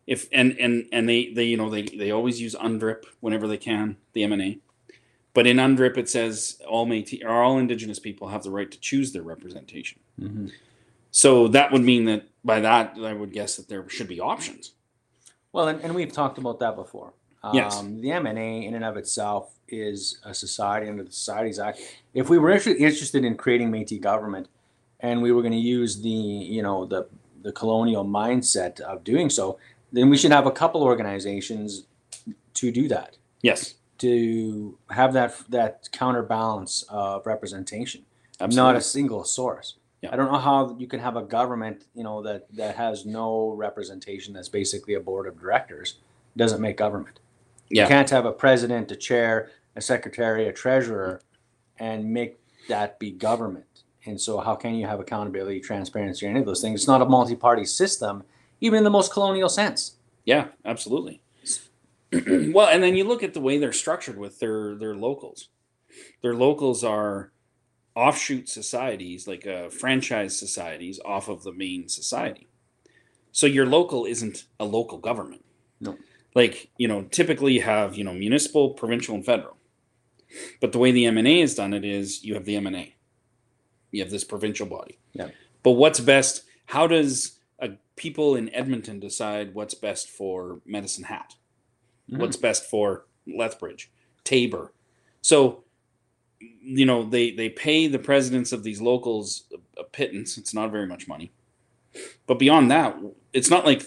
if 0.07 0.27
and 0.33 0.57
and 0.59 0.87
and 0.91 1.07
they 1.07 1.31
they 1.35 1.45
you 1.45 1.57
know 1.59 1.69
they 1.69 1.83
they 1.83 2.11
always 2.11 2.41
use 2.41 2.55
undrip 2.55 3.05
whenever 3.21 3.47
they 3.47 3.59
can 3.59 3.95
the 4.15 4.25
m&a 4.25 4.59
but 5.35 5.47
in 5.47 5.59
undrip 5.59 5.99
it 5.99 6.09
says 6.09 6.59
all 6.67 6.87
Métis, 6.87 7.23
or 7.23 7.43
all 7.43 7.59
indigenous 7.59 7.99
people 7.99 8.29
have 8.29 8.43
the 8.43 8.51
right 8.51 8.71
to 8.71 8.81
choose 8.81 9.13
their 9.13 9.23
representation 9.23 10.01
mm-hmm. 10.19 10.47
so 11.11 11.47
that 11.49 11.71
would 11.71 11.83
mean 11.83 12.07
that 12.07 12.27
by 12.43 12.59
that 12.59 12.97
i 13.05 13.13
would 13.13 13.35
guess 13.35 13.57
that 13.57 13.69
there 13.69 13.87
should 13.91 14.09
be 14.09 14.19
options 14.19 14.73
Well, 15.53 15.69
and, 15.69 15.81
and 15.83 15.95
we've 15.95 16.13
talked 16.13 16.39
about 16.39 16.61
that 16.61 16.77
before. 16.77 17.15
Yes. 17.53 17.79
Um, 17.79 18.01
the 18.01 18.09
MNA, 18.09 18.67
in 18.67 18.75
and 18.75 18.85
of 18.85 18.97
itself 18.97 19.55
is 19.69 20.19
a 20.25 20.35
society 20.35 20.89
under 20.89 21.05
the 21.05 21.13
Societies 21.13 21.59
Act. 21.59 21.79
If 22.15 22.29
we 22.29 22.39
were 22.39 22.51
inter- 22.51 22.71
interested 22.71 23.25
in 23.25 23.37
creating 23.37 23.71
Métis 23.71 24.01
government, 24.01 24.49
and 25.01 25.23
we 25.23 25.31
were 25.31 25.43
going 25.43 25.53
to 25.53 25.59
use 25.59 26.03
the 26.03 26.09
you 26.09 26.63
know 26.63 26.85
the 26.85 27.07
the 27.43 27.53
colonial 27.53 28.05
mindset 28.05 28.81
of 28.81 29.05
doing 29.05 29.31
so, 29.31 29.59
then 29.93 30.11
we 30.11 30.17
should 30.17 30.33
have 30.33 30.47
a 30.47 30.51
couple 30.51 30.83
organizations 30.83 31.85
to 32.55 32.73
do 32.73 32.89
that 32.89 33.17
Yes. 33.43 33.75
to 33.99 34.77
have 34.91 35.13
that 35.13 35.37
that 35.49 35.89
counterbalance 35.93 36.85
of 36.89 37.25
representation 37.27 38.05
Absolutely. 38.41 38.57
not 38.73 38.77
a 38.77 38.81
single 38.81 39.23
source. 39.25 39.77
Yeah. 40.03 40.11
I 40.13 40.17
don't 40.17 40.31
know 40.33 40.39
how 40.39 40.77
you 40.79 40.87
can 40.89 41.01
have 41.01 41.17
a 41.17 41.23
government, 41.23 41.85
you 41.95 42.03
know, 42.03 42.23
that 42.23 42.47
that 42.57 42.75
has 42.77 43.07
no 43.07 43.51
representation. 43.51 44.35
That's 44.35 44.49
basically 44.49 44.95
a 44.95 45.01
board 45.01 45.27
of 45.29 45.39
directors. 45.41 45.99
Doesn't 46.37 46.61
make 46.61 46.77
government. 46.77 47.19
Yeah. 47.71 47.83
You 47.83 47.89
can't 47.89 48.11
have 48.11 48.25
a 48.25 48.33
president, 48.33 48.91
a 48.91 48.97
chair, 48.97 49.51
a 49.77 49.81
secretary, 49.81 50.49
a 50.49 50.53
treasurer, 50.53 51.21
and 51.79 52.13
make 52.13 52.39
that 52.69 52.99
be 52.99 53.11
government. 53.11 53.65
And 54.07 54.21
so, 54.21 54.39
how 54.39 54.55
can 54.55 54.75
you 54.75 54.87
have 54.87 55.01
accountability, 55.01 55.61
transparency, 55.61 56.27
or 56.27 56.31
any 56.31 56.41
of 56.41 56.47
those 56.47 56.63
things? 56.63 56.81
It's 56.81 56.89
not 56.89 57.03
a 57.03 57.07
multi-party 57.07 57.67
system, 57.67 58.25
even 58.61 58.79
in 58.79 58.85
the 58.85 58.91
most 58.91 59.13
colonial 59.13 59.49
sense. 59.49 59.97
Yeah, 60.25 60.49
absolutely. 60.65 61.21
well, 62.13 62.69
and 62.69 62.83
then 62.83 62.97
you 62.97 63.05
look 63.05 63.23
at 63.23 63.35
the 63.35 63.41
way 63.41 63.59
they're 63.59 63.73
structured 63.73 64.17
with 64.17 64.39
their 64.39 64.75
their 64.77 64.95
locals. 64.95 65.49
Their 66.23 66.35
locals 66.35 66.85
are 66.85 67.33
offshoot 67.95 68.49
societies, 68.49 69.27
like 69.27 69.47
uh, 69.47 69.69
franchise 69.69 70.39
societies, 70.39 71.01
off 71.05 71.29
of 71.29 71.43
the 71.43 71.53
main 71.53 71.89
society. 71.89 72.49
So 73.33 73.47
your 73.47 73.67
local 73.67 74.05
isn't 74.05 74.45
a 74.59 74.65
local 74.65 74.99
government. 74.99 75.45
No. 75.81 75.99
Like 76.39 76.71
you 76.77 76.87
know, 76.87 77.03
typically 77.03 77.55
you 77.55 77.63
have 77.63 77.97
you 77.97 78.05
know 78.05 78.15
municipal, 78.15 78.71
provincial, 78.71 79.17
and 79.17 79.27
federal. 79.27 79.57
But 80.61 80.71
the 80.71 80.79
way 80.79 80.93
the 80.93 81.05
M 81.07 81.19
and 81.19 81.27
A 81.27 81.41
has 81.41 81.57
done 81.57 81.75
it 81.75 81.85
is 81.85 82.23
you 82.23 82.35
have 82.35 82.45
the 82.45 82.55
M 82.55 82.69
and 82.69 82.77
A. 82.77 82.95
You 83.91 84.05
have 84.05 84.13
this 84.13 84.23
provincial 84.23 84.67
body. 84.67 85.01
Yeah. 85.15 85.31
But 85.65 85.73
what's 85.73 85.99
best? 85.99 86.45
How 86.67 86.87
does 86.87 87.41
uh, 87.61 87.71
people 87.97 88.37
in 88.37 88.55
Edmonton 88.55 89.01
decide 89.01 89.53
what's 89.53 89.75
best 89.75 90.11
for 90.11 90.61
Medicine 90.65 91.03
Hat? 91.03 91.35
Mhm. 92.09 92.19
What's 92.21 92.37
best 92.37 92.71
for 92.71 93.07
Lethbridge, 93.27 93.91
Taber? 94.23 94.73
So, 95.23 95.65
you 96.63 96.87
know, 96.87 97.03
they 97.03 97.33
they 97.33 97.49
pay 97.49 97.89
the 97.89 97.99
presidents 97.99 98.53
of 98.53 98.63
these 98.63 98.81
locals 98.81 99.43
a, 99.53 99.81
a 99.81 99.85
pittance. 99.85 100.39
It's 100.39 100.55
not 100.55 100.71
very 100.71 100.87
much 100.87 101.09
money, 101.09 101.33
but 102.29 102.39
beyond 102.39 102.71
that, 102.71 102.97
it's 103.33 103.51
not 103.51 103.67
like 103.67 103.83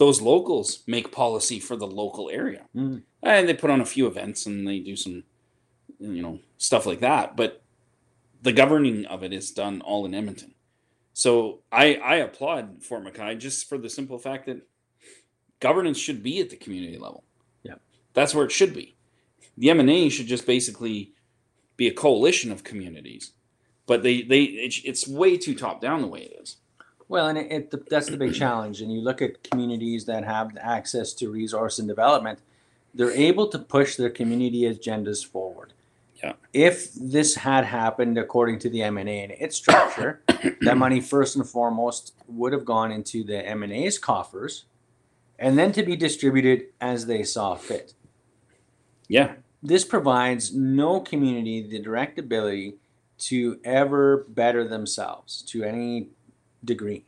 those 0.00 0.22
locals 0.22 0.82
make 0.86 1.12
policy 1.12 1.60
for 1.60 1.76
the 1.76 1.86
local 1.86 2.30
area. 2.30 2.66
Mhm. 2.74 3.02
And 3.22 3.46
they 3.46 3.52
put 3.52 3.68
on 3.68 3.82
a 3.82 3.84
few 3.94 4.06
events 4.06 4.46
and 4.46 4.66
they 4.66 4.78
do 4.78 4.96
some, 4.96 5.24
you 5.98 6.22
know, 6.22 6.40
stuff 6.56 6.86
like 6.86 7.00
that. 7.00 7.36
But 7.36 7.62
the 8.40 8.54
governing 8.54 9.04
of 9.04 9.22
it 9.22 9.34
is 9.34 9.50
done 9.50 9.82
all 9.82 10.06
in 10.06 10.14
Edmonton. 10.14 10.54
So 11.12 11.60
I 11.70 11.96
I 11.96 12.16
applaud 12.16 12.82
Fort 12.82 13.04
McKay 13.04 13.38
just 13.38 13.68
for 13.68 13.76
the 13.76 13.90
simple 13.90 14.18
fact 14.18 14.46
that 14.46 14.66
governance 15.60 15.98
should 15.98 16.22
be 16.22 16.40
at 16.40 16.48
the 16.48 16.56
community 16.56 16.96
level. 16.96 17.22
Yeah. 17.62 17.74
that's 18.14 18.34
where 18.34 18.46
it 18.46 18.52
should 18.52 18.72
be. 18.72 18.96
The 19.58 19.68
M 19.68 19.80
and 19.80 19.90
A 19.90 20.08
should 20.08 20.28
just 20.28 20.46
basically 20.46 21.12
be 21.76 21.88
a 21.88 21.92
coalition 21.92 22.50
of 22.50 22.64
communities, 22.64 23.32
but 23.84 24.02
they 24.02 24.22
they 24.22 24.44
it's 24.44 25.06
way 25.06 25.36
too 25.36 25.54
top 25.54 25.82
down 25.82 26.00
the 26.00 26.08
way 26.08 26.22
it 26.22 26.40
is. 26.40 26.56
Well, 27.10 27.26
and 27.26 27.36
it, 27.38 27.50
it 27.50 27.90
that's 27.90 28.08
the 28.08 28.16
big 28.16 28.34
challenge. 28.34 28.80
And 28.80 28.92
you 28.92 29.00
look 29.00 29.20
at 29.20 29.42
communities 29.42 30.04
that 30.04 30.22
have 30.22 30.56
access 30.60 31.12
to 31.14 31.28
resource 31.28 31.80
and 31.80 31.88
development, 31.88 32.38
they're 32.94 33.10
able 33.10 33.48
to 33.48 33.58
push 33.58 33.96
their 33.96 34.10
community 34.10 34.62
agendas 34.62 35.26
forward. 35.26 35.72
Yeah. 36.22 36.34
If 36.52 36.92
this 36.94 37.34
had 37.34 37.64
happened 37.64 38.16
according 38.16 38.60
to 38.60 38.70
the 38.70 38.82
M 38.82 38.96
and 38.96 39.08
A 39.08 39.22
and 39.24 39.32
its 39.32 39.56
structure, 39.56 40.22
that 40.60 40.76
money 40.76 41.00
first 41.00 41.34
and 41.34 41.44
foremost 41.44 42.14
would 42.28 42.52
have 42.52 42.64
gone 42.64 42.92
into 42.92 43.24
the 43.24 43.44
M 43.44 43.64
and 43.64 43.72
A's 43.72 43.98
coffers, 43.98 44.66
and 45.36 45.58
then 45.58 45.72
to 45.72 45.82
be 45.82 45.96
distributed 45.96 46.66
as 46.80 47.06
they 47.06 47.24
saw 47.24 47.56
fit. 47.56 47.92
Yeah, 49.08 49.32
This 49.60 49.84
provides 49.84 50.54
no 50.54 51.00
community 51.00 51.60
the 51.60 51.80
direct 51.80 52.20
ability 52.20 52.76
to 53.18 53.58
ever 53.64 54.24
better 54.28 54.66
themselves 54.66 55.42
to 55.42 55.64
any 55.64 56.10
degree. 56.64 57.04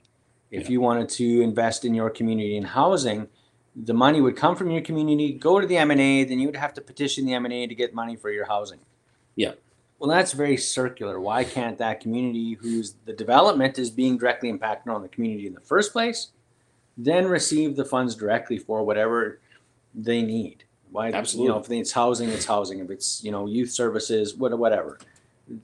If 0.51 0.65
Yeah. 0.65 0.73
you 0.73 0.81
wanted 0.81 1.09
to 1.11 1.41
invest 1.41 1.85
in 1.85 1.95
your 1.95 2.11
community 2.11 2.57
in 2.57 2.65
housing, 2.65 3.29
the 3.75 3.95
money 3.95 4.21
would 4.21 4.37
come 4.37 4.55
from 4.55 4.71
your 4.71 4.83
community, 4.83 5.33
go 5.33 5.61
to 5.61 5.67
the 5.67 5.79
M&A, 5.79 6.25
then 6.25 6.39
you 6.39 6.47
would 6.47 6.57
have 6.57 6.75
to 6.75 6.81
petition 6.81 7.25
the 7.25 7.33
M&A 7.35 7.67
to 7.67 7.75
get 7.75 7.95
money 7.95 8.17
for 8.17 8.31
your 8.31 8.45
housing. 8.45 8.81
Yeah. 9.35 9.53
Well, 9.99 10.11
that's 10.11 10.33
very 10.33 10.57
circular. 10.57 11.21
Why 11.21 11.45
can't 11.45 11.79
that 11.79 12.01
community 12.01 12.55
whose 12.55 12.97
the 13.05 13.13
development 13.13 13.79
is 13.79 13.91
being 13.91 14.19
directly 14.19 14.49
impacted 14.51 14.93
on 14.93 15.01
the 15.01 15.09
community 15.09 15.47
in 15.47 15.55
the 15.55 15.61
first 15.61 15.93
place, 15.93 16.33
then 16.99 17.29
receive 17.29 17.77
the 17.77 17.85
funds 17.85 18.15
directly 18.15 18.59
for 18.59 18.83
whatever 18.85 19.41
they 19.95 20.21
need? 20.23 20.65
Why, 20.91 21.11
Absolutely. 21.11 21.47
you 21.47 21.53
know, 21.55 21.61
if 21.61 21.71
it's 21.71 21.93
housing, 21.93 22.29
it's 22.29 22.45
housing. 22.45 22.81
If 22.81 22.91
it's, 22.91 23.25
you 23.25 23.31
know, 23.31 23.47
youth 23.47 23.71
services, 23.71 24.35
whatever. 24.35 24.99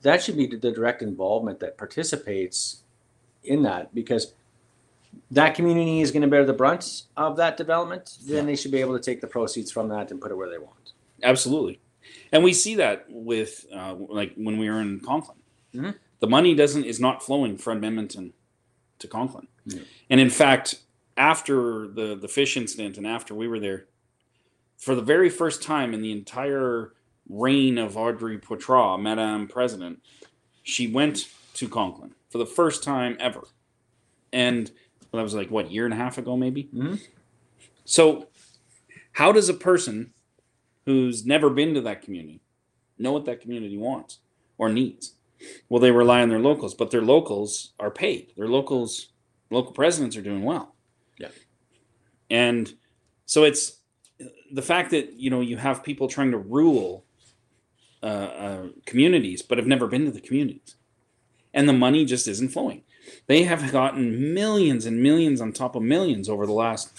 That 0.01 0.23
should 0.23 0.37
be 0.37 0.47
the 0.47 0.71
direct 0.71 1.03
involvement 1.03 1.59
that 1.59 1.77
participates 1.77 2.83
in 3.49 3.63
that 3.63 3.93
because 3.93 4.33
that 5.31 5.55
community 5.55 6.01
is 6.01 6.11
going 6.11 6.21
to 6.21 6.27
bear 6.27 6.45
the 6.45 6.53
brunt 6.53 7.03
of 7.17 7.35
that 7.37 7.57
development. 7.57 8.17
Then 8.25 8.45
they 8.45 8.55
should 8.55 8.71
be 8.71 8.79
able 8.79 8.97
to 8.97 9.03
take 9.03 9.21
the 9.21 9.27
proceeds 9.27 9.71
from 9.71 9.89
that 9.89 10.11
and 10.11 10.21
put 10.21 10.31
it 10.31 10.35
where 10.35 10.49
they 10.49 10.57
want. 10.57 10.93
absolutely. 11.23 11.79
And 12.31 12.43
we 12.43 12.53
see 12.53 12.75
that 12.75 13.05
with 13.09 13.65
uh, 13.73 13.93
like 13.95 14.33
when 14.35 14.57
we 14.57 14.69
were 14.69 14.79
in 14.81 14.99
Conklin, 15.01 15.37
Mhm. 15.75 15.95
the 16.19 16.27
money 16.27 16.55
doesn't 16.55 16.85
is 16.85 16.99
not 16.99 17.21
flowing 17.21 17.57
from 17.57 17.83
Edmonton 17.83 18.33
to 18.99 19.07
Conklin. 19.07 19.47
Yeah. 19.65 19.81
And 20.09 20.19
in 20.19 20.29
fact, 20.29 20.75
after 21.17 21.87
the 21.87 22.15
the 22.15 22.27
fish 22.27 22.55
incident 22.55 22.97
and 22.97 23.05
after 23.05 23.35
we 23.35 23.47
were 23.47 23.59
there, 23.59 23.87
for 24.77 24.95
the 24.95 25.01
very 25.01 25.29
first 25.29 25.61
time 25.61 25.93
in 25.93 26.01
the 26.01 26.11
entire 26.11 26.93
reign 27.27 27.77
of 27.77 27.97
Audrey 27.97 28.37
Poitras, 28.39 28.99
Madame 29.01 29.47
President, 29.47 30.01
she 30.63 30.87
went 30.87 31.27
to 31.55 31.67
Conklin 31.67 32.15
for 32.29 32.37
the 32.37 32.45
first 32.45 32.83
time 32.83 33.17
ever. 33.19 33.41
And 34.31 34.71
well, 35.11 35.19
that 35.19 35.23
was 35.23 35.33
like 35.33 35.49
what 35.49 35.71
year 35.71 35.85
and 35.85 35.93
a 35.93 35.97
half 35.97 36.17
ago, 36.17 36.37
maybe. 36.37 36.69
Mhm. 36.73 36.99
So, 37.85 38.27
how 39.13 39.31
does 39.31 39.49
a 39.49 39.53
person 39.53 40.13
who's 40.85 41.25
never 41.25 41.49
been 41.49 41.73
to 41.73 41.81
that 41.81 42.01
community 42.01 42.41
know 42.97 43.11
what 43.11 43.25
that 43.25 43.41
community 43.41 43.77
wants 43.77 44.19
or 44.57 44.69
needs? 44.69 45.15
Well, 45.69 45.79
they 45.79 45.91
rely 45.91 46.21
on 46.21 46.29
their 46.29 46.39
locals, 46.39 46.73
but 46.73 46.91
their 46.91 47.01
locals 47.01 47.73
are 47.79 47.89
paid. 47.89 48.33
Their 48.37 48.47
locals, 48.47 49.09
local 49.49 49.71
presidents 49.71 50.15
are 50.17 50.21
doing 50.21 50.43
well. 50.43 50.75
Yeah. 51.17 51.29
And 52.29 52.71
so 53.25 53.43
it's 53.45 53.79
the 54.51 54.61
fact 54.61 54.91
that 54.91 55.13
you 55.13 55.29
know 55.29 55.41
you 55.41 55.57
have 55.57 55.83
people 55.83 56.07
trying 56.07 56.31
to 56.31 56.37
rule 56.37 57.05
uh, 58.03 58.05
uh, 58.05 58.67
communities, 58.85 59.41
but 59.41 59.57
have 59.57 59.67
never 59.67 59.87
been 59.87 60.05
to 60.05 60.11
the 60.11 60.21
communities, 60.21 60.75
and 61.53 61.67
the 61.67 61.73
money 61.73 62.05
just 62.05 62.27
isn't 62.27 62.49
flowing. 62.49 62.83
They 63.27 63.43
have 63.43 63.71
gotten 63.71 64.33
millions 64.33 64.85
and 64.85 65.01
millions 65.01 65.41
on 65.41 65.51
top 65.51 65.75
of 65.75 65.81
millions 65.83 66.29
over 66.29 66.45
the 66.45 66.53
last 66.53 66.89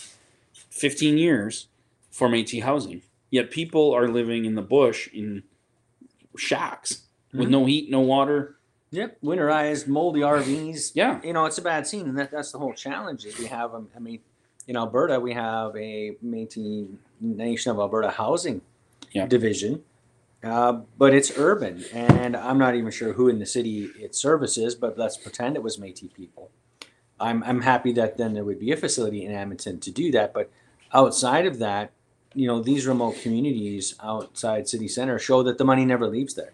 fifteen 0.68 1.18
years 1.18 1.68
for 2.10 2.28
Métis 2.28 2.62
housing. 2.62 3.02
Yet 3.30 3.50
people 3.50 3.92
are 3.92 4.08
living 4.08 4.44
in 4.44 4.54
the 4.56 4.62
bush 4.62 5.08
in 5.12 5.44
shacks 6.36 7.02
with 7.32 7.48
Mhm. 7.48 7.50
no 7.52 7.64
heat, 7.66 7.90
no 7.90 8.00
water. 8.00 8.56
Yep, 8.92 9.18
winterized, 9.22 9.86
moldy 9.86 10.20
RVs. 10.20 10.92
Yeah, 10.94 11.20
You 11.22 11.32
know, 11.32 11.44
it's 11.44 11.58
a 11.58 11.62
bad 11.62 11.86
scene, 11.86 12.08
and 12.08 12.18
that, 12.18 12.32
that's 12.32 12.50
the 12.50 12.58
whole 12.58 12.72
challenge. 12.74 13.24
Is 13.24 13.38
we 13.38 13.46
have, 13.46 13.72
um, 13.72 13.88
I 13.94 14.00
mean, 14.00 14.18
in 14.66 14.76
Alberta, 14.76 15.20
we 15.20 15.32
have 15.32 15.76
a 15.76 16.16
Métis 16.24 16.88
Nation 17.20 17.70
of 17.70 17.78
Alberta 17.78 18.10
housing 18.10 18.62
Yeah. 19.12 19.26
division, 19.28 19.84
uh, 20.42 20.80
but 20.96 21.14
it's 21.14 21.36
urban, 21.36 21.84
and 21.92 22.36
I'm 22.36 22.58
not 22.58 22.74
even 22.74 22.90
sure 22.90 23.12
who 23.12 23.28
in 23.28 23.38
the 23.38 23.46
city 23.46 23.90
it 23.98 24.14
services. 24.14 24.74
But 24.74 24.96
let's 24.96 25.16
pretend 25.16 25.56
it 25.56 25.62
was 25.62 25.76
Métis 25.76 26.12
people. 26.14 26.50
I'm 27.18 27.42
I'm 27.44 27.60
happy 27.60 27.92
that 27.92 28.16
then 28.16 28.32
there 28.32 28.44
would 28.44 28.58
be 28.58 28.72
a 28.72 28.76
facility 28.76 29.24
in 29.24 29.32
Edmonton 29.32 29.78
to 29.80 29.90
do 29.90 30.10
that. 30.12 30.32
But 30.32 30.50
outside 30.94 31.46
of 31.46 31.58
that, 31.58 31.92
you 32.34 32.46
know, 32.46 32.62
these 32.62 32.86
remote 32.86 33.20
communities 33.20 33.94
outside 34.02 34.68
city 34.68 34.88
center 34.88 35.18
show 35.18 35.42
that 35.42 35.58
the 35.58 35.64
money 35.64 35.84
never 35.84 36.06
leaves 36.06 36.34
there. 36.34 36.52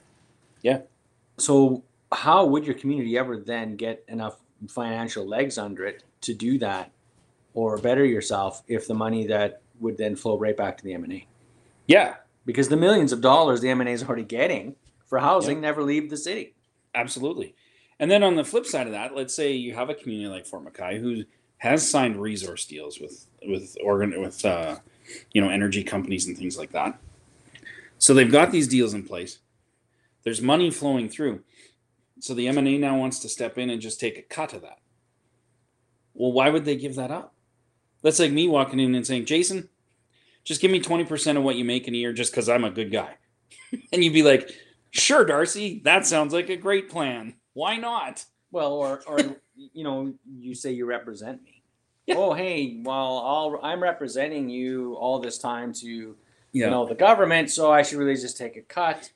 Yeah. 0.63 0.81
So 1.39 1.85
how 2.11 2.47
would 2.47 2.65
your 2.65 2.75
community 2.75 3.17
ever 3.17 3.37
then 3.37 3.77
get 3.77 4.05
enough 4.09 4.41
financial 4.69 5.27
legs 5.27 5.59
under 5.59 5.85
it 5.85 6.03
to 6.23 6.35
do 6.35 6.59
that 6.59 6.91
or 7.55 7.79
better 7.79 8.05
yourself 8.05 8.63
if 8.67 8.89
the 8.89 8.95
money 8.95 9.27
that 9.27 9.61
would 9.81 9.99
then 9.99 10.17
flow 10.17 10.39
right 10.39 10.57
back 10.57 10.79
to 10.79 10.85
the 10.85 10.95
M&A? 10.95 11.27
yeah, 11.87 12.17
Because 12.47 12.71
the 12.71 12.77
millions 12.77 13.13
of 13.13 13.21
dollars 13.21 13.61
the 13.61 13.69
M&A 13.69 13.91
is 13.91 14.05
already 14.05 14.25
getting 14.25 14.77
for 15.07 15.19
housing 15.19 15.61
never 15.61 15.83
leave 15.83 16.09
the 16.09 16.17
city. 16.17 16.55
absolutely. 16.95 17.55
And 17.99 18.11
then 18.11 18.23
on 18.23 18.37
the 18.37 18.45
flip 18.45 18.67
side 18.67 18.87
of 18.87 18.93
that, 18.93 19.15
let's 19.15 19.35
say 19.35 19.53
you 19.53 19.75
have 19.75 19.91
a 19.91 19.95
community 19.95 20.29
like 20.29 20.47
Fort 20.47 20.65
McKay 20.65 21.01
who 21.01 21.25
has 21.59 21.89
signed 21.89 22.21
resource 22.21 22.67
deals 22.67 23.01
with 23.01 23.27
with 23.43 23.77
organ 23.83 24.21
with 24.21 24.45
uh, 24.45 24.77
you 25.33 25.41
know, 25.41 25.49
energy 25.49 25.83
companies 25.83 26.27
and 26.27 26.37
things 26.37 26.59
like 26.59 26.73
that. 26.73 26.99
So 27.99 28.15
they've 28.15 28.31
got 28.31 28.51
these 28.51 28.69
deals 28.69 28.95
in 28.95 29.05
place. 29.05 29.39
There's 30.23 30.43
money 30.43 30.71
flowing 30.71 31.09
through. 31.09 31.43
So 32.21 32.35
the 32.35 32.49
M&A 32.49 32.79
now 32.79 32.99
wants 32.99 33.21
to 33.21 33.29
step 33.29 33.59
in 33.59 33.71
and 33.71 33.81
just 33.81 34.01
take 34.01 34.19
a 34.19 34.23
cut 34.23 34.53
of 34.53 34.63
that. 34.63 34.79
Well, 36.15 36.33
why 36.33 36.51
would 36.51 36.65
they 36.65 36.77
give 36.77 36.95
that 36.97 37.11
up? 37.11 37.35
That's 38.03 38.19
like 38.19 38.33
me 38.33 38.49
walking 38.49 38.81
in 38.81 38.95
and 38.95 39.07
saying, 39.07 39.27
Jason, 39.27 39.69
just 40.47 40.61
give 40.63 40.71
me 40.71 40.81
20% 40.81 41.37
of 41.37 41.43
what 41.43 41.57
you 41.57 41.65
make 41.65 41.89
in 41.89 41.95
a 41.95 41.99
year 41.99 42.13
just 42.13 42.31
because 42.33 42.49
I'm 42.49 42.65
a 42.65 42.71
good 42.71 42.91
guy. 42.93 43.17
and 43.93 44.03
you'd 44.03 44.13
be 44.15 44.23
like, 44.23 44.51
sure, 44.93 45.25
Darcy, 45.25 45.81
that 45.85 46.07
sounds 46.07 46.33
like 46.33 46.49
a 46.49 46.57
great 46.57 46.89
plan. 46.89 47.35
Why 47.53 47.77
not? 47.77 48.25
Well, 48.53 48.73
or 48.73 49.03
or 49.07 49.19
you 49.57 49.83
know, 49.85 50.15
you 50.39 50.55
say 50.55 50.71
you 50.73 50.87
represent 50.87 51.43
me. 51.43 51.63
Yeah. 52.07 52.15
Oh, 52.19 52.33
hey, 52.33 52.81
well, 52.85 53.19
I'll, 53.19 53.61
I'm 53.63 53.83
representing 53.83 54.49
you 54.49 54.95
all 54.95 55.19
this 55.19 55.39
time 55.39 55.73
to 55.75 55.87
you 55.87 56.17
Yeah. 56.53 56.71
know 56.71 56.87
the 56.87 56.95
government, 56.95 57.51
so 57.51 57.73
I 57.73 57.83
should 57.83 57.99
really 57.99 58.15
just 58.15 58.37
take 58.39 58.57
a 58.57 58.63
cut 58.63 59.11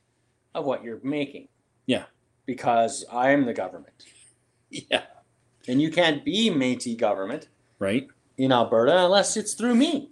of 0.54 0.64
what 0.64 0.82
you're 0.82 0.98
making. 1.04 1.46
Yeah. 1.86 2.04
Because 2.46 3.04
I 3.12 3.30
am 3.30 3.46
the 3.46 3.52
government, 3.54 4.04
Yeah. 4.70 5.02
and 5.68 5.80
you 5.80 5.90
can't 5.92 6.24
be 6.24 6.50
Métis 6.50 6.96
government 6.98 7.48
Right? 7.78 8.08
in 8.36 8.50
Alberta 8.50 9.04
unless 9.04 9.36
it's 9.36 9.54
through 9.54 9.76
me. 9.76 10.10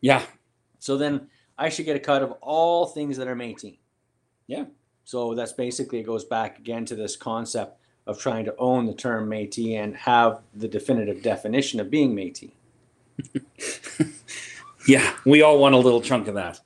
Yeah. 0.00 0.22
So 0.84 0.98
then 0.98 1.28
I 1.56 1.70
should 1.70 1.86
get 1.86 1.96
a 1.96 1.98
cut 2.00 2.22
of 2.22 2.32
all 2.42 2.84
things 2.84 3.16
that 3.16 3.26
are 3.26 3.34
Métis. 3.34 3.78
Yeah. 4.46 4.66
So 5.04 5.34
that's 5.34 5.54
basically 5.54 6.00
it 6.00 6.02
goes 6.02 6.26
back 6.26 6.58
again 6.58 6.84
to 6.84 6.94
this 6.94 7.16
concept 7.16 7.78
of 8.06 8.20
trying 8.20 8.44
to 8.44 8.54
own 8.58 8.84
the 8.84 8.92
term 8.92 9.30
Métis 9.30 9.78
and 9.78 9.96
have 9.96 10.42
the 10.52 10.68
definitive 10.68 11.22
definition 11.22 11.80
of 11.80 11.90
being 11.90 12.14
Métis. 12.14 12.50
Yeah. 14.86 15.16
We 15.24 15.40
all 15.40 15.58
want 15.58 15.74
a 15.74 15.78
little 15.78 16.02
chunk 16.02 16.28
of 16.28 16.34
that. 16.34 16.60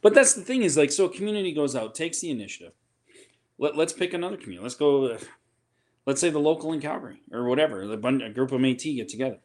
But 0.00 0.14
that's 0.14 0.32
the 0.32 0.40
thing 0.40 0.62
is 0.62 0.78
like, 0.78 0.90
so 0.90 1.04
a 1.04 1.10
community 1.10 1.52
goes 1.52 1.76
out, 1.76 1.94
takes 1.94 2.20
the 2.20 2.30
initiative. 2.30 2.72
Let, 3.58 3.76
let's 3.76 3.92
pick 3.92 4.14
another 4.14 4.38
community. 4.38 4.62
Let's 4.62 4.76
go, 4.76 5.08
uh, 5.08 5.18
let's 6.06 6.22
say 6.22 6.30
the 6.30 6.38
local 6.38 6.72
in 6.72 6.80
Calgary 6.80 7.20
or 7.30 7.44
whatever. 7.44 7.86
The 7.86 7.98
a 8.24 8.30
group 8.30 8.52
of 8.52 8.62
Métis 8.62 8.96
get 8.96 9.10
together. 9.10 9.40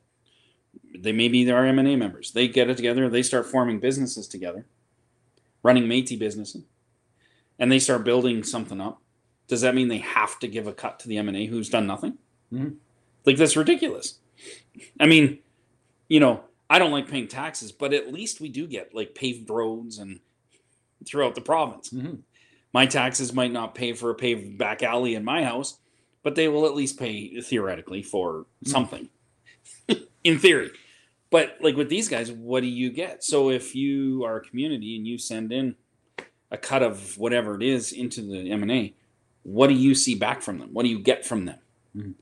They 0.97 1.11
maybe 1.11 1.43
they 1.43 1.51
are 1.51 1.65
M&A 1.65 1.95
members. 1.95 2.31
They 2.31 2.47
get 2.47 2.69
it 2.69 2.77
together. 2.77 3.09
They 3.09 3.23
start 3.23 3.45
forming 3.45 3.79
businesses 3.79 4.27
together, 4.27 4.65
running 5.63 5.83
Métis 5.85 6.17
businesses, 6.19 6.63
and 7.59 7.71
they 7.71 7.79
start 7.79 8.03
building 8.03 8.43
something 8.43 8.81
up. 8.81 9.01
Does 9.47 9.61
that 9.61 9.75
mean 9.75 9.87
they 9.87 9.99
have 9.99 10.39
to 10.39 10.47
give 10.47 10.67
a 10.67 10.73
cut 10.73 10.99
to 10.99 11.07
the 11.07 11.17
M&A 11.17 11.45
who's 11.45 11.69
done 11.69 11.87
nothing? 11.87 12.17
Mhm. 12.51 12.75
Like 13.25 13.37
that's 13.37 13.55
ridiculous. 13.57 14.19
I 14.99 15.05
mean, 15.05 15.39
you 16.09 16.19
know, 16.19 16.43
I 16.69 16.79
don't 16.79 16.91
like 16.91 17.07
paying 17.09 17.27
taxes, 17.27 17.71
but 17.71 17.93
at 17.93 18.11
least 18.13 18.41
we 18.41 18.49
do 18.49 18.67
get 18.67 18.93
like 18.93 19.15
paved 19.15 19.49
roads 19.49 19.97
and 19.99 20.19
throughout 21.05 21.35
the 21.35 21.41
province. 21.41 21.89
Mhm. 21.89 22.19
My 22.73 22.85
taxes 22.85 23.33
might 23.33 23.51
not 23.51 23.75
pay 23.75 23.93
for 23.93 24.09
a 24.09 24.15
paved 24.15 24.57
back 24.57 24.83
alley 24.83 25.15
in 25.15 25.23
my 25.23 25.43
house, 25.43 25.79
but 26.23 26.35
they 26.35 26.47
will 26.47 26.65
at 26.65 26.75
least 26.75 26.99
pay 26.99 27.39
theoretically 27.39 28.03
for 28.03 28.45
something. 28.65 29.09
In 30.27 30.39
theory. 30.39 30.71
But 31.29 31.57
like 31.61 31.75
with 31.75 31.89
these 31.89 32.07
guys, 32.07 32.31
what 32.31 32.61
do 32.61 32.67
you 32.67 32.89
get? 32.89 33.23
So 33.23 33.49
if 33.49 33.75
you 33.75 34.23
are 34.25 34.37
a 34.37 34.41
community 34.41 34.95
and 34.95 35.05
you 35.07 35.17
send 35.17 35.51
in 35.51 35.75
a 36.51 36.57
cut 36.57 36.83
of 36.83 37.17
whatever 37.17 37.55
it 37.55 37.63
is 37.63 37.91
into 37.91 38.21
the 38.21 38.49
M 38.51 38.61
and 38.61 38.71
A, 38.71 38.93
what 39.43 39.67
do 39.67 39.73
you 39.73 39.95
see 39.95 40.15
back 40.15 40.41
from 40.41 40.59
them? 40.59 40.69
What 40.73 40.83
do 40.83 40.89
you 40.89 40.99
get 40.99 41.25
from 41.25 41.45
them? 41.45 41.59
Mhm. 41.95 42.13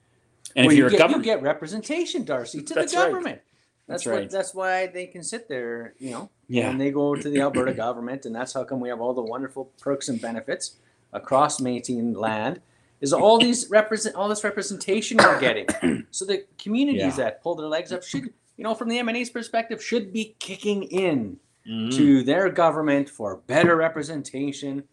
And 0.55 0.65
Well, 0.65 0.67
if 0.67 0.71
you 0.73 0.77
you're 0.79 0.89
get, 0.89 0.95
a 0.95 0.99
government, 0.99 1.25
you 1.25 1.31
get 1.33 1.41
representation, 1.41 2.23
Darcy, 2.23 2.61
to 2.61 2.73
That's 2.73 2.93
the 2.93 2.99
right. 2.99 3.11
government. 3.11 3.41
That's, 3.87 4.03
That's 4.03 4.05
what, 4.05 4.19
right. 4.19 4.29
That's 4.29 4.53
why 4.55 4.87
they 4.87 5.05
can 5.05 5.21
sit 5.21 5.47
there, 5.47 5.93
you 5.99 6.09
know, 6.11 6.29
yeah, 6.47 6.69
and 6.71 6.81
they 6.81 6.89
go 6.89 7.13
to 7.13 7.29
the 7.29 7.41
Alberta 7.41 7.73
government, 7.73 8.25
and 8.25 8.33
that's 8.33 8.53
how 8.53 8.63
come 8.63 8.79
we 8.79 8.89
have 8.89 8.99
all 9.01 9.13
the 9.13 9.21
wonderful 9.21 9.65
perks 9.79 10.09
and 10.09 10.19
benefits 10.19 10.77
across 11.13 11.59
Métis 11.61 12.15
land. 12.15 12.61
Is 13.01 13.13
all 13.13 13.37
these 13.39 13.69
represent 13.69 14.15
all 14.15 14.29
this 14.29 14.43
representation 14.43 15.17
we're 15.17 15.39
getting? 15.39 15.67
So 16.11 16.25
the 16.25 16.45
communities 16.57 17.01
Yeah. 17.17 17.25
that 17.25 17.43
pull 17.43 17.55
their 17.55 17.67
legs 17.67 17.91
up 17.91 18.03
should, 18.03 18.33
you 18.57 18.63
know, 18.63 18.73
from 18.73 18.87
the 18.89 18.97
M&A's 18.99 19.29
perspective, 19.29 19.83
should 19.83 20.13
be 20.13 20.35
kicking 20.39 20.83
in 20.83 21.37
Mhm. 21.67 21.93
to 21.97 22.23
their 22.23 22.49
government 22.49 23.09
for 23.09 23.37
better 23.47 23.75
representation, 23.75 24.83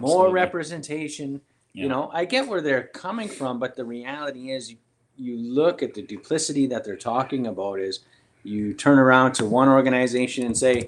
more 0.00 0.30
representation. 0.32 1.40
Yeah. 1.74 1.82
You 1.82 1.88
know, 1.90 2.10
I 2.12 2.24
get 2.24 2.48
where 2.48 2.60
they're 2.62 2.84
coming 2.94 3.28
from, 3.28 3.58
but 3.58 3.76
the 3.76 3.84
reality 3.84 4.50
is, 4.50 4.70
you, 4.70 4.76
you 5.16 5.36
look 5.36 5.82
at 5.82 5.92
the 5.94 6.02
duplicity 6.02 6.66
that 6.68 6.82
they're 6.84 6.96
talking 6.96 7.46
about. 7.46 7.78
Is 7.78 8.00
you 8.42 8.72
turn 8.74 8.98
around 8.98 9.32
to 9.34 9.44
one 9.44 9.68
organization 9.68 10.44
and 10.46 10.56
say, 10.56 10.86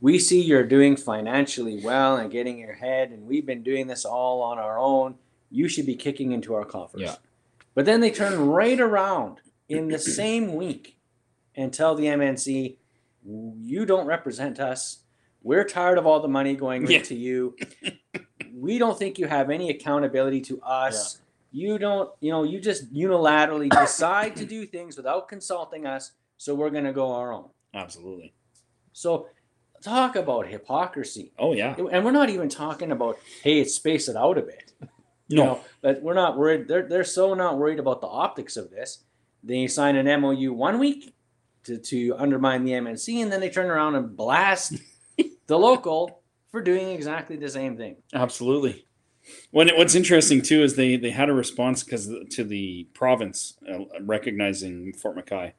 "We 0.00 0.18
see 0.18 0.40
you're 0.42 0.64
doing 0.64 0.96
financially 0.96 1.80
well 1.82 2.16
and 2.16 2.30
getting 2.30 2.58
your 2.58 2.74
head 2.74 3.10
and 3.10 3.26
we've 3.26 3.46
been 3.46 3.62
doing 3.62 3.86
this 3.86 4.04
all 4.04 4.42
on 4.42 4.58
our 4.58 4.78
own. 4.78 5.14
You 5.54 5.68
should 5.68 5.86
be 5.86 5.94
kicking 5.94 6.32
into 6.32 6.54
our 6.54 6.64
coffers." 6.64 7.00
Yeah. 7.02 7.16
But 7.74 7.84
then 7.86 8.00
they 8.00 8.10
turn 8.10 8.38
right 8.48 8.80
around 8.80 9.40
in 9.68 9.88
the 9.88 9.98
same 9.98 10.54
week 10.54 10.96
and 11.54 11.72
tell 11.72 11.94
the 11.94 12.06
MNC, 12.06 12.76
"You 13.24 13.86
don't 13.86 14.06
represent 14.06 14.58
us. 14.60 14.98
We're 15.42 15.64
tired 15.64 15.98
of 15.98 16.06
all 16.06 16.20
the 16.20 16.28
money 16.28 16.54
going 16.56 16.86
Yeah. 16.90 17.02
to 17.02 17.14
you. 17.14 17.56
we 18.54 18.78
don't 18.78 18.98
think 18.98 19.18
you 19.18 19.26
have 19.26 19.50
any 19.50 19.70
accountability 19.70 20.40
to 20.42 20.60
us. 20.62 21.20
You 21.52 21.78
don't, 21.78 22.10
you 22.20 22.32
know, 22.32 22.42
you 22.42 22.58
just 22.60 22.92
unilaterally 22.92 23.70
decide 23.70 24.34
to 24.36 24.44
do 24.44 24.66
things 24.66 24.96
without 24.96 25.28
consulting 25.28 25.86
us, 25.86 26.12
so 26.36 26.54
we're 26.54 26.70
going 26.70 26.84
to 26.84 26.92
go 26.92 27.12
our 27.12 27.32
own. 27.32 27.50
Absolutely. 27.74 28.32
So 28.92 29.28
talk 29.82 30.16
about 30.16 30.46
hypocrisy. 30.48 31.32
Oh 31.38 31.52
yeah. 31.52 31.74
And 31.76 32.04
we're 32.04 32.10
not 32.22 32.30
even 32.30 32.48
talking 32.48 32.90
about, 32.90 33.18
hey, 33.42 33.62
space 33.64 34.08
it 34.08 34.16
out 34.16 34.38
a 34.38 34.42
bit. 34.42 34.72
You 35.28 35.38
No. 35.38 35.44
know, 35.44 35.60
but 35.80 36.02
we're 36.02 36.14
not 36.14 36.36
worried. 36.36 36.68
They're, 36.68 36.86
they're 36.88 37.04
so 37.04 37.34
not 37.34 37.58
worried 37.58 37.78
about 37.78 38.00
the 38.00 38.06
optics 38.06 38.56
of 38.56 38.70
this. 38.70 39.04
They 39.42 39.66
sign 39.66 39.96
an 39.96 40.20
MOU 40.20 40.52
one 40.52 40.78
week 40.78 41.14
to, 41.64 41.78
to 41.78 42.14
undermine 42.18 42.64
the 42.64 42.72
MNC, 42.72 43.22
and 43.22 43.32
then 43.32 43.40
they 43.40 43.50
turn 43.50 43.70
around 43.70 43.94
and 43.94 44.16
blast 44.16 44.74
the 45.46 45.58
local 45.58 46.20
for 46.50 46.60
doing 46.62 46.88
exactly 46.90 47.36
the 47.36 47.48
same 47.48 47.76
thing. 47.76 47.96
Absolutely. 48.12 48.86
When 49.50 49.68
what's 49.76 49.94
interesting 49.94 50.42
too 50.42 50.62
is 50.62 50.76
they 50.76 50.96
they 50.96 51.10
had 51.10 51.30
a 51.30 51.32
response 51.32 51.82
because 51.82 52.10
to 52.32 52.44
the 52.44 52.86
province 52.92 53.54
uh, 53.66 53.78
recognizing 54.02 54.92
Fort 54.92 55.16
McKay, 55.16 55.52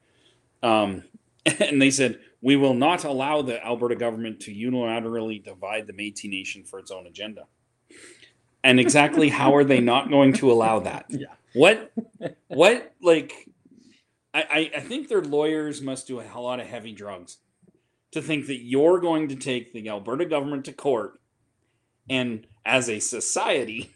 um, 0.62 1.02
and 1.60 1.82
they 1.82 1.90
said 1.90 2.20
we 2.40 2.54
will 2.54 2.74
not 2.74 3.02
allow 3.04 3.42
the 3.42 3.64
Alberta 3.64 3.96
government 3.96 4.38
to 4.42 4.54
unilaterally 4.54 5.42
divide 5.42 5.88
the 5.88 5.92
Métis 5.92 6.30
Nation 6.30 6.62
for 6.62 6.78
its 6.78 6.92
own 6.92 7.08
agenda. 7.08 7.46
And 8.66 8.80
exactly 8.80 9.28
how 9.28 9.54
are 9.54 9.62
they 9.62 9.80
not 9.80 10.10
going 10.10 10.32
to 10.34 10.50
allow 10.50 10.80
that? 10.80 11.06
Yeah. 11.10 11.26
What? 11.54 11.92
What? 12.48 12.92
Like, 13.00 13.32
I 14.34 14.42
I, 14.42 14.70
I 14.78 14.80
think 14.80 15.08
their 15.08 15.22
lawyers 15.22 15.80
must 15.80 16.06
do 16.08 16.20
a 16.20 16.26
lot 16.38 16.58
of 16.60 16.66
heavy 16.66 16.92
drugs 16.92 17.38
to 18.10 18.20
think 18.20 18.46
that 18.48 18.62
you're 18.64 18.98
going 19.00 19.28
to 19.28 19.36
take 19.36 19.72
the 19.72 19.88
Alberta 19.88 20.24
government 20.26 20.64
to 20.66 20.72
court 20.72 21.20
and 22.10 22.46
as 22.64 22.88
a 22.90 22.98
society 22.98 23.90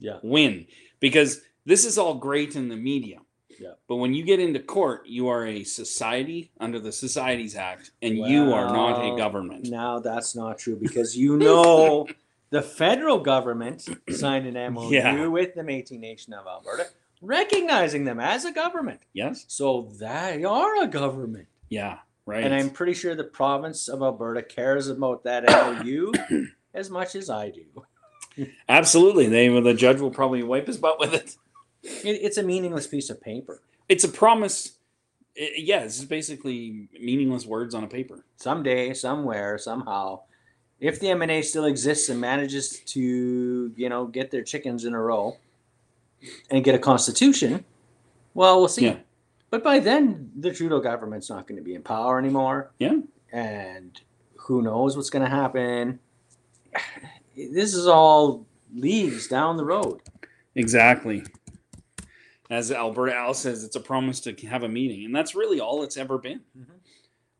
Yeah. 0.00 0.18
win 0.22 0.66
because 0.98 1.40
this 1.64 1.84
is 1.84 1.96
all 1.98 2.14
great 2.14 2.56
in 2.56 2.68
the 2.68 2.76
media 2.76 3.18
Yeah. 3.60 3.74
but 3.88 3.96
when 3.96 4.12
you 4.14 4.22
get 4.24 4.40
into 4.40 4.60
court 4.60 5.06
you 5.06 5.28
are 5.28 5.46
a 5.46 5.64
society 5.64 6.50
under 6.60 6.78
the 6.80 6.92
societies 6.92 7.54
act 7.56 7.90
and 8.02 8.16
you 8.16 8.52
are 8.52 8.68
not 8.72 8.94
a 9.12 9.16
government 9.16 9.68
Now 9.68 9.98
that's 10.00 10.34
not 10.36 10.58
true 10.58 10.76
because 10.76 11.16
you 11.16 11.36
know 11.36 12.06
the 12.50 12.62
federal 12.62 13.18
government 13.20 13.88
signed 14.10 14.46
an 14.46 14.74
MOU 14.74 14.90
Yeah. 14.92 15.26
with 15.26 15.54
the 15.54 15.62
Métis 15.62 15.98
Nation 15.98 16.32
of 16.34 16.46
Alberta, 16.46 16.86
recognizing 17.22 18.04
them 18.04 18.18
as 18.20 18.44
a 18.44 18.52
government. 18.52 19.00
yes 19.12 19.44
So 19.48 19.92
they 19.98 20.44
are 20.44 20.82
a 20.82 20.86
government. 20.86 21.46
yeah 21.68 21.98
right 22.26 22.44
And 22.44 22.52
I'm 22.54 22.70
pretty 22.70 22.94
sure 22.94 23.14
the 23.14 23.24
province 23.24 23.88
of 23.88 24.02
Alberta 24.02 24.42
cares 24.42 24.88
about 24.88 25.24
that 25.24 25.44
MOU 25.48 26.12
as 26.74 26.90
much 26.90 27.14
as 27.14 27.30
I 27.30 27.50
do. 27.50 28.46
absolutely 28.68 29.26
they 29.28 29.48
the 29.60 29.74
judge 29.74 30.00
will 30.00 30.10
probably 30.10 30.42
wipe 30.42 30.66
his 30.66 30.76
butt 30.78 30.98
with 31.00 31.14
it 31.14 31.36
It, 31.82 32.20
it's 32.22 32.36
a 32.38 32.42
meaningless 32.42 32.86
piece 32.86 33.10
of 33.10 33.20
paper. 33.20 33.62
it's 33.88 34.04
a 34.04 34.08
promise 34.08 34.72
I- 35.38 35.52
yeah 35.56 35.82
is 35.84 36.04
basically 36.04 36.88
meaningless 37.00 37.46
words 37.46 37.74
on 37.74 37.84
a 37.84 37.88
paper 37.88 38.24
Someday, 38.36 38.94
somewhere, 38.94 39.58
somehow, 39.58 40.22
if 40.80 40.98
the 40.98 41.08
M&A 41.10 41.42
still 41.42 41.66
exists 41.66 42.08
and 42.08 42.20
manages 42.20 42.80
to, 42.80 43.72
you 43.76 43.88
know, 43.88 44.06
get 44.06 44.30
their 44.30 44.42
chickens 44.42 44.84
in 44.84 44.94
a 44.94 45.00
row 45.00 45.36
and 46.50 46.64
get 46.64 46.74
a 46.74 46.78
constitution, 46.78 47.64
well, 48.34 48.58
we'll 48.58 48.68
see. 48.68 48.86
Yeah. 48.86 48.96
But 49.50 49.62
by 49.64 49.78
then, 49.80 50.30
the 50.38 50.52
Trudeau 50.52 50.80
government's 50.80 51.28
not 51.28 51.46
going 51.46 51.58
to 51.58 51.64
be 51.64 51.74
in 51.74 51.82
power 51.82 52.18
anymore. 52.18 52.70
Yeah. 52.78 52.98
And 53.32 54.00
who 54.36 54.62
knows 54.62 54.96
what's 54.96 55.10
going 55.10 55.24
to 55.24 55.30
happen? 55.30 55.98
This 57.36 57.74
is 57.74 57.86
all 57.86 58.44
leagues 58.74 59.26
down 59.28 59.56
the 59.56 59.64
road. 59.64 60.02
Exactly. 60.56 61.24
As 62.50 62.70
Alberta 62.70 63.14
Al 63.14 63.32
says, 63.32 63.64
it's 63.64 63.76
a 63.76 63.80
promise 63.80 64.20
to 64.20 64.34
have 64.48 64.62
a 64.62 64.68
meeting, 64.68 65.06
and 65.06 65.14
that's 65.14 65.34
really 65.34 65.58
all 65.58 65.82
it's 65.82 65.96
ever 65.96 66.18
been. 66.18 66.40
Mhm. 66.58 66.79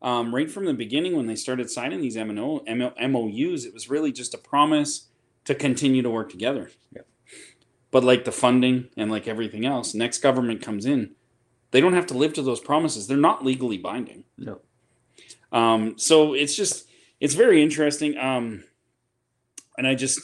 Um, 0.01 0.33
right 0.33 0.49
from 0.49 0.65
the 0.65 0.73
beginning 0.73 1.15
when 1.15 1.27
they 1.27 1.35
started 1.35 1.69
signing 1.69 2.01
these 2.01 2.15
MNO, 2.15 2.67
MO, 2.75 2.93
MOUs, 3.07 3.65
it 3.65 3.73
was 3.73 3.89
really 3.89 4.11
just 4.11 4.33
a 4.33 4.37
promise 4.37 5.07
to 5.45 5.55
continue 5.55 6.01
to 6.01 6.09
work 6.09 6.29
together. 6.29 6.71
But 7.91 8.03
like 8.03 8.23
the 8.23 8.31
funding 8.31 8.87
and 8.95 9.11
like 9.11 9.27
everything 9.27 9.65
else, 9.65 9.93
next 9.93 10.19
government 10.19 10.61
comes 10.61 10.85
in, 10.85 11.11
they 11.71 11.81
don't 11.81 11.93
have 11.93 12.07
to 12.07 12.17
live 12.17 12.33
to 12.33 12.41
those 12.41 12.61
promises. 12.61 13.05
They're 13.05 13.17
not 13.17 13.43
legally 13.43 13.77
binding. 13.77 14.23
No. 14.37 14.61
Um, 15.51 15.97
so 15.97 16.33
it's 16.33 16.55
just 16.55 16.87
it's 17.19 17.33
very 17.33 17.61
interesting. 17.61 18.17
Um, 18.17 18.63
and 19.77 19.85
I 19.85 19.95
just 19.95 20.21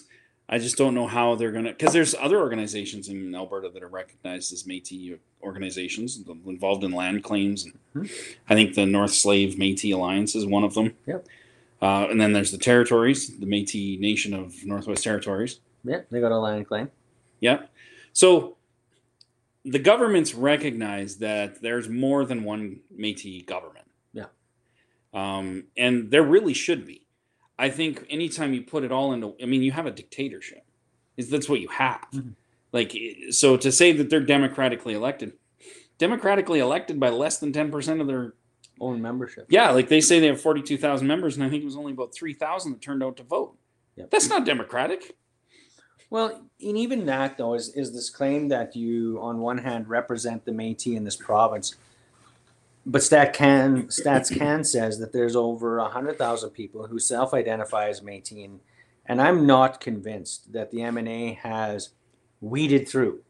I 0.49 0.59
just 0.59 0.77
don't 0.77 0.95
know 0.95 1.07
how 1.07 1.35
they're 1.35 1.51
gonna 1.51 1.71
because 1.71 1.93
there's 1.93 2.15
other 2.15 2.39
organizations 2.39 3.09
in 3.09 3.35
Alberta 3.35 3.69
that 3.69 3.83
are 3.83 3.87
recognized 3.87 4.53
as 4.53 4.63
Métis 4.63 5.17
organizations 5.43 6.17
involved 6.45 6.83
in 6.83 6.91
land 6.91 7.23
claims. 7.23 7.67
Mhm. 7.93 8.09
I 8.47 8.55
think 8.55 8.75
the 8.75 8.85
North 8.85 9.13
Slave 9.13 9.55
Métis 9.55 9.93
Alliance 9.93 10.35
is 10.35 10.45
one 10.45 10.63
of 10.63 10.73
them. 10.73 10.95
Yep. 11.05 11.27
Uh, 11.81 12.07
and 12.09 12.19
then 12.19 12.33
there's 12.33 12.51
the 12.51 12.57
territories, 12.57 13.37
the 13.39 13.45
Métis 13.45 13.99
Nation 13.99 14.33
of 14.33 14.65
Northwest 14.65 15.03
Territories. 15.03 15.59
Yeah, 15.83 16.01
they 16.09 16.19
got 16.19 16.31
a 16.31 16.39
land 16.39 16.67
claim. 16.67 16.91
Yeah. 17.39 17.65
So 18.13 18.57
the 19.63 19.79
governments 19.79 20.33
recognize 20.33 21.17
that 21.17 21.61
there's 21.61 21.89
more 21.89 22.25
than 22.25 22.43
one 22.43 22.79
Métis 22.97 23.45
government. 23.45 23.85
Yeah. 24.13 24.27
Um, 25.13 25.65
and 25.75 26.09
there 26.09 26.23
really 26.23 26.53
should 26.53 26.85
be. 26.85 27.01
I 27.59 27.69
think 27.69 28.05
anytime 28.09 28.53
you 28.53 28.61
put 28.61 28.83
it 28.83 28.91
all 28.91 29.13
into, 29.13 29.35
I 29.41 29.45
mean, 29.45 29.63
you 29.63 29.71
have 29.71 29.85
a 29.85 29.91
dictatorship. 29.91 30.63
Is 31.17 31.29
that's 31.29 31.49
what 31.49 31.59
you 31.59 31.69
have. 31.69 32.05
Mhm. 32.13 32.33
Like, 32.71 32.95
so 33.31 33.57
to 33.57 33.71
say 33.71 33.91
that 33.93 34.09
they're 34.09 34.19
democratically 34.19 34.93
elected, 34.93 35.33
democratically 35.97 36.59
elected 36.59 36.99
by 36.99 37.09
less 37.09 37.39
than 37.39 37.51
ten 37.53 37.71
percent 37.71 38.01
of 38.01 38.07
their, 38.07 38.33
Own 38.79 39.01
membership. 39.01 39.47
yeah, 39.49 39.71
like 39.71 39.87
they 39.89 39.99
say 40.01 40.19
they 40.19 40.27
have 40.27 40.39
forty-two 40.39 40.77
thousand 40.77 41.07
members, 41.07 41.35
and 41.35 41.43
I 41.43 41.49
think 41.49 41.63
it 41.63 41.65
was 41.65 41.75
only 41.75 41.93
about 41.93 42.13
three 42.13 42.33
thousand 42.33 42.73
that 42.73 42.81
turned 42.81 43.01
out 43.01 43.17
to 43.17 43.23
vote. 43.23 43.57
Yep. 43.95 44.11
That's 44.11 44.29
not 44.29 44.45
democratic. 44.45 45.15
Well, 46.11 46.43
and 46.61 46.77
even 46.77 47.07
that 47.07 47.37
though 47.39 47.55
is 47.55 47.69
is 47.69 47.91
this 47.91 48.11
claim 48.11 48.49
that 48.49 48.75
you, 48.75 49.17
on 49.19 49.39
one 49.39 49.57
hand, 49.57 49.87
represent 49.89 50.45
the 50.45 50.51
Métis 50.51 50.95
in 50.95 51.03
this 51.03 51.15
province, 51.15 51.75
but 52.87 53.03
Stat 53.03 53.33
can 53.33 53.83
Stats 53.87 54.35
Can 54.35 54.63
says 54.63 54.97
that 54.99 55.11
there's 55.11 55.35
over 55.35 55.79
hundred 55.81 56.17
thousand 56.17 56.51
people 56.51 56.87
who 56.87 56.97
self-identify 56.97 57.89
as 57.89 57.99
Métis, 58.01 58.59
and, 59.05 59.21
I'm 59.21 59.45
not 59.45 59.81
convinced 59.81 60.53
that 60.53 60.71
the 60.71 60.79
MNA 60.79 61.37
has 61.39 61.89
weeded 62.41 62.87
through 62.87 63.21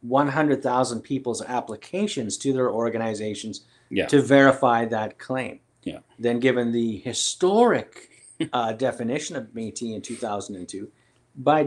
one 0.00 0.28
hundred 0.28 0.62
thousand 0.62 1.02
people's 1.02 1.40
applications 1.42 2.36
to 2.38 2.52
their 2.52 2.70
organizations 2.70 3.64
Yeah. 3.88 4.06
to 4.08 4.20
verify 4.20 4.84
that 4.86 5.18
claim. 5.18 5.60
Yeah. 5.84 6.00
Then, 6.18 6.40
given 6.40 6.72
the 6.72 6.98
historic 6.98 8.08
uh, 8.52 8.72
definition 8.72 9.36
of 9.36 9.44
Métis 9.54 9.94
in 9.94 10.02
two 10.02 10.16
thousand 10.16 10.56
and 10.56 10.68
two 10.68 10.90
by 11.36 11.64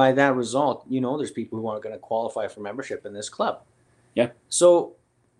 by 0.00 0.12
that 0.12 0.34
result, 0.36 0.84
you 0.88 1.00
know, 1.00 1.16
there's 1.16 1.30
people 1.30 1.58
who 1.58 1.66
aren't 1.66 1.82
going 1.82 1.94
to 1.94 1.98
qualify 1.98 2.46
for 2.46 2.60
membership 2.60 3.06
in 3.06 3.14
this 3.14 3.30
club. 3.30 3.62
Yeah. 4.14 4.30
So 4.50 4.96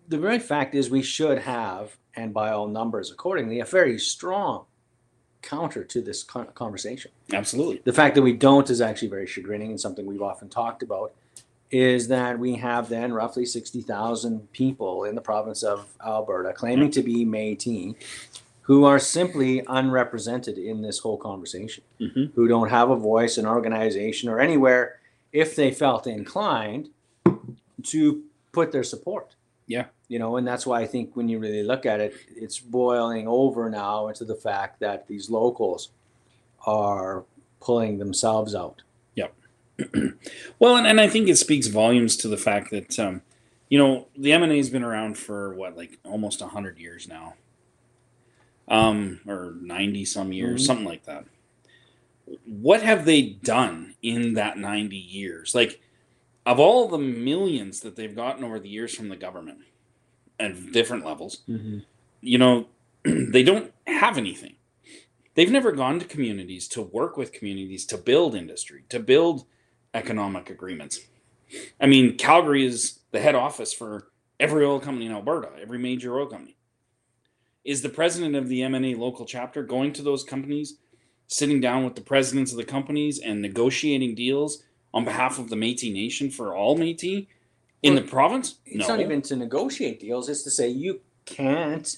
the 0.09 0.17
very 0.17 0.39
fact 0.39 0.75
is, 0.75 0.89
we 0.89 1.01
should 1.01 1.39
have, 1.39 1.95
and 2.15 2.33
by 2.33 2.49
all 2.51 2.67
numbers 2.67 3.11
accordingly, 3.11 3.59
a 3.59 3.65
very 3.65 3.97
strong 3.97 4.65
counter 5.41 5.85
to 5.85 6.01
this 6.01 6.23
conversation. 6.23 7.11
Absolutely. 7.31 7.81
The 7.85 7.93
fact 7.93 8.15
that 8.15 8.23
we 8.23 8.33
don't 8.33 8.69
is 8.69 8.81
actually 8.81 9.07
very 9.07 9.25
chagrining 9.25 9.69
and 9.69 9.79
something 9.79 10.05
we've 10.05 10.21
often 10.21 10.49
talked 10.49 10.83
about. 10.83 11.13
Is 11.71 12.07
that 12.07 12.39
we 12.39 12.55
have 12.55 12.89
then 12.89 13.13
roughly 13.13 13.45
sixty 13.45 13.81
thousand 13.81 14.51
people 14.53 15.03
in 15.03 15.13
the 15.13 15.21
province 15.21 15.61
of 15.61 15.87
Alberta 16.03 16.51
claiming 16.51 16.89
to 16.89 17.03
be 17.03 17.23
Métis, 17.27 17.95
who 18.61 18.85
are 18.85 18.97
simply 18.97 19.61
unrepresented 19.67 20.57
in 20.57 20.81
this 20.81 20.97
whole 20.97 21.17
conversation 21.17 21.83
hmm 21.99 22.25
who 22.33 22.47
don't 22.47 22.69
have 22.69 22.89
a 22.89 22.95
voice 22.95 23.37
in 23.37 23.45
organization 23.45 24.29
or 24.29 24.39
anywhere 24.39 24.97
if 25.31 25.55
they 25.55 25.69
felt 25.69 26.07
inclined 26.07 26.89
to 27.83 28.23
put 28.51 28.71
their 28.71 28.83
support. 28.83 29.35
Yeah. 29.69 29.85
You 30.07 30.17
know, 30.17 30.35
and 30.37 30.45
that's 30.47 30.65
why 30.65 30.81
I 30.81 30.87
think 30.87 31.15
when 31.15 31.29
you 31.29 31.37
really 31.39 31.61
look 31.63 31.85
at 31.85 32.01
it, 32.01 32.15
it's 32.35 32.57
boiling 32.59 33.27
over 33.27 33.69
now 33.69 34.07
into 34.07 34.25
the 34.25 34.35
fact 34.35 34.79
that 34.79 35.07
these 35.07 35.29
locals 35.29 35.91
are 36.65 37.23
pulling 37.61 37.99
themselves 37.99 38.55
out. 38.55 38.81
Yep. 39.13 39.33
well, 40.59 40.75
and, 40.75 40.87
and 40.87 40.99
I 40.99 41.07
think 41.07 41.29
it 41.29 41.37
speaks 41.37 41.67
volumes 41.67 42.17
to 42.17 42.27
the 42.27 42.35
fact 42.37 42.71
that, 42.71 42.97
um, 42.97 43.21
you 43.69 43.77
know, 43.77 44.07
the 44.17 44.33
M&A 44.33 44.57
has 44.57 44.71
been 44.71 44.83
around 44.83 45.17
for 45.19 45.53
what, 45.53 45.77
like 45.77 45.99
almost 46.03 46.41
100 46.41 46.79
years 46.79 47.07
now. 47.07 47.35
Um, 48.67 49.19
or 49.27 49.53
90 49.61 50.03
some 50.05 50.33
years, 50.33 50.63
Mhm. 50.63 50.65
something 50.65 50.85
like 50.85 51.05
that. 51.05 51.25
What 52.45 52.81
have 52.81 53.05
they 53.05 53.21
done 53.21 53.95
in 54.01 54.33
that 54.33 54.57
90 54.57 54.95
years? 54.97 55.53
Like, 55.53 55.79
of 56.49 56.59
all 56.59 56.87
the 56.87 56.97
millions 56.97 57.81
that 57.81 57.95
they've 57.95 58.15
gotten 58.15 58.43
over 58.43 58.59
the 58.59 58.67
years 58.67 58.95
from 58.95 59.07
the 59.07 59.15
government 59.15 59.59
at 60.39 60.71
different 60.71 61.05
levels, 61.05 61.43
mm-hmm. 61.47 61.77
you 62.21 62.39
know, 62.39 62.65
they 63.03 63.43
don't 63.43 63.71
have 63.85 64.17
anything. 64.17 64.55
They've 65.35 65.51
never 65.51 65.71
gone 65.71 65.99
to 65.99 66.07
communities 66.07 66.67
to 66.69 66.81
work 66.81 67.17
with 67.17 67.33
communities 67.33 67.85
to 67.85 67.99
build 67.99 68.33
industry, 68.33 68.83
to 68.89 68.99
build 68.99 69.45
economic 69.93 70.49
agreements. 70.49 70.99
I 71.79 71.85
mean, 71.85 72.17
Calgary 72.17 72.65
is 72.65 73.01
the 73.11 73.19
head 73.19 73.35
office 73.35 73.71
for 73.71 74.07
every 74.39 74.65
oil 74.65 74.79
company 74.79 75.05
in 75.05 75.11
Alberta, 75.11 75.51
every 75.61 75.77
major 75.77 76.17
oil 76.17 76.25
company. 76.25 76.57
Is 77.63 77.83
the 77.83 77.89
president 77.89 78.35
of 78.35 78.49
the 78.49 78.63
M&A 78.63 78.95
local 78.95 79.27
chapter 79.27 79.61
going 79.61 79.93
to 79.93 80.01
those 80.01 80.23
companies, 80.23 80.77
sitting 81.27 81.61
down 81.61 81.85
with 81.85 81.93
the 81.93 82.01
presidents 82.01 82.51
of 82.51 82.57
the 82.57 82.63
companies 82.63 83.19
and 83.19 83.39
negotiating 83.39 84.15
deals 84.15 84.63
on 84.93 85.05
behalf 85.05 85.39
of 85.39 85.49
the 85.49 85.55
Métis 85.55 85.93
Nation 85.93 86.29
for 86.31 86.55
all 86.55 86.77
Métis 86.77 87.27
in 87.83 87.93
Well, 87.93 88.03
the 88.03 88.09
province? 88.09 88.55
It's 88.65 88.87
not 88.87 88.99
even 88.99 89.21
to 89.23 89.35
negotiate 89.35 89.99
deals, 89.99 90.29
it's 90.29 90.43
to 90.43 90.51
say 90.51 90.67
you 90.69 91.01
can't 91.25 91.97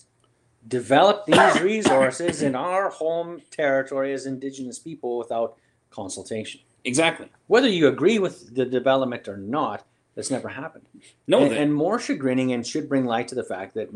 develop 0.68 1.26
these 1.26 1.62
resources 1.74 2.42
in 2.42 2.56
our 2.56 2.90
home 2.90 3.42
territory 3.52 4.14
as 4.14 4.26
Indigenous 4.26 4.78
people 4.80 5.18
without 5.18 5.58
consultation. 5.90 6.62
exactly. 6.86 7.28
Whether 7.48 7.68
you 7.68 7.88
agree 7.88 8.20
with 8.20 8.56
the 8.56 8.66
development 8.66 9.28
or 9.28 9.38
not, 9.38 9.86
that's 10.16 10.32
never 10.32 10.50
happened. 10.50 10.86
No, 11.28 11.44
and, 11.44 11.54
and 11.54 11.74
more 11.74 11.98
chagrining 11.98 12.54
and 12.54 12.66
should 12.68 12.90
bring 12.90 13.06
light 13.06 13.28
to 13.30 13.36
the 13.36 13.44
fact 13.44 13.74
that 13.76 13.90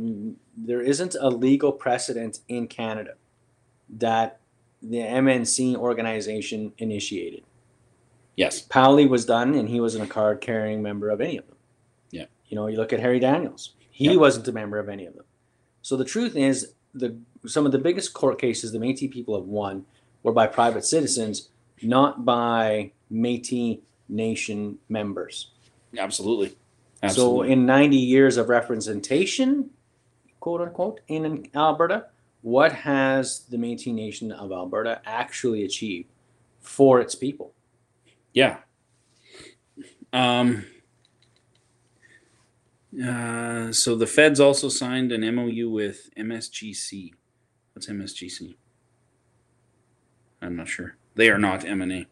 there 0.57 0.81
isn't 0.81 1.15
a 1.19 1.29
legal 1.29 1.71
precedent 1.71 2.39
in 2.47 2.67
Canada 2.67 3.15
that 3.89 4.39
the 4.81 4.97
MNC 4.97 5.75
organization 5.75 6.73
initiated. 6.77 7.43
Yes, 8.35 8.65
Powley 8.67 9.07
was 9.07 9.25
done, 9.25 9.55
and 9.55 9.69
he 9.69 9.79
wasn't 9.79 10.03
a 10.03 10.07
card 10.07 10.41
carrying 10.41 10.81
member 10.81 11.09
of 11.09 11.21
any 11.21 11.37
of 11.37 11.47
them. 11.47 11.57
Yeah. 12.11 12.25
You 12.47 12.55
know, 12.55 12.67
you 12.67 12.77
look 12.77 12.93
at 12.93 12.99
Harry 12.99 13.19
Daniels, 13.19 13.73
he 13.91 14.05
Yeah. 14.11 14.17
wasn't 14.17 14.47
a 14.47 14.51
member 14.51 14.77
of 14.79 14.89
any 14.89 15.05
of 15.05 15.15
them. 15.15 15.25
So 15.81 15.95
the 15.97 16.05
truth 16.05 16.35
is, 16.35 16.73
the 16.93 17.17
some 17.45 17.65
of 17.65 17.71
the 17.71 17.77
biggest 17.77 18.13
court 18.13 18.39
cases 18.39 18.71
the 18.71 18.79
Métis 18.79 19.11
people 19.11 19.35
have 19.35 19.47
won 19.47 19.85
were 20.23 20.31
by 20.31 20.47
private 20.47 20.83
citizens, 20.83 21.49
not 21.83 22.25
by 22.25 22.91
Métis 23.11 23.79
Nation 24.09 24.79
members. 24.89 25.51
absolutely. 25.97 26.55
Absolutely. 27.03 27.47
So 27.47 27.51
in 27.51 27.65
90 27.65 27.97
years 27.97 28.37
of 28.37 28.49
representation, 28.49 29.69
quote 30.39 30.61
unquote, 30.61 31.01
in 31.07 31.47
Alberta, 31.53 32.07
what 32.41 32.71
has 32.71 33.41
the 33.49 33.57
Métis 33.57 33.93
Nation 33.93 34.31
of 34.31 34.51
Alberta 34.51 35.01
actually 35.05 35.63
achieved 35.63 36.09
for 36.61 36.99
its 36.99 37.13
people? 37.15 37.53
Yeah. 38.35 38.57
Um, 40.13 40.65
uh, 43.03 43.71
so 43.71 43.95
the 43.95 44.05
feds 44.05 44.39
also 44.39 44.69
signed 44.69 45.11
an 45.11 45.21
MOU 45.35 45.69
with 45.69 46.09
MSGC. 46.17 47.11
What's 47.73 47.87
MSGC? 47.87 48.55
I'm 50.41 50.55
not 50.55 50.67
sure. 50.67 50.95
They 51.15 51.29
are 51.29 51.37
not 51.39 51.65
M&A. 51.65 52.05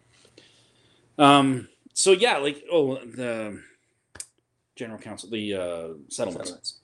Um, 1.18 1.68
so 1.94 2.12
yeah, 2.12 2.38
like 2.38 2.64
oh 2.72 2.96
the 3.06 3.62
general 4.76 4.98
counsel, 5.00 5.30
the 5.30 5.54
uh, 5.54 5.88
settlements. 6.10 6.50
Settlements. 6.50 6.80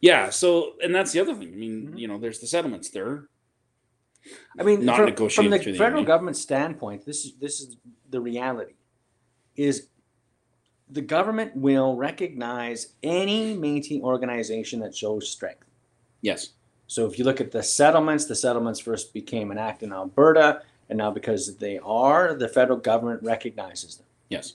Yeah. 0.00 0.30
So 0.30 0.72
and 0.82 0.92
that's 0.94 1.12
the 1.12 1.20
other 1.20 1.34
thing. 1.34 1.52
I 1.52 1.56
mean, 1.56 1.88
Mhm. 1.92 1.98
you 1.98 2.08
know, 2.08 2.18
there's 2.18 2.40
the 2.40 2.46
settlements. 2.48 2.90
They're 2.90 3.28
I 4.58 4.62
mean, 4.62 4.84
Not 4.84 4.96
from, 4.96 5.06
negotiated 5.06 5.34
from 5.34 5.50
the 5.50 5.58
through 5.62 5.72
the 5.72 5.78
federal 5.78 6.02
MA. 6.02 6.06
government 6.06 6.36
standpoint, 6.36 7.04
this 7.04 7.24
is 7.24 7.32
this 7.40 7.60
is 7.60 7.76
the 8.10 8.20
reality. 8.20 8.74
Is 9.56 9.88
the 10.90 11.00
government 11.02 11.56
will 11.56 11.96
recognize 11.96 12.94
any 13.02 13.56
Métis 13.56 14.00
organization 14.02 14.80
that 14.80 14.94
shows 14.94 15.28
strength. 15.28 15.64
yes, 16.20 16.50
So 16.86 17.06
if 17.06 17.18
you 17.18 17.24
look 17.24 17.40
at 17.40 17.50
the 17.50 17.62
settlements, 17.62 18.26
the 18.26 18.34
settlements 18.34 18.78
first 18.78 19.14
became 19.14 19.50
an 19.50 19.56
act 19.58 19.82
in 19.82 19.90
Alberta, 19.92 20.62
and 20.90 20.98
now 20.98 21.10
because 21.10 21.56
they 21.56 21.78
are, 21.78 22.34
the 22.34 22.48
federal 22.48 22.78
government 22.78 23.22
recognizes 23.22 23.96
them. 23.96 24.06
yes, 24.28 24.54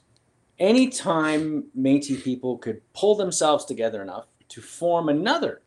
Anytime 0.59 1.65
Métis 1.77 2.23
people 2.23 2.57
could 2.57 2.81
pull 2.93 3.15
themselves 3.15 3.65
together 3.65 4.01
enough 4.01 4.25
to 4.49 4.61
form 4.61 5.09
another 5.09 5.61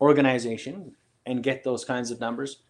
organization 0.00 0.94
and 1.26 1.42
get 1.42 1.62
those 1.64 1.84
kinds 1.84 2.10
of 2.10 2.18
numbers, 2.20 2.62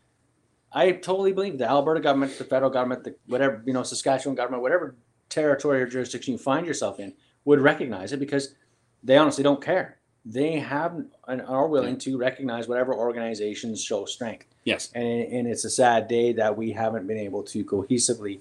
I 0.74 0.92
totally 0.92 1.32
believe 1.32 1.58
the 1.58 1.68
Alberta 1.68 2.00
government, 2.00 2.38
the 2.38 2.44
federal 2.44 2.70
government, 2.70 3.04
the 3.04 3.14
whatever 3.26 3.62
you 3.66 3.72
know, 3.72 3.82
Saskatchewan 3.82 4.34
government, 4.34 4.62
whatever 4.62 4.96
territory 5.28 5.82
or 5.82 5.86
jurisdiction 5.86 6.32
you 6.32 6.38
find 6.38 6.66
yourself 6.66 6.98
in, 6.98 7.14
would 7.44 7.60
recognize 7.60 8.12
it 8.12 8.18
because 8.18 8.54
they 9.02 9.16
honestly 9.16 9.44
don't 9.44 9.62
care. 9.62 9.98
They 10.24 10.60
have 10.60 11.04
and 11.26 11.42
are 11.42 11.66
willing 11.66 11.98
to 11.98 12.16
recognize 12.16 12.68
whatever 12.68 12.94
organizations 12.94 13.82
show 13.82 14.04
strength. 14.04 14.46
Yes. 14.64 14.90
And, 14.94 15.04
and 15.04 15.48
it's 15.48 15.64
a 15.64 15.70
sad 15.70 16.06
day 16.06 16.32
that 16.34 16.56
we 16.56 16.72
haven't 16.72 17.06
been 17.06 17.18
able 17.18 17.42
to 17.44 17.64
cohesively 17.64 18.40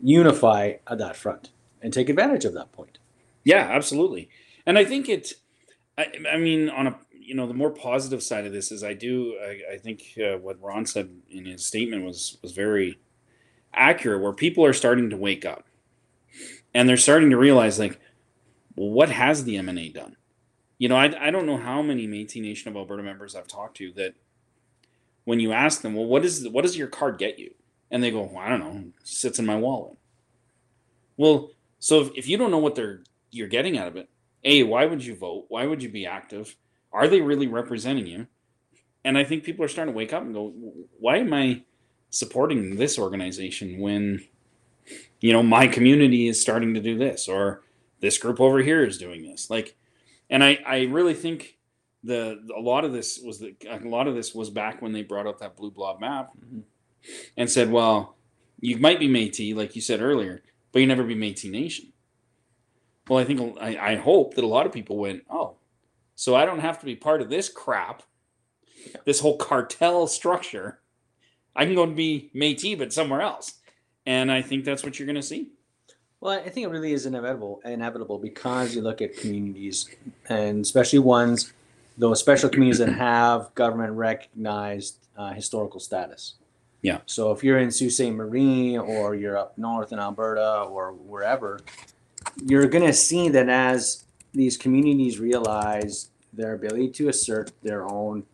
unify 0.00 0.74
at 0.86 0.98
that 0.98 1.16
front 1.16 1.50
and 1.80 1.92
take 1.92 2.08
advantage 2.08 2.44
of 2.44 2.52
that 2.54 2.72
point. 2.72 2.98
Yeah, 3.42 3.68
absolutely. 3.70 4.28
And 4.66 4.78
I 4.78 4.84
think 4.84 5.08
it, 5.08 5.32
I, 5.96 6.08
I 6.30 6.36
mean, 6.36 6.68
on 6.68 6.88
a, 6.88 6.98
you 7.24 7.34
know, 7.34 7.46
the 7.46 7.54
more 7.54 7.70
positive 7.70 8.22
side 8.22 8.46
of 8.46 8.52
this 8.52 8.70
is 8.70 8.84
I 8.84 8.94
do, 8.94 9.36
I, 9.42 9.74
I 9.74 9.78
think 9.78 10.02
uh, 10.18 10.38
what 10.38 10.60
Ron 10.60 10.86
said 10.86 11.10
in 11.30 11.46
his 11.46 11.64
statement 11.64 12.04
was, 12.04 12.38
was 12.42 12.52
very 12.52 12.98
accurate 13.72 14.22
where 14.22 14.32
people 14.32 14.64
are 14.64 14.72
starting 14.72 15.10
to 15.10 15.16
wake 15.16 15.44
up 15.44 15.66
and 16.74 16.88
they're 16.88 16.96
starting 16.96 17.30
to 17.30 17.36
realize 17.36 17.78
like, 17.78 17.98
well, 18.76 18.90
what 18.90 19.10
has 19.10 19.44
the 19.44 19.56
MNA 19.56 19.94
done? 19.94 20.16
You 20.78 20.88
know, 20.88 20.96
I, 20.96 21.28
I 21.28 21.30
don't 21.30 21.46
know 21.46 21.56
how 21.56 21.82
many 21.82 22.06
Métis 22.06 22.42
Nation 22.42 22.68
of 22.68 22.76
Alberta 22.76 23.02
members 23.02 23.34
I've 23.34 23.46
talked 23.46 23.76
to 23.78 23.92
that 23.92 24.14
when 25.24 25.40
you 25.40 25.52
ask 25.52 25.80
them, 25.80 25.94
well, 25.94 26.06
what 26.06 26.24
is 26.24 26.48
what 26.48 26.62
does 26.62 26.76
your 26.76 26.88
card 26.88 27.18
get 27.18 27.38
you? 27.38 27.54
And 27.90 28.02
they 28.02 28.10
go, 28.10 28.22
well, 28.22 28.38
I 28.38 28.48
don't 28.48 28.60
know, 28.60 28.92
it 29.00 29.08
sits 29.08 29.38
in 29.38 29.46
my 29.46 29.56
wallet. 29.56 29.96
Well, 31.16 31.50
so 31.78 32.02
if, 32.02 32.10
if 32.16 32.28
you 32.28 32.36
don't 32.36 32.50
know 32.50 32.58
what 32.58 32.74
they're 32.74 33.02
you're 33.30 33.48
getting 33.48 33.78
out 33.78 33.88
of 33.88 33.96
it, 33.96 34.08
a 34.44 34.62
why 34.64 34.84
would 34.84 35.04
you 35.04 35.14
vote? 35.14 35.46
Why 35.48 35.66
would 35.66 35.82
you 35.82 35.88
be 35.88 36.06
active? 36.06 36.56
Are 36.94 37.08
they 37.08 37.20
really 37.20 37.48
representing 37.48 38.06
you? 38.06 38.26
And 39.04 39.18
I 39.18 39.24
think 39.24 39.44
people 39.44 39.64
are 39.64 39.68
starting 39.68 39.92
to 39.92 39.96
wake 39.96 40.12
up 40.14 40.22
and 40.22 40.32
go, 40.32 40.52
why 40.98 41.18
am 41.18 41.34
I 41.34 41.64
supporting 42.10 42.76
this 42.76 42.98
organization 42.98 43.78
when 43.80 44.24
you 45.20 45.32
know 45.32 45.42
my 45.42 45.66
community 45.66 46.28
is 46.28 46.40
starting 46.40 46.72
to 46.74 46.80
do 46.80 46.96
this 46.96 47.28
or 47.28 47.62
this 48.00 48.16
group 48.16 48.40
over 48.40 48.60
here 48.60 48.84
is 48.84 48.96
doing 48.96 49.22
this? 49.24 49.50
Like, 49.50 49.76
and 50.30 50.42
I 50.42 50.58
I 50.66 50.82
really 50.84 51.14
think 51.14 51.58
the 52.04 52.38
a 52.56 52.60
lot 52.60 52.84
of 52.84 52.92
this 52.92 53.18
was 53.22 53.40
the, 53.40 53.54
a 53.68 53.78
lot 53.80 54.06
of 54.06 54.14
this 54.14 54.34
was 54.34 54.48
back 54.50 54.80
when 54.80 54.92
they 54.92 55.02
brought 55.02 55.26
up 55.26 55.40
that 55.40 55.56
blue 55.56 55.70
blob 55.70 56.00
map 56.00 56.30
Mhm. 56.38 56.62
and 57.36 57.50
said, 57.50 57.70
well, 57.70 58.16
you 58.60 58.78
might 58.78 58.98
be 59.00 59.08
Métis, 59.08 59.54
like 59.56 59.74
you 59.74 59.82
said 59.82 60.00
earlier, 60.00 60.42
but 60.72 60.78
you 60.80 60.86
never 60.86 61.04
be 61.04 61.14
Métis 61.16 61.50
Nation. 61.50 61.92
Well, 63.08 63.18
I 63.18 63.24
think 63.24 63.58
I, 63.60 63.92
I 63.92 63.94
hope 63.96 64.34
that 64.34 64.44
a 64.44 64.46
lot 64.46 64.64
of 64.66 64.72
people 64.72 64.96
went, 64.96 65.24
oh, 65.28 65.56
so 66.14 66.34
I 66.34 66.44
don't 66.44 66.60
have 66.60 66.78
to 66.80 66.86
be 66.86 66.96
part 66.96 67.20
of 67.20 67.30
this 67.30 67.48
crap, 67.48 68.02
this 69.04 69.20
whole 69.20 69.36
cartel 69.36 70.06
structure. 70.06 70.80
I 71.56 71.64
can 71.64 71.74
go 71.74 71.84
and 71.84 71.96
be 71.96 72.30
Métis, 72.34 72.78
but 72.78 72.92
somewhere 72.92 73.20
else, 73.20 73.54
and 74.06 74.30
I 74.30 74.42
think 74.42 74.64
that's 74.64 74.82
what 74.82 74.98
you're 74.98 75.06
going 75.06 75.16
to 75.16 75.22
see. 75.22 75.48
Well, 76.20 76.38
I 76.38 76.48
think 76.48 76.64
it 76.66 76.70
really 76.70 76.92
is 76.92 77.06
inevitable, 77.06 77.60
inevitable 77.64 78.18
because 78.18 78.74
you 78.74 78.80
look 78.80 79.02
at 79.02 79.16
communities, 79.16 79.94
and 80.28 80.62
especially 80.62 81.00
ones, 81.00 81.52
those 81.98 82.18
special 82.18 82.48
communities 82.48 82.78
that 82.78 82.92
have 82.92 83.54
government 83.54 83.92
recognized 83.92 85.06
uh, 85.16 85.32
historical 85.32 85.80
status. 85.80 86.34
Yeah. 86.82 86.98
So 87.06 87.30
if 87.32 87.44
you're 87.44 87.58
in 87.58 87.70
Sault 87.70 87.92
Ste. 87.92 88.10
Marie 88.10 88.76
or 88.76 89.14
you're 89.14 89.38
up 89.38 89.56
north 89.56 89.92
in 89.92 89.98
Alberta 89.98 90.62
or 90.62 90.92
wherever, 90.92 91.60
you're 92.44 92.66
going 92.66 92.84
to 92.84 92.92
see 92.92 93.28
that 93.30 93.48
as 93.48 94.04
these 94.34 94.56
communities 94.56 95.18
realize 95.18 96.10
their 96.32 96.52
ability 96.54 96.88
to 96.90 97.08
assert 97.08 97.52
their 97.62 97.88
own 97.88 98.24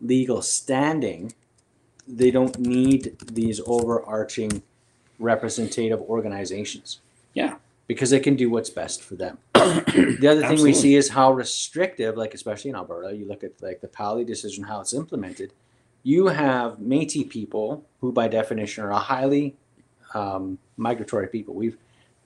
legal 0.00 0.42
standing, 0.42 1.32
they 2.08 2.30
don't 2.30 2.58
need 2.58 3.16
these 3.32 3.60
overarching 3.66 4.62
representative 5.18 6.00
organizations. 6.02 7.00
Yeah. 7.34 7.56
Because 7.86 8.10
they 8.10 8.20
can 8.20 8.34
do 8.34 8.48
what's 8.48 8.70
best 8.70 9.02
for 9.02 9.14
them. 9.14 9.38
the 9.54 9.60
other 9.60 10.40
thing 10.40 10.52
Absolutely. 10.52 10.62
we 10.62 10.74
see 10.74 10.94
is 10.96 11.10
how 11.10 11.32
restrictive, 11.32 12.16
like 12.16 12.34
especially 12.34 12.70
in 12.70 12.76
Alberta, 12.76 13.14
you 13.14 13.26
look 13.26 13.44
at 13.44 13.60
like 13.62 13.80
the 13.80 13.88
Powley 13.88 14.26
decision, 14.26 14.64
how 14.64 14.80
it's 14.80 14.94
implemented. 14.94 15.52
You 16.02 16.28
have 16.28 16.78
Métis 16.78 17.28
people 17.28 17.84
who, 18.00 18.12
by 18.12 18.28
definition, 18.28 18.84
are 18.84 18.90
a 18.90 18.98
highly 18.98 19.56
um, 20.14 20.58
migratory 20.76 21.28
people. 21.28 21.54
We've, 21.54 21.76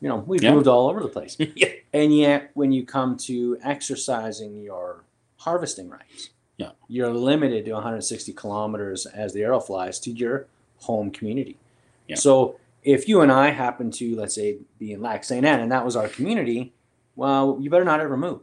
you 0.00 0.08
know, 0.08 0.16
we've 0.26 0.42
Yeah. 0.42 0.54
moved 0.54 0.66
all 0.68 0.88
over 0.88 1.00
the 1.00 1.08
place, 1.08 1.36
yeah. 1.56 1.68
and 1.92 2.16
yet 2.16 2.50
when 2.54 2.72
you 2.72 2.84
come 2.86 3.16
to 3.18 3.58
exercising 3.62 4.62
your 4.62 5.04
harvesting 5.38 5.88
rights, 5.88 6.30
Yeah. 6.56 6.70
you're 6.88 7.10
limited 7.12 7.64
to 7.66 7.72
160 7.72 8.32
kilometers 8.32 9.06
as 9.06 9.32
the 9.32 9.42
arrow 9.42 9.60
flies 9.60 9.98
to 10.00 10.10
your 10.10 10.46
home 10.80 11.10
community. 11.10 11.56
Yeah. 12.06 12.16
So 12.16 12.56
if 12.82 13.08
you 13.08 13.20
and 13.20 13.30
I 13.32 13.50
happen 13.50 13.90
to, 13.92 14.14
let's 14.16 14.34
say, 14.34 14.58
be 14.78 14.92
in 14.92 15.00
Lac 15.02 15.24
St. 15.24 15.44
Anne 15.44 15.60
and 15.60 15.72
that 15.72 15.84
was 15.84 15.96
our 15.96 16.08
community, 16.08 16.72
well, 17.16 17.58
you 17.60 17.68
better 17.70 17.84
not 17.84 18.00
ever 18.00 18.16
move. 18.16 18.40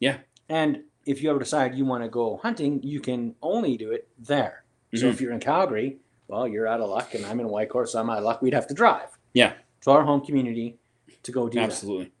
Yeah. 0.00 0.18
And 0.48 0.82
if 1.06 1.22
you 1.22 1.30
ever 1.30 1.38
decide 1.38 1.74
you 1.74 1.84
want 1.86 2.02
to 2.04 2.08
go 2.08 2.36
hunting, 2.42 2.82
you 2.82 3.00
can 3.00 3.34
only 3.42 3.76
do 3.76 3.90
it 3.90 4.08
there. 4.18 4.64
So 4.94 5.06
Mhm. 5.06 5.10
if 5.10 5.20
you're 5.20 5.32
in 5.32 5.40
Calgary, 5.40 5.98
well, 6.28 6.46
you're 6.46 6.66
out 6.66 6.80
of 6.80 6.88
luck, 6.88 7.14
and 7.14 7.24
I'm 7.26 7.40
in 7.40 7.48
Whitecourt, 7.48 7.88
so 7.88 7.98
I'm 8.00 8.08
out 8.10 8.18
of 8.18 8.24
luck. 8.24 8.40
We'd 8.42 8.54
have 8.54 8.66
to 8.68 8.74
drive. 8.74 9.08
Yeah. 9.34 9.54
To 9.84 9.90
our 9.90 10.04
home 10.04 10.24
community 10.24 10.78
to 11.22 11.32
go 11.32 11.48
do 11.48 11.58
that. 11.58 11.64
Absolutely. 11.64 12.12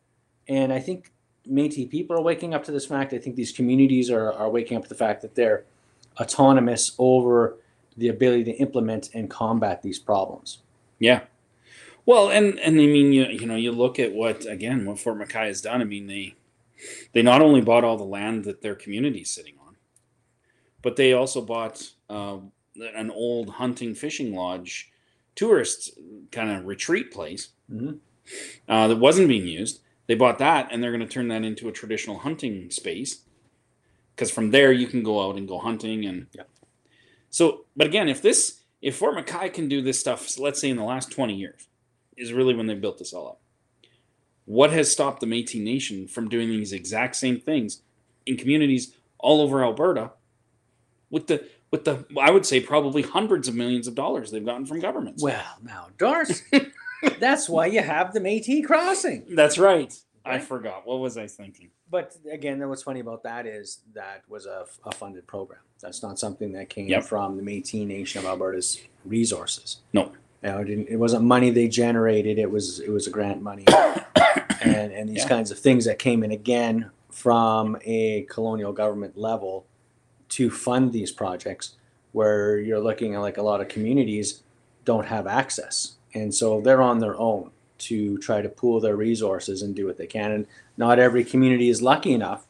And 0.48 0.72
I 0.72 0.80
think 0.80 1.12
Métis 1.50 1.90
people 1.90 2.16
are 2.16 2.22
waking 2.22 2.54
up 2.54 2.64
to 2.64 2.72
this 2.72 2.86
fact. 2.86 3.12
I 3.12 3.18
think 3.18 3.36
these 3.36 3.52
communities 3.52 4.10
are, 4.10 4.32
are 4.32 4.50
waking 4.50 4.76
up 4.76 4.84
to 4.84 4.88
the 4.88 4.94
fact 4.94 5.22
that 5.22 5.34
they're 5.34 5.64
autonomous 6.20 6.94
over 6.98 7.56
the 7.96 8.08
ability 8.08 8.44
to 8.44 8.52
implement 8.52 9.10
and 9.14 9.30
combat 9.30 9.82
these 9.82 9.98
problems. 9.98 10.58
Yeah. 10.98 11.22
Well, 12.06 12.28
and 12.28 12.58
and 12.60 12.74
I 12.74 12.86
mean, 12.86 13.12
you 13.12 13.24
you 13.26 13.46
know, 13.46 13.56
you 13.56 13.72
look 13.72 13.98
at 13.98 14.12
what 14.12 14.44
again 14.46 14.84
what 14.84 14.98
Fort 14.98 15.18
McKay 15.18 15.46
has 15.46 15.62
done. 15.62 15.80
I 15.80 15.84
mean, 15.84 16.06
they 16.06 16.34
they 17.12 17.22
not 17.22 17.40
only 17.40 17.62
bought 17.62 17.84
all 17.84 17.96
the 17.96 18.04
land 18.04 18.44
that 18.44 18.60
their 18.60 18.74
community 18.74 19.20
is 19.20 19.30
sitting 19.30 19.54
on, 19.66 19.76
but 20.82 20.96
they 20.96 21.14
also 21.14 21.40
bought 21.40 21.92
uh, 22.10 22.38
an 22.94 23.10
old 23.10 23.48
hunting 23.48 23.94
fishing 23.94 24.34
lodge, 24.34 24.92
tourist 25.34 25.98
kind 26.30 26.50
of 26.50 26.66
retreat 26.66 27.10
place 27.10 27.50
Mhm. 27.70 27.98
uh, 28.68 28.88
that 28.88 28.96
wasn't 28.96 29.28
being 29.28 29.46
used. 29.46 29.80
They 30.06 30.14
bought 30.14 30.38
that, 30.38 30.68
and 30.70 30.82
they're 30.82 30.90
going 30.92 31.06
to 31.06 31.12
turn 31.12 31.28
that 31.28 31.44
into 31.44 31.68
a 31.68 31.72
traditional 31.72 32.18
hunting 32.18 32.70
space. 32.70 33.20
Because 34.14 34.30
from 34.30 34.50
there 34.50 34.70
you 34.72 34.86
can 34.86 35.02
go 35.02 35.26
out 35.28 35.36
and 35.36 35.48
go 35.48 35.58
hunting, 35.58 36.04
and 36.04 36.26
Yeah. 36.32 36.44
so. 37.30 37.64
But 37.76 37.86
again, 37.88 38.08
if 38.08 38.22
this 38.22 38.60
if 38.80 38.96
Fort 38.96 39.16
McKay 39.16 39.52
can 39.52 39.68
do 39.68 39.80
this 39.82 39.98
stuff, 39.98 40.28
so 40.28 40.42
let's 40.42 40.60
say 40.60 40.68
in 40.70 40.76
the 40.76 40.84
last 40.84 41.10
twenty 41.10 41.34
years, 41.34 41.68
is 42.16 42.32
really 42.32 42.54
when 42.54 42.66
they 42.66 42.74
built 42.74 42.98
this 42.98 43.12
all 43.12 43.26
up. 43.28 43.40
What 44.44 44.70
has 44.70 44.92
stopped 44.92 45.20
the 45.20 45.26
Métis 45.26 45.60
Nation 45.62 46.06
from 46.06 46.28
doing 46.28 46.48
these 46.50 46.72
exact 46.72 47.16
same 47.16 47.40
things 47.40 47.82
in 48.26 48.36
communities 48.36 48.94
all 49.18 49.40
over 49.40 49.64
Alberta, 49.64 50.12
with 51.10 51.26
the 51.26 51.48
with 51.72 51.84
the 51.84 52.04
I 52.20 52.30
would 52.30 52.46
say 52.46 52.60
probably 52.60 53.02
hundreds 53.02 53.48
of 53.48 53.54
millions 53.56 53.88
of 53.88 53.94
dollars 53.96 54.30
they've 54.30 54.44
gotten 54.44 54.64
from 54.66 54.78
governments. 54.80 55.22
Well, 55.22 55.58
now, 55.62 55.88
Darcy, 55.98 56.44
that's 57.20 57.48
why 57.48 57.66
you 57.66 57.80
have 57.82 58.12
the 58.12 58.20
Métis 58.20 58.64
crossing. 58.66 59.24
That's 59.30 59.58
right. 59.58 59.92
I 60.24 60.38
forgot. 60.38 60.86
What 60.86 61.00
was 61.00 61.18
I 61.18 61.26
thinking? 61.26 61.68
But 61.90 62.16
again, 62.30 62.66
what's 62.68 62.82
funny 62.82 63.00
about 63.00 63.22
that 63.24 63.46
is 63.46 63.80
that 63.94 64.22
was 64.28 64.46
a, 64.46 64.64
a 64.84 64.92
funded 64.92 65.26
program. 65.26 65.60
That's 65.80 66.02
not 66.02 66.18
something 66.18 66.52
that 66.52 66.70
came 66.70 66.88
Yep. 66.88 67.04
from 67.04 67.36
the 67.36 67.42
Métis 67.42 67.86
Nation 67.86 68.20
of 68.20 68.26
Alberta's 68.26 68.80
resources. 69.04 69.78
No. 69.92 70.12
No, 70.42 70.58
it, 70.58 70.64
didn't, 70.64 70.88
it 70.88 70.96
wasn't 70.96 71.24
money 71.24 71.50
they 71.50 71.68
generated. 71.68 72.38
It 72.38 72.50
was 72.50 72.80
it 72.80 72.90
was 72.90 73.06
a 73.06 73.10
grant 73.10 73.40
money, 73.40 73.64
and 74.60 74.92
and 74.92 75.08
these 75.08 75.18
Yeah. 75.22 75.28
kinds 75.28 75.50
of 75.50 75.58
things 75.58 75.86
that 75.86 75.98
came 75.98 76.22
in 76.22 76.32
again 76.32 76.90
from 77.10 77.78
a 77.84 78.26
colonial 78.28 78.70
government 78.72 79.16
level 79.16 79.64
to 80.30 80.50
fund 80.50 80.92
these 80.92 81.10
projects, 81.12 81.76
where 82.12 82.58
you're 82.58 82.80
looking 82.80 83.14
at 83.14 83.20
like 83.20 83.38
a 83.38 83.42
lot 83.42 83.62
of 83.62 83.68
communities 83.68 84.42
don't 84.84 85.06
have 85.06 85.26
access, 85.26 85.94
and 86.14 86.34
so 86.34 86.60
they're 86.60 86.82
on 86.82 86.98
their 87.00 87.16
own 87.18 87.50
to 87.76 88.16
try 88.18 88.40
to 88.40 88.48
pool 88.48 88.80
their 88.80 88.96
resources 88.96 89.62
and 89.62 89.74
do 89.74 89.86
what 89.86 89.98
they 89.98 90.06
can. 90.06 90.30
And 90.32 90.46
not 90.76 90.98
every 90.98 91.24
community 91.24 91.68
is 91.68 91.82
lucky 91.82 92.12
enough 92.12 92.46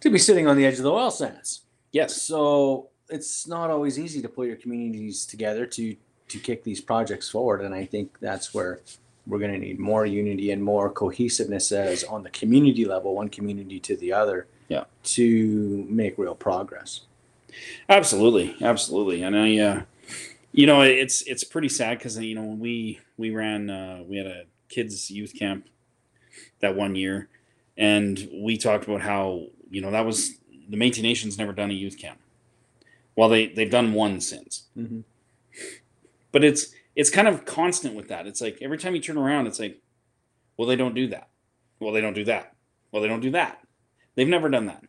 to 0.00 0.10
be 0.10 0.18
sitting 0.18 0.46
on 0.48 0.56
the 0.56 0.64
edge 0.66 0.78
of 0.78 0.82
the 0.84 0.90
oil 0.92 1.10
sands. 1.10 1.62
Yes. 1.92 2.20
So 2.20 2.88
it's 3.08 3.46
not 3.46 3.70
always 3.70 3.98
easy 3.98 4.20
to 4.22 4.28
pull 4.28 4.44
your 4.46 4.56
communities 4.56 5.24
together 5.26 5.66
to 5.66 5.96
to 6.28 6.38
kick 6.40 6.64
these 6.64 6.80
projects 6.80 7.28
forward, 7.30 7.60
and 7.60 7.72
I 7.72 7.84
think 7.84 8.18
that's 8.18 8.52
where 8.52 8.80
we're 9.28 9.38
going 9.38 9.52
to 9.52 9.58
need 9.58 9.78
more 9.78 10.04
unity 10.04 10.50
and 10.50 10.60
more 10.62 10.90
cohesiveness 10.90 11.70
as 11.70 12.02
on 12.02 12.24
the 12.24 12.30
community 12.30 12.84
level, 12.84 13.14
one 13.14 13.28
community 13.28 13.78
to 13.80 13.96
the 13.96 14.12
other, 14.12 14.48
Yeah. 14.68 14.84
to 15.04 15.86
make 15.88 16.18
real 16.18 16.34
progress. 16.34 17.02
Absolutely, 17.88 18.56
absolutely, 18.60 19.22
and 19.22 19.36
I, 19.36 19.56
uh, 19.58 19.82
you 20.56 20.66
know, 20.66 20.80
it's 20.80 21.22
it's 21.22 21.44
pretty 21.44 21.68
sad 21.68 21.98
because 21.98 22.18
you 22.18 22.34
know 22.34 22.42
when 22.42 22.58
we 22.58 22.98
we 23.18 23.30
ran, 23.30 23.70
uh, 23.70 24.02
we 24.06 24.16
had 24.16 24.26
a 24.26 24.44
kids 24.68 25.10
youth 25.10 25.34
camp 25.38 25.68
that 26.60 26.74
one 26.74 26.96
year, 26.96 27.28
and 27.76 28.28
we 28.42 28.56
talked 28.56 28.84
about 28.88 29.02
how 29.02 29.44
you 29.70 29.82
know 29.82 29.90
that 29.90 30.06
was 30.06 30.32
the 30.68 30.76
Métis 30.78 31.02
Nation's 31.02 31.38
never 31.38 31.52
done 31.52 31.70
a 31.70 31.74
youth 31.74 31.98
camp, 31.98 32.18
Well, 33.16 33.28
they 33.28 33.48
they've 33.48 33.70
done 33.70 33.92
one 33.92 34.20
since, 34.20 34.64
Mhm. 34.76 35.04
but 36.32 36.42
it's 36.42 36.72
it's 36.96 37.10
kind 37.10 37.28
of 37.28 37.44
constant 37.44 37.94
with 37.94 38.08
that. 38.08 38.26
It's 38.26 38.40
like 38.40 38.58
every 38.62 38.78
time 38.78 38.94
you 38.94 39.02
turn 39.02 39.18
around, 39.18 39.46
it's 39.46 39.60
like, 39.60 39.78
well, 40.56 40.66
they 40.66 40.76
don't 40.76 40.94
do 40.94 41.06
that. 41.08 41.28
Well, 41.78 41.92
they 41.92 42.00
don't 42.00 42.14
do 42.14 42.24
that. 42.24 42.54
Well, 42.90 43.02
they 43.02 43.08
don't 43.08 43.20
do 43.20 43.32
that. 43.32 43.60
They've 44.14 44.26
never 44.26 44.48
done 44.48 44.66
that, 44.66 44.82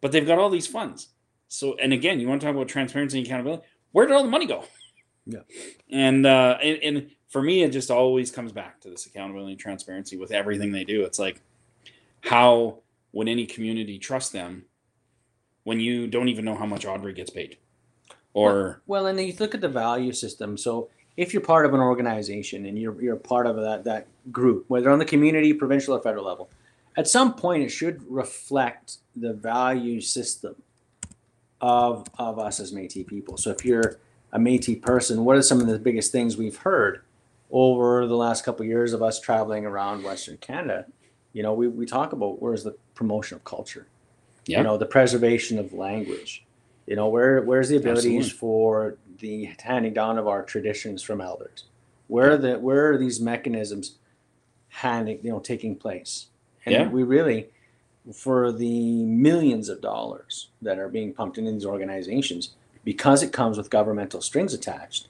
but 0.00 0.12
they've 0.12 0.26
got 0.26 0.38
all 0.38 0.50
these 0.50 0.68
funds. 0.68 1.08
So, 1.48 1.74
and 1.74 1.92
again, 1.92 2.20
you 2.20 2.28
want 2.28 2.40
to 2.40 2.46
talk 2.46 2.54
about 2.54 2.68
transparency 2.68 3.18
and 3.18 3.26
accountability? 3.26 3.64
Where 3.90 4.06
did 4.06 4.14
all 4.14 4.22
the 4.22 4.30
money 4.30 4.46
go? 4.46 4.64
Yeah. 5.26 5.40
And 5.90 6.26
uh, 6.26 6.58
and, 6.62 6.78
and 6.82 7.10
for 7.28 7.42
me, 7.42 7.62
it 7.62 7.70
just 7.70 7.90
always 7.90 8.30
comes 8.30 8.52
back 8.52 8.80
to 8.82 8.90
this 8.90 9.06
accountability 9.06 9.52
and 9.52 9.60
transparency 9.60 10.16
with 10.16 10.32
everything 10.32 10.72
they 10.72 10.84
do. 10.84 11.04
It's 11.04 11.18
like, 11.18 11.40
how 12.20 12.78
would 13.12 13.28
any 13.28 13.46
community 13.46 13.98
trust 13.98 14.32
them 14.32 14.64
when 15.64 15.80
you 15.80 16.06
don't 16.06 16.28
even 16.28 16.44
know 16.44 16.54
how 16.54 16.66
much 16.66 16.84
Audrey 16.84 17.12
gets 17.12 17.30
paid? 17.30 17.58
Or 18.34 18.82
Well, 18.86 19.06
and 19.06 19.18
then 19.18 19.26
you 19.26 19.34
look 19.38 19.54
at 19.54 19.60
the 19.60 19.68
value 19.68 20.12
system. 20.12 20.56
So 20.56 20.88
if 21.16 21.32
you're 21.32 21.42
part 21.42 21.66
of 21.66 21.74
an 21.74 21.80
organization 21.80 22.66
and 22.66 22.78
you're 22.78 23.00
you're 23.00 23.16
part 23.16 23.46
of 23.46 23.56
that 23.56 23.84
that 23.84 24.06
group, 24.30 24.64
whether 24.68 24.90
on 24.90 24.98
the 24.98 25.04
community, 25.04 25.52
provincial, 25.52 25.94
or 25.94 26.00
federal 26.00 26.24
level, 26.24 26.50
at 26.96 27.06
some 27.08 27.34
point 27.34 27.62
it 27.62 27.68
should 27.68 28.02
reflect 28.10 28.98
the 29.16 29.32
value 29.32 30.00
system 30.00 30.56
of 31.60 32.06
of 32.18 32.38
us 32.38 32.58
as 32.60 32.72
Métis 32.72 33.06
people. 33.06 33.36
So 33.36 33.50
if 33.50 33.64
you're 33.64 33.98
a 34.32 34.38
Métis 34.38 34.80
person, 34.80 35.24
what 35.24 35.36
are 35.36 35.42
some 35.42 35.60
of 35.60 35.66
the 35.66 35.78
biggest 35.78 36.10
things 36.12 36.36
we've 36.36 36.56
heard 36.56 37.02
over 37.50 38.06
the 38.06 38.16
last 38.16 38.44
couple 38.44 38.62
of 38.62 38.68
years 38.68 38.92
of 38.92 39.02
us 39.02 39.20
traveling 39.20 39.66
around 39.66 40.02
Western 40.02 40.36
Canada? 40.38 40.86
You 41.32 41.42
know, 41.42 41.52
we, 41.52 41.68
we 41.68 41.86
talk 41.86 42.12
about 42.12 42.40
where's 42.40 42.64
the 42.64 42.76
promotion 42.94 43.36
of 43.36 43.44
culture, 43.44 43.86
Yeah. 44.46 44.58
you 44.58 44.64
know, 44.64 44.76
the 44.78 44.86
preservation 44.86 45.58
of 45.58 45.72
language, 45.72 46.44
you 46.86 46.96
know, 46.96 47.08
where 47.08 47.42
where's 47.42 47.68
the 47.68 47.76
abilities 47.76 48.26
Absolutely. 48.26 48.30
for 48.30 48.96
the 49.18 49.54
handing 49.62 49.92
down 49.94 50.18
of 50.18 50.26
our 50.28 50.42
traditions 50.42 51.02
from 51.02 51.20
elders? 51.20 51.64
Where 52.08 52.32
are 52.32 52.36
the 52.36 52.58
where 52.58 52.92
are 52.92 52.98
these 52.98 53.20
mechanisms 53.20 53.96
handing 54.68 55.20
you 55.22 55.30
know 55.30 55.38
taking 55.40 55.76
place? 55.76 56.26
And 56.66 56.72
Yeah. 56.72 56.88
we 56.88 57.02
really 57.02 57.48
for 58.12 58.50
the 58.52 59.04
millions 59.04 59.68
of 59.68 59.80
dollars 59.80 60.48
that 60.60 60.78
are 60.78 60.88
being 60.88 61.14
pumped 61.14 61.38
into 61.38 61.52
these 61.52 61.64
organizations, 61.64 62.56
because 62.84 63.22
it 63.22 63.32
comes 63.32 63.56
with 63.56 63.70
governmental 63.70 64.20
strings 64.20 64.54
attached, 64.54 65.08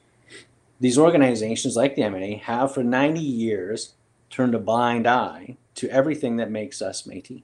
these 0.80 0.98
organizations 0.98 1.76
like 1.76 1.94
the 1.94 2.02
MNA 2.02 2.40
have 2.42 2.74
for 2.74 2.82
90 2.82 3.20
years 3.20 3.94
turned 4.30 4.54
a 4.54 4.58
blind 4.58 5.06
eye 5.06 5.56
to 5.76 5.88
everything 5.90 6.36
that 6.36 6.50
makes 6.50 6.82
us 6.82 7.02
Métis. 7.02 7.42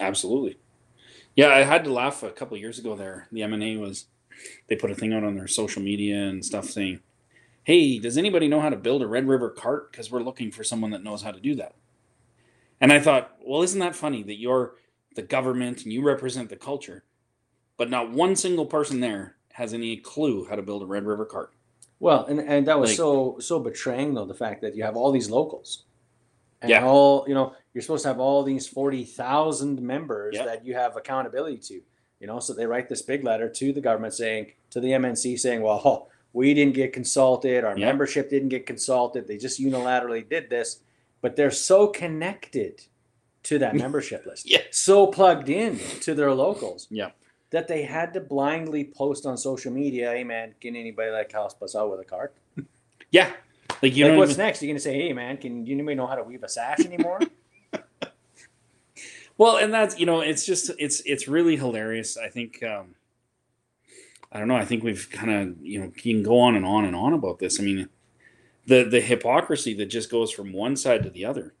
Absolutely. 0.00 0.58
Yeah, 1.36 1.48
I 1.48 1.62
had 1.62 1.84
to 1.84 1.92
laugh 1.92 2.22
a 2.22 2.30
couple 2.30 2.56
years 2.56 2.78
ago 2.78 2.96
there. 2.96 3.28
The 3.32 3.42
M&A 3.42 3.76
was 3.76 4.06
they 4.66 4.76
put 4.76 4.90
a 4.90 4.94
thing 4.94 5.12
out 5.12 5.24
on 5.24 5.34
their 5.34 5.46
social 5.46 5.82
media 5.82 6.16
and 6.16 6.44
stuff 6.44 6.66
saying, 6.66 7.00
"Hey, 7.64 7.98
does 7.98 8.18
anybody 8.18 8.48
know 8.48 8.60
how 8.60 8.70
to 8.70 8.76
build 8.76 9.02
a 9.02 9.06
Red 9.06 9.28
River 9.28 9.50
cart 9.50 9.92
because 9.92 10.10
we're 10.10 10.22
looking 10.22 10.50
for 10.50 10.64
someone 10.64 10.90
that 10.90 11.04
knows 11.04 11.22
how 11.22 11.30
to 11.30 11.40
do 11.40 11.54
that." 11.54 11.74
And 12.80 12.92
I 12.92 13.00
thought, 13.00 13.36
"Well, 13.44 13.62
isn't 13.62 13.80
that 13.80 13.94
funny 13.94 14.22
that 14.24 14.38
you're 14.38 14.74
the 15.14 15.22
government 15.22 15.84
and 15.84 15.92
you 15.92 16.02
represent 16.02 16.48
the 16.48 16.56
culture, 16.56 17.04
but 17.76 17.90
not 17.90 18.10
one 18.10 18.36
single 18.36 18.66
person 18.66 19.00
there 19.00 19.36
has 19.52 19.72
any 19.74 19.96
clue 19.96 20.46
how 20.48 20.56
to 20.56 20.62
build 20.62 20.82
a 20.82 20.86
Red 20.86 21.04
River 21.04 21.24
cart." 21.24 21.52
Well, 22.00 22.24
and, 22.26 22.40
and 22.40 22.66
that 22.66 22.78
was 22.80 22.90
Like- 22.90 22.96
so 22.96 23.36
so 23.40 23.58
betraying 23.60 24.14
though 24.14 24.24
the 24.24 24.34
fact 24.34 24.60
that 24.62 24.74
you 24.76 24.82
have 24.82 24.96
all 24.96 25.12
these 25.12 25.30
locals, 25.30 25.84
and 26.60 26.70
Yeah. 26.70 26.84
all 26.86 27.24
you 27.28 27.34
know 27.34 27.54
you're 27.74 27.82
supposed 27.82 28.02
to 28.02 28.08
have 28.08 28.20
all 28.20 28.42
these 28.42 28.66
forty 28.66 29.04
thousand 29.04 29.80
members 29.80 30.34
Yeah. 30.36 30.44
that 30.46 30.64
you 30.64 30.74
have 30.74 30.96
accountability 30.96 31.58
to, 31.68 31.80
you 32.20 32.26
know. 32.26 32.38
So 32.40 32.52
they 32.54 32.66
write 32.66 32.88
this 32.88 33.02
big 33.02 33.24
letter 33.24 33.48
to 33.48 33.72
the 33.72 33.80
government 33.80 34.14
saying 34.14 34.52
to 34.70 34.80
the 34.80 34.92
MNC 34.92 35.38
saying, 35.38 35.62
well, 35.62 36.08
we 36.34 36.54
didn't 36.54 36.74
get 36.74 36.92
consulted, 36.92 37.62
our 37.64 37.76
Yeah. 37.78 37.86
membership 37.86 38.30
didn't 38.30 38.48
get 38.48 38.64
consulted, 38.66 39.26
they 39.28 39.36
just 39.36 39.60
unilaterally 39.60 40.26
did 40.28 40.48
this, 40.50 40.80
but 41.20 41.36
they're 41.36 41.50
so 41.50 41.86
connected 41.88 42.82
to 43.44 43.58
that 43.58 43.74
membership 43.84 44.24
list, 44.26 44.48
Yeah. 44.50 44.62
so 44.70 45.06
plugged 45.08 45.48
in 45.50 45.78
to 46.00 46.14
their 46.14 46.32
locals, 46.34 46.86
Yeah. 46.90 47.10
That 47.52 47.68
they 47.68 47.82
had 47.82 48.12
to 48.14 48.20
blindly 48.20 48.84
post 48.84 49.24
on 49.26 49.36
social 49.36 49.72
media, 49.72 50.10
"Hey 50.10 50.24
man, 50.24 50.54
can 50.60 50.74
anybody 50.74 51.10
like 51.10 51.30
help 51.30 51.62
us 51.62 51.76
out 51.76 51.90
with 51.90 52.00
a 52.00 52.04
cart?" 52.04 52.34
Yeah. 53.10 53.30
Like 53.82 53.94
you 53.94 54.08
like, 54.08 54.16
what's 54.16 54.32
even- 54.32 54.46
next? 54.46 54.62
You're 54.62 54.72
gonna 54.72 54.80
say, 54.80 54.94
"Hey 54.94 55.12
man, 55.12 55.36
can 55.36 55.66
you 55.66 55.74
anybody 55.74 55.94
know 55.96 56.06
how 56.06 56.14
to 56.14 56.22
weave 56.22 56.42
a 56.42 56.48
sash 56.48 56.80
anymore?" 56.84 57.20
Well, 59.38 59.56
and 59.56 59.72
that's 59.72 59.98
you 59.98 60.06
know, 60.06 60.20
it's 60.20 60.44
just 60.46 60.70
it's 60.78 61.00
it's 61.00 61.28
really 61.28 61.56
hilarious. 61.56 62.16
I 62.16 62.28
think 62.28 62.62
um 62.62 62.94
I 64.30 64.38
don't 64.38 64.48
know, 64.48 64.56
I 64.56 64.64
think 64.64 64.82
we've 64.82 65.10
kind 65.10 65.30
of, 65.30 65.60
you 65.60 65.78
know, 65.78 65.92
you 66.02 66.14
can 66.14 66.22
go 66.22 66.40
on 66.40 66.56
and 66.56 66.64
on 66.64 66.86
and 66.86 66.96
on 66.96 67.12
about 67.12 67.38
this. 67.38 67.60
I 67.60 67.62
mean, 67.62 67.88
the 68.66 68.84
the 68.84 69.00
hypocrisy 69.00 69.74
that 69.74 69.86
just 69.86 70.10
goes 70.10 70.30
from 70.30 70.52
one 70.52 70.76
side 70.76 71.02
to 71.02 71.10
the 71.10 71.24
other. 71.24 71.54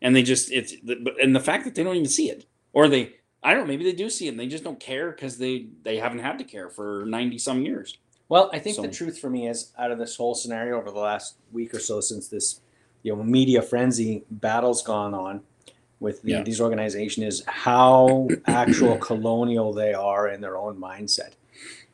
And 0.00 0.14
they 0.14 0.22
just 0.22 0.50
it's 0.50 0.74
and 1.20 1.34
the 1.34 1.40
fact 1.40 1.64
that 1.64 1.74
they 1.74 1.82
don't 1.82 1.96
even 1.96 2.08
see 2.08 2.30
it 2.30 2.46
or 2.72 2.88
they 2.88 3.14
I 3.42 3.54
don't 3.54 3.62
know, 3.62 3.68
maybe 3.68 3.84
they 3.84 3.92
do 3.92 4.10
see 4.10 4.26
it 4.26 4.30
and 4.30 4.40
they 4.40 4.46
just 4.46 4.64
don't 4.64 4.78
care 4.80 5.12
cuz 5.12 5.38
they 5.38 5.66
they 5.82 5.96
haven't 5.96 6.18
had 6.20 6.38
to 6.38 6.44
care 6.44 6.68
for 6.68 7.04
90 7.06 7.38
some 7.38 7.62
years. 7.62 7.96
well, 8.28 8.48
I 8.52 8.58
think 8.60 8.76
the 8.76 8.88
truth 8.88 9.18
for 9.18 9.28
me 9.30 9.48
is 9.48 9.72
out 9.78 9.90
of 9.90 9.98
this 9.98 10.16
whole 10.16 10.34
scenario 10.34 10.78
over 10.78 10.90
the 10.90 10.98
last 11.00 11.34
week 11.52 11.74
or 11.74 11.80
so 11.80 12.00
since 12.00 12.28
this, 12.28 12.60
you 13.02 13.14
know, 13.16 13.22
media 13.22 13.60
frenzy 13.62 14.24
battle's 14.30 14.82
gone 14.82 15.14
on 15.14 15.40
with 15.98 16.22
the, 16.22 16.30
Yeah. 16.32 16.42
these 16.42 16.60
organizations 16.60 17.40
is 17.40 17.44
how 17.46 18.28
actual 18.46 18.96
colonial 19.10 19.72
they 19.72 19.92
are 19.94 20.28
in 20.28 20.40
their 20.40 20.56
own 20.56 20.76
mindset. 20.78 21.32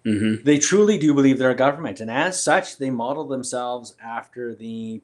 Mhm. 0.05 0.45
They 0.45 0.59
truly 0.59 0.99
do 0.99 1.15
believe 1.15 1.39
they're 1.39 1.51
a 1.51 1.55
government, 1.57 2.01
and 2.01 2.11
as 2.11 2.41
such, 2.41 2.77
they 2.77 2.91
model 2.91 3.25
themselves 3.27 3.95
after 4.03 4.55
the 4.55 5.01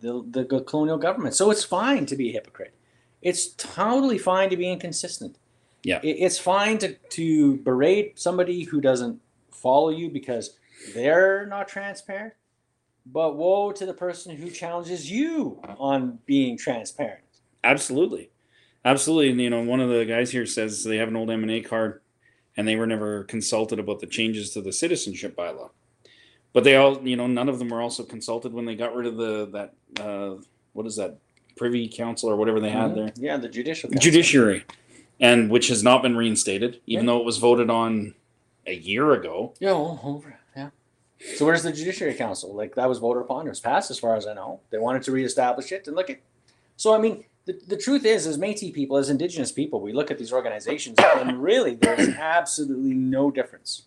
the, 0.00 0.22
the 0.30 0.60
colonial 0.60 0.96
government. 0.96 1.34
So 1.34 1.50
it's 1.50 1.62
fine 1.64 2.06
to 2.06 2.16
be 2.16 2.30
a 2.30 2.32
hypocrite. 2.32 2.72
It's 3.20 3.48
totally 3.48 4.16
fine 4.16 4.48
to 4.50 4.56
be 4.56 4.70
inconsistent. 4.70 5.36
Yeah. 5.84 6.00
It's 6.02 6.38
fine 6.38 6.78
to 6.78 6.94
to 6.94 7.58
berate 7.58 8.18
somebody 8.18 8.62
who 8.64 8.80
doesn't 8.80 9.20
follow 9.52 9.90
you 9.90 10.08
because 10.10 10.56
they're 10.94 11.46
not 11.46 11.68
transparent. 11.68 12.34
But 13.06 13.36
woe 13.36 13.70
to 13.72 13.84
the 13.84 13.92
person 13.92 14.34
who 14.34 14.50
challenges 14.50 15.10
you 15.10 15.60
on 15.78 16.18
being 16.24 16.56
transparent. 16.56 17.20
Absolutely, 17.62 18.30
absolutely. 18.84 19.30
And 19.30 19.40
you 19.40 19.50
know, 19.50 19.62
one 19.62 19.80
of 19.80 19.90
the 19.90 20.06
guys 20.06 20.30
here 20.30 20.46
says 20.46 20.82
they 20.84 20.96
have 20.96 21.08
an 21.08 21.16
old 21.16 21.30
M 21.30 21.42
and 21.42 21.50
A 21.52 21.60
card, 21.60 22.00
and 22.56 22.66
they 22.66 22.76
were 22.76 22.86
never 22.86 23.24
consulted 23.24 23.78
about 23.78 24.00
the 24.00 24.06
changes 24.06 24.50
to 24.54 24.62
the 24.62 24.72
citizenship 24.72 25.36
bylaw. 25.36 25.68
But 26.54 26.64
they 26.64 26.76
all, 26.76 27.06
you 27.06 27.16
know, 27.16 27.26
none 27.26 27.48
of 27.50 27.58
them 27.58 27.68
were 27.68 27.82
also 27.82 28.04
consulted 28.04 28.54
when 28.54 28.64
they 28.64 28.74
got 28.74 28.94
rid 28.94 29.06
of 29.06 29.16
the 29.18 29.46
that 29.52 30.02
uh, 30.02 30.36
what 30.72 30.86
is 30.86 30.96
that 30.96 31.18
privy 31.58 31.88
council 31.88 32.30
or 32.30 32.36
whatever 32.36 32.58
they 32.58 32.70
had 32.70 32.92
Mhm. 32.92 32.94
there 32.94 33.12
Yeah, 33.18 33.36
the 33.36 33.48
judicial 33.50 33.90
council. 33.90 34.10
judiciary, 34.10 34.64
and 35.24 35.50
which 35.50 35.68
has 35.68 35.82
not 35.82 36.02
been 36.02 36.16
reinstated, 36.16 36.80
even 36.86 37.04
Yeah. 37.06 37.12
though 37.12 37.20
it 37.20 37.24
was 37.24 37.38
voted 37.38 37.70
on 37.70 38.14
a 38.66 38.74
year 38.74 39.12
ago. 39.12 39.54
Yeah, 39.58 39.72
well, 39.72 39.98
over. 40.04 40.38
Yeah. 40.54 40.70
So 41.36 41.46
where's 41.46 41.62
the 41.62 41.72
Judiciary 41.72 42.14
Council? 42.14 42.54
Like 42.54 42.74
that 42.74 42.88
was 42.88 42.98
voted 42.98 43.22
upon. 43.22 43.46
It 43.46 43.50
was 43.50 43.60
passed, 43.60 43.90
as 43.90 43.98
far 43.98 44.16
as 44.16 44.26
I 44.26 44.34
know. 44.34 44.60
They 44.70 44.78
wanted 44.78 45.02
to 45.04 45.12
reestablish 45.12 45.72
it, 45.72 45.86
and 45.86 45.96
look 45.96 46.10
at. 46.10 46.20
So 46.76 46.94
I 46.94 46.98
mean, 46.98 47.24
the, 47.46 47.58
the 47.66 47.76
truth 47.76 48.04
is, 48.04 48.26
as 48.26 48.36
Métis 48.36 48.74
people, 48.74 48.98
as 48.98 49.08
Indigenous 49.08 49.50
people, 49.50 49.80
we 49.80 49.92
look 49.94 50.10
at 50.10 50.18
these 50.18 50.32
organizations, 50.32 50.98
and 50.98 51.42
really, 51.42 51.74
there's 51.74 52.08
absolutely 52.08 52.94
no 52.94 53.30
difference 53.30 53.86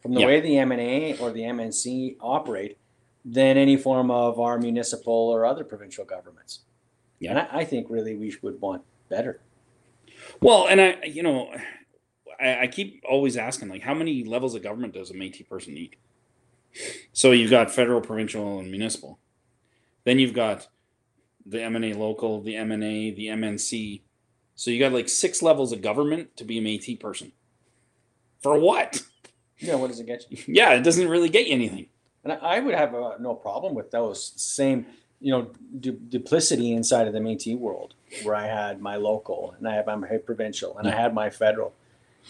from 0.00 0.14
the 0.14 0.24
way 0.24 0.40
the 0.40 0.54
MNA 0.54 1.20
or 1.20 1.30
the 1.32 1.42
MNC 1.42 2.16
operate 2.20 2.78
than 3.24 3.56
any 3.58 3.76
form 3.76 4.10
of 4.10 4.38
our 4.40 4.56
municipal 4.58 5.28
or 5.34 5.44
other 5.44 5.64
provincial 5.64 6.04
governments. 6.04 6.60
Yeah. 7.18 7.30
And 7.30 7.38
I, 7.40 7.48
I 7.60 7.64
think 7.64 7.88
really 7.90 8.14
we 8.16 8.34
would 8.42 8.60
want 8.60 8.82
better. 9.10 9.40
Well, 10.40 10.66
and 10.68 10.80
I, 10.80 10.98
you 11.04 11.22
know, 11.22 11.52
I, 12.40 12.60
I 12.62 12.66
keep 12.66 13.02
always 13.08 13.36
asking, 13.36 13.68
like, 13.68 13.82
how 13.82 13.94
many 13.94 14.24
levels 14.24 14.54
of 14.54 14.62
government 14.62 14.94
does 14.94 15.10
a 15.10 15.14
Métis 15.14 15.48
person 15.48 15.74
need? 15.74 15.96
So 17.12 17.32
you've 17.32 17.50
got 17.50 17.70
federal, 17.70 18.00
provincial, 18.00 18.60
and 18.60 18.70
municipal. 18.70 19.18
Then 20.04 20.18
you've 20.18 20.34
got 20.34 20.68
the 21.44 21.58
MNA 21.58 21.96
local, 21.96 22.40
the 22.42 22.54
MNA, 22.54 23.16
the 23.16 23.26
MNC. 23.26 24.02
So 24.54 24.70
you 24.70 24.78
got 24.78 24.92
like 24.92 25.08
six 25.08 25.42
levels 25.42 25.72
of 25.72 25.82
government 25.82 26.36
to 26.36 26.44
be 26.44 26.58
a 26.58 26.62
Métis 26.62 26.98
person. 27.00 27.32
For 28.40 28.58
what? 28.58 29.02
Yeah, 29.58 29.74
what 29.74 29.88
does 29.88 30.00
it 30.00 30.06
get 30.06 30.24
you? 30.30 30.38
Yeah, 30.46 30.70
it 30.72 30.82
doesn't 30.82 31.08
really 31.08 31.28
get 31.28 31.46
you 31.46 31.52
anything. 31.54 31.86
And 32.24 32.32
I- 32.32 32.60
would 32.60 32.74
have 32.74 32.94
uh, 32.94 33.16
no 33.18 33.34
problem 33.34 33.74
with 33.74 33.90
those 33.90 34.32
same, 34.40 34.86
you 35.20 35.30
know, 35.30 35.50
du- 35.78 35.92
duplicity 35.92 36.72
inside 36.72 37.06
of 37.06 37.12
the 37.12 37.20
Métis 37.20 37.58
world, 37.58 37.94
where 38.22 38.34
I 38.34 38.46
had 38.46 38.80
my 38.80 38.96
local 38.96 39.54
and 39.58 39.68
I 39.68 39.74
had 39.74 39.86
my 39.86 40.16
provincial 40.18 40.78
and 40.78 40.88
I 40.88 40.94
had 40.94 41.14
my 41.14 41.30
federal. 41.30 41.74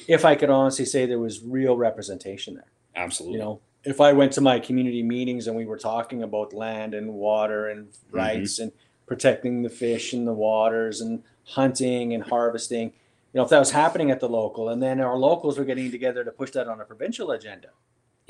If 0.08 0.24
I 0.24 0.34
could 0.34 0.50
honestly 0.50 0.84
say 0.84 1.06
there 1.06 1.18
was 1.18 1.42
real 1.42 1.76
representation 1.76 2.54
there, 2.54 2.70
Absolutely. 2.96 3.38
you 3.38 3.44
know, 3.44 3.60
if 3.84 4.00
I 4.00 4.12
went 4.12 4.32
to 4.32 4.40
my 4.40 4.60
community 4.60 5.02
meetings 5.02 5.46
and 5.46 5.56
we 5.56 5.66
were 5.66 5.78
talking 5.78 6.22
about 6.22 6.52
land 6.52 6.94
and 6.94 7.14
water 7.14 7.68
and 7.68 7.88
mm-hmm. 7.88 8.16
rights 8.16 8.58
and 8.58 8.72
protecting 9.06 9.62
the 9.62 9.70
fish 9.70 10.12
and 10.12 10.26
the 10.26 10.32
waters 10.32 11.00
and 11.00 11.22
hunting 11.44 12.12
and 12.12 12.24
harvesting, 12.24 12.92
you 13.32 13.38
know, 13.38 13.44
if 13.44 13.50
that 13.50 13.58
was 13.58 13.70
happening 13.70 14.10
at 14.10 14.20
the 14.20 14.28
local, 14.28 14.68
and 14.68 14.82
then 14.82 15.00
our 15.00 15.16
locals 15.16 15.58
were 15.58 15.64
getting 15.64 15.90
together 15.90 16.24
to 16.24 16.30
push 16.32 16.50
that 16.50 16.66
on 16.66 16.80
a 16.80 16.84
provincial 16.84 17.30
agenda, 17.30 17.68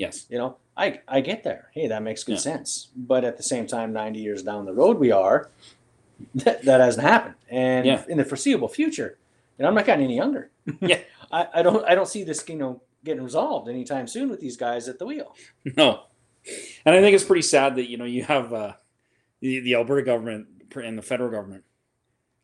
Yes. 0.01 0.25
you 0.29 0.37
know, 0.37 0.57
I 0.75 0.99
I 1.07 1.21
get 1.21 1.43
there. 1.43 1.69
Hey, 1.73 1.87
that 1.87 2.01
makes 2.03 2.23
good 2.23 2.33
Yeah. 2.33 2.39
sense. 2.51 2.89
But 2.95 3.23
at 3.23 3.37
the 3.37 3.43
same 3.43 3.67
time, 3.67 3.93
ninety 3.93 4.19
years 4.19 4.41
down 4.43 4.65
the 4.65 4.73
road, 4.73 4.97
we 4.99 5.11
are 5.11 5.49
that, 6.35 6.63
that 6.63 6.79
hasn't 6.81 7.05
happened, 7.07 7.35
and 7.49 7.85
Yeah. 7.85 8.03
in 8.09 8.17
the 8.17 8.25
foreseeable 8.25 8.67
future, 8.67 9.17
and 9.57 9.67
I'm 9.67 9.73
not 9.75 9.85
getting 9.85 10.05
any 10.05 10.15
younger. 10.17 10.49
Yeah. 10.81 10.99
I, 11.31 11.47
I 11.55 11.61
don't 11.61 11.83
I 11.85 11.95
don't 11.95 12.07
see 12.07 12.23
this 12.23 12.43
you 12.49 12.55
know 12.55 12.81
getting 13.03 13.23
resolved 13.23 13.69
anytime 13.69 14.07
soon 14.07 14.29
with 14.29 14.39
these 14.41 14.57
guys 14.57 14.87
at 14.89 14.97
the 14.99 15.05
wheel. 15.05 15.35
No. 15.77 16.03
And 16.85 16.95
I 16.95 17.01
think 17.01 17.13
it's 17.15 17.23
pretty 17.23 17.43
sad 17.43 17.75
that, 17.75 17.87
you 17.87 17.97
know, 17.97 18.05
you 18.05 18.23
have 18.23 18.51
uh, 18.51 18.73
the, 19.41 19.59
the 19.59 19.75
Alberta 19.75 20.01
government 20.03 20.47
and 20.75 20.97
the 20.97 21.03
federal 21.03 21.29
government 21.29 21.63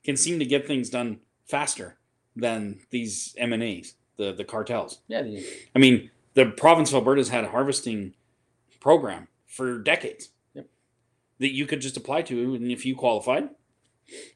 can 0.03 0.15
seem 0.15 0.37
to 0.37 0.45
get 0.45 0.67
things 0.67 0.91
done 0.91 1.19
faster 1.47 1.97
than 2.35 2.79
these 2.91 3.33
M&As, 3.39 3.95
the, 4.17 4.33
the 4.33 4.43
cartels. 4.43 4.99
Yeah, 5.07 5.23
I 5.75 5.79
mean, 5.79 6.11
the 6.37 6.45
province 6.45 6.89
of 6.91 6.95
Alberta's 6.95 7.29
had 7.29 7.43
a 7.43 7.49
harvesting 7.49 8.13
program 8.79 9.27
for 9.47 9.79
decades 9.79 10.29
Yep. 10.53 10.67
that 11.39 11.51
you 11.51 11.65
could 11.65 11.81
just 11.81 11.97
apply 11.97 12.21
to, 12.23 12.53
and 12.55 12.71
if 12.71 12.85
you 12.85 12.95
qualified, 12.95 13.49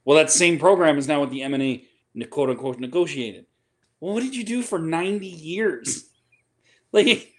well, 0.03 0.17
that 0.17 0.31
same 0.31 0.57
program 0.57 0.97
is 0.97 1.07
now 1.07 1.19
what 1.19 1.29
the 1.29 1.43
M 1.43 1.53
and 1.53 1.61
A 1.61 2.25
quote 2.25 2.49
unquote 2.49 2.79
negotiated. 2.79 3.45
Well, 3.99 4.15
what 4.15 4.23
did 4.23 4.35
you 4.35 4.43
do 4.43 4.61
for 4.63 4.79
ninety 4.79 5.27
years? 5.27 6.05
Like, 6.93 7.31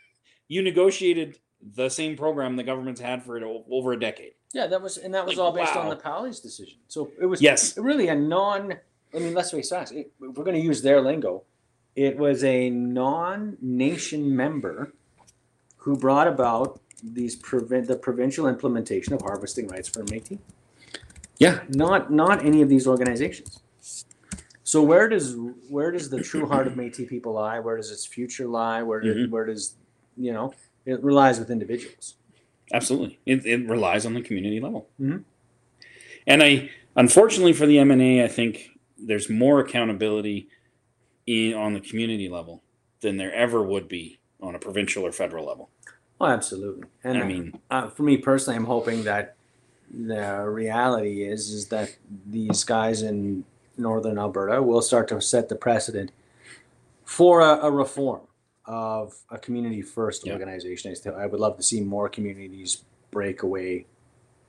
you 0.49 0.63
negotiated 0.63 1.39
the 1.75 1.91
same 1.91 2.17
program 2.17 2.57
the 2.57 2.63
government's 2.63 3.03
had 3.03 3.23
for 3.23 3.39
over 3.71 3.93
a 3.93 4.01
decade. 4.01 4.33
yeah, 4.55 4.67
that 4.67 4.81
was 4.81 4.97
and 4.97 5.13
that 5.15 5.27
was 5.27 5.37
Like, 5.37 5.45
all 5.45 5.53
based 5.53 5.77
on 5.77 5.91
the 5.91 5.97
Powley's 5.97 6.41
decision. 6.41 6.79
So 6.89 7.11
it 7.21 7.27
was 7.27 7.43
Yes. 7.43 7.77
really 7.77 8.09
a 8.09 8.15
non. 8.15 8.73
I 9.15 9.19
mean, 9.19 9.35
let's 9.35 9.51
face 9.51 9.69
facts. 9.69 9.91
It, 9.91 10.11
we're 10.19 10.31
going 10.49 10.57
to 10.57 10.63
use 10.63 10.81
their 10.81 11.03
lingo. 11.03 11.43
It 11.95 12.17
was 12.17 12.43
a 12.43 12.71
non-nation 12.71 14.35
member 14.35 14.93
who 15.79 15.97
brought 15.97 16.29
about 16.29 16.81
these 17.03 17.37
prevent 17.37 17.89
the 17.89 17.97
provincial 17.97 18.47
implementation 18.47 19.13
of 19.13 19.23
harvesting 19.23 19.69
rights 19.69 19.89
for 19.89 20.05
Métis. 20.05 20.39
Yeah. 21.39 21.61
Not 21.69 22.13
not 22.13 22.45
any 22.45 22.63
of 22.63 22.69
these 22.69 22.87
organizations. 22.87 23.61
So 24.63 24.83
where 24.83 25.09
does 25.09 25.37
where 25.69 25.91
does 25.91 26.09
the 26.09 26.23
true 26.23 26.47
heart 26.47 26.67
of 26.67 26.75
Métis 26.75 27.09
people 27.09 27.33
lie? 27.33 27.59
Where 27.59 27.77
does 27.77 27.91
its 27.91 28.07
future 28.07 28.47
lie? 28.47 28.83
Where 28.83 29.03
Mhm. 29.03 29.31
where 29.31 29.45
does 29.45 29.75
you 30.17 30.33
know 30.33 30.55
it 30.87 31.03
relies 31.03 31.39
with 31.39 31.51
individuals. 31.51 32.15
Absolutely, 32.73 33.19
it, 33.27 33.45
it 33.45 33.69
relies 33.69 34.07
on 34.07 34.15
the 34.15 34.23
community 34.23 34.61
level. 34.61 34.89
Mhm. 35.01 35.25
And 36.27 36.43
I, 36.43 36.71
unfortunately 36.97 37.53
for 37.53 37.67
the 37.67 37.79
M 37.79 37.91
and 37.91 38.01
A, 38.01 38.25
I 38.25 38.29
think 38.29 38.71
there's 38.97 39.29
more 39.29 39.61
accountability 39.61 40.49
in, 41.27 41.55
on 41.55 41.75
the 41.75 41.81
community 41.81 42.29
level 42.29 42.63
than 43.01 43.17
there 43.17 43.33
ever 43.35 43.63
would 43.63 43.89
be 43.89 44.19
on 44.41 44.55
a 44.55 44.59
provincial 44.59 45.05
or 45.05 45.13
federal 45.13 45.47
level. 45.47 45.71
Oh, 46.21 46.27
absolutely. 46.27 46.89
And 47.05 47.19
I 47.19 47.25
mean, 47.27 47.59
uh, 47.71 47.89
for 47.89 48.03
me 48.05 48.17
personally, 48.17 48.57
I'm 48.57 48.65
hoping 48.65 49.05
that 49.05 49.35
the 49.91 50.45
reality 50.49 51.25
is 51.25 51.51
is 51.51 51.69
that 51.69 51.97
these 52.31 52.65
guys 52.65 53.03
in 53.03 53.45
northern 53.77 54.19
Alberta 54.19 54.63
will 54.63 54.83
start 54.83 55.09
to 55.09 55.21
set 55.21 55.49
the 55.49 55.57
precedent 55.57 56.13
for 57.05 57.41
a, 57.41 57.59
a 57.67 57.71
reform 57.71 58.23
of 58.65 59.15
a 59.31 59.39
community 59.39 59.83
first 59.83 60.25
Yeah. 60.27 60.33
organization. 60.35 60.91
I 60.93 60.95
still- 60.95 61.17
I 61.17 61.27
would 61.27 61.41
love 61.41 61.57
to 61.57 61.63
see 61.63 61.81
more 61.81 62.09
communities 62.09 62.85
break 63.11 63.43
away 63.43 63.87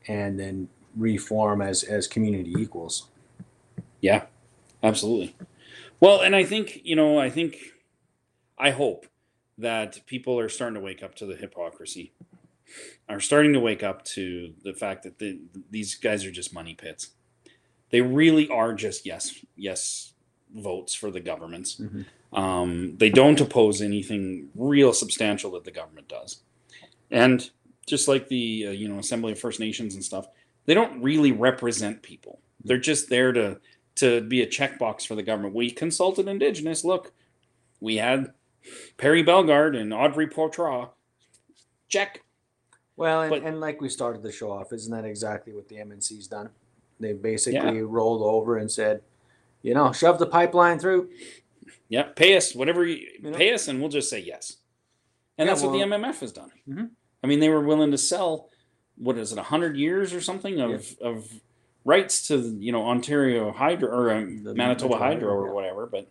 and 0.08 0.40
then 0.40 0.70
reform 0.96 1.62
as 1.62 1.84
as 1.84 2.08
community 2.08 2.54
equals. 2.58 3.08
Yeah, 4.02 4.26
absolutely. 4.84 5.36
Well, 6.04 6.20
and 6.20 6.36
I 6.36 6.44
think, 6.44 6.82
you 6.84 6.98
know, 6.98 7.18
I 7.18 7.30
think, 7.30 7.56
I 8.60 8.72
hope 8.72 9.08
that 9.58 10.06
people 10.06 10.38
are 10.38 10.50
starting 10.50 10.74
to 10.74 10.82
wake 10.82 11.02
up 11.02 11.16
to 11.16 11.26
the 11.26 11.38
hypocrisy, 11.38 12.12
are 13.08 13.22
starting 13.22 13.54
to 13.54 13.62
wake 13.62 13.84
up 13.84 14.04
to 14.18 14.54
the 14.66 14.74
fact 14.74 15.04
that 15.04 15.18
the, 15.18 15.40
these 15.72 15.96
guys 15.96 16.26
are 16.26 16.32
just 16.32 16.54
money 16.54 16.74
pits. 16.74 17.12
They 17.90 18.02
really 18.02 18.50
are 18.50 18.74
just 18.74 19.06
yes, 19.06 19.46
yes 19.56 20.12
votes 20.54 20.94
for 20.94 21.10
the 21.10 21.22
governments. 21.22 21.80
Mhm. 21.80 22.06
Um, 22.34 22.98
they 22.98 23.10
don't 23.10 23.40
oppose 23.40 23.82
anything 23.82 24.50
real 24.56 24.92
substantial 24.92 25.52
that 25.52 25.64
the 25.64 25.72
government 25.72 26.10
does. 26.10 26.42
And 27.12 27.50
just 27.88 28.10
like 28.10 28.28
the, 28.28 28.66
uh, 28.68 28.72
you 28.72 28.90
know, 28.90 29.00
Assembly 29.00 29.32
of 29.32 29.40
First 29.40 29.62
Nations 29.62 29.96
and 29.96 30.04
stuff, 30.04 30.28
they 30.66 30.74
don't 30.74 31.02
really 31.02 31.32
represent 31.32 32.04
people. 32.04 32.42
They're 32.66 32.78
just 32.78 33.08
there 33.08 33.32
to 33.32 33.62
to 33.96 34.22
be 34.22 34.42
a 34.42 34.48
checkbox 34.48 35.06
for 35.06 35.16
the 35.16 35.24
government. 35.24 35.54
We 35.56 35.70
consulted 35.72 36.28
Indigenous. 36.28 36.84
Look, 36.84 37.12
we 37.80 37.98
had 37.98 38.34
Perry 38.98 39.24
Bellegarde 39.24 39.76
and 39.76 39.94
Audrey 39.94 40.28
Poitras. 40.28 40.90
Check. 41.90 42.24
Well, 42.96 43.22
and, 43.24 43.30
But- 43.30 43.44
and 43.44 43.60
like 43.60 43.82
we 43.82 43.90
started 43.90 44.24
the 44.24 44.32
show 44.32 44.52
off, 44.52 44.74
isn't 44.74 44.92
that 44.92 45.06
exactly 45.06 45.54
what 45.54 45.68
the 45.68 45.76
MNC's 45.78 46.28
done? 46.28 46.50
They 47.00 47.14
basically 47.14 47.82
rolled 47.82 48.22
over 48.22 48.58
and 48.58 48.72
said, 48.72 49.02
you 49.62 49.74
know, 49.74 49.92
shove 49.92 50.20
the 50.20 50.26
pipeline 50.28 50.80
through. 50.80 51.10
Yeah, 51.90 52.04
pay 52.04 52.36
us 52.38 52.56
whatever 52.56 52.86
you, 52.86 53.08
You 53.22 53.32
know? 53.32 53.38
pay 53.38 53.54
us, 53.54 53.68
and 53.68 53.80
we'll 53.80 53.90
just 53.90 54.10
say 54.10 54.20
yes. 54.20 54.58
And 55.38 55.48
Yeah, 55.48 55.54
that's 55.54 55.64
what 55.66 55.74
the 55.74 55.80
MMF 55.82 56.20
has 56.20 56.32
done. 56.32 56.52
Mhm. 56.68 56.92
I 57.24 57.28
mean, 57.28 57.40
they 57.40 57.50
were 57.50 57.62
willing 57.62 57.92
to 57.92 57.98
sell 57.98 58.50
what 58.96 59.18
is 59.18 59.32
it, 59.34 59.40
hundred 59.40 59.76
years 59.76 60.14
or 60.14 60.22
something 60.22 60.60
of 60.62 60.96
of 61.02 61.32
rights 61.86 62.28
to 62.28 62.38
you 62.38 62.72
know 62.72 62.86
Ontario 62.86 63.52
Hydro 63.52 63.90
or 63.90 64.12
um, 64.12 64.44
Manitoba 64.44 64.56
Manitoba 64.56 64.98
Hydro 64.98 65.30
or 65.34 65.48
yeah. 65.48 65.54
whatever, 65.54 65.86
but 65.86 66.08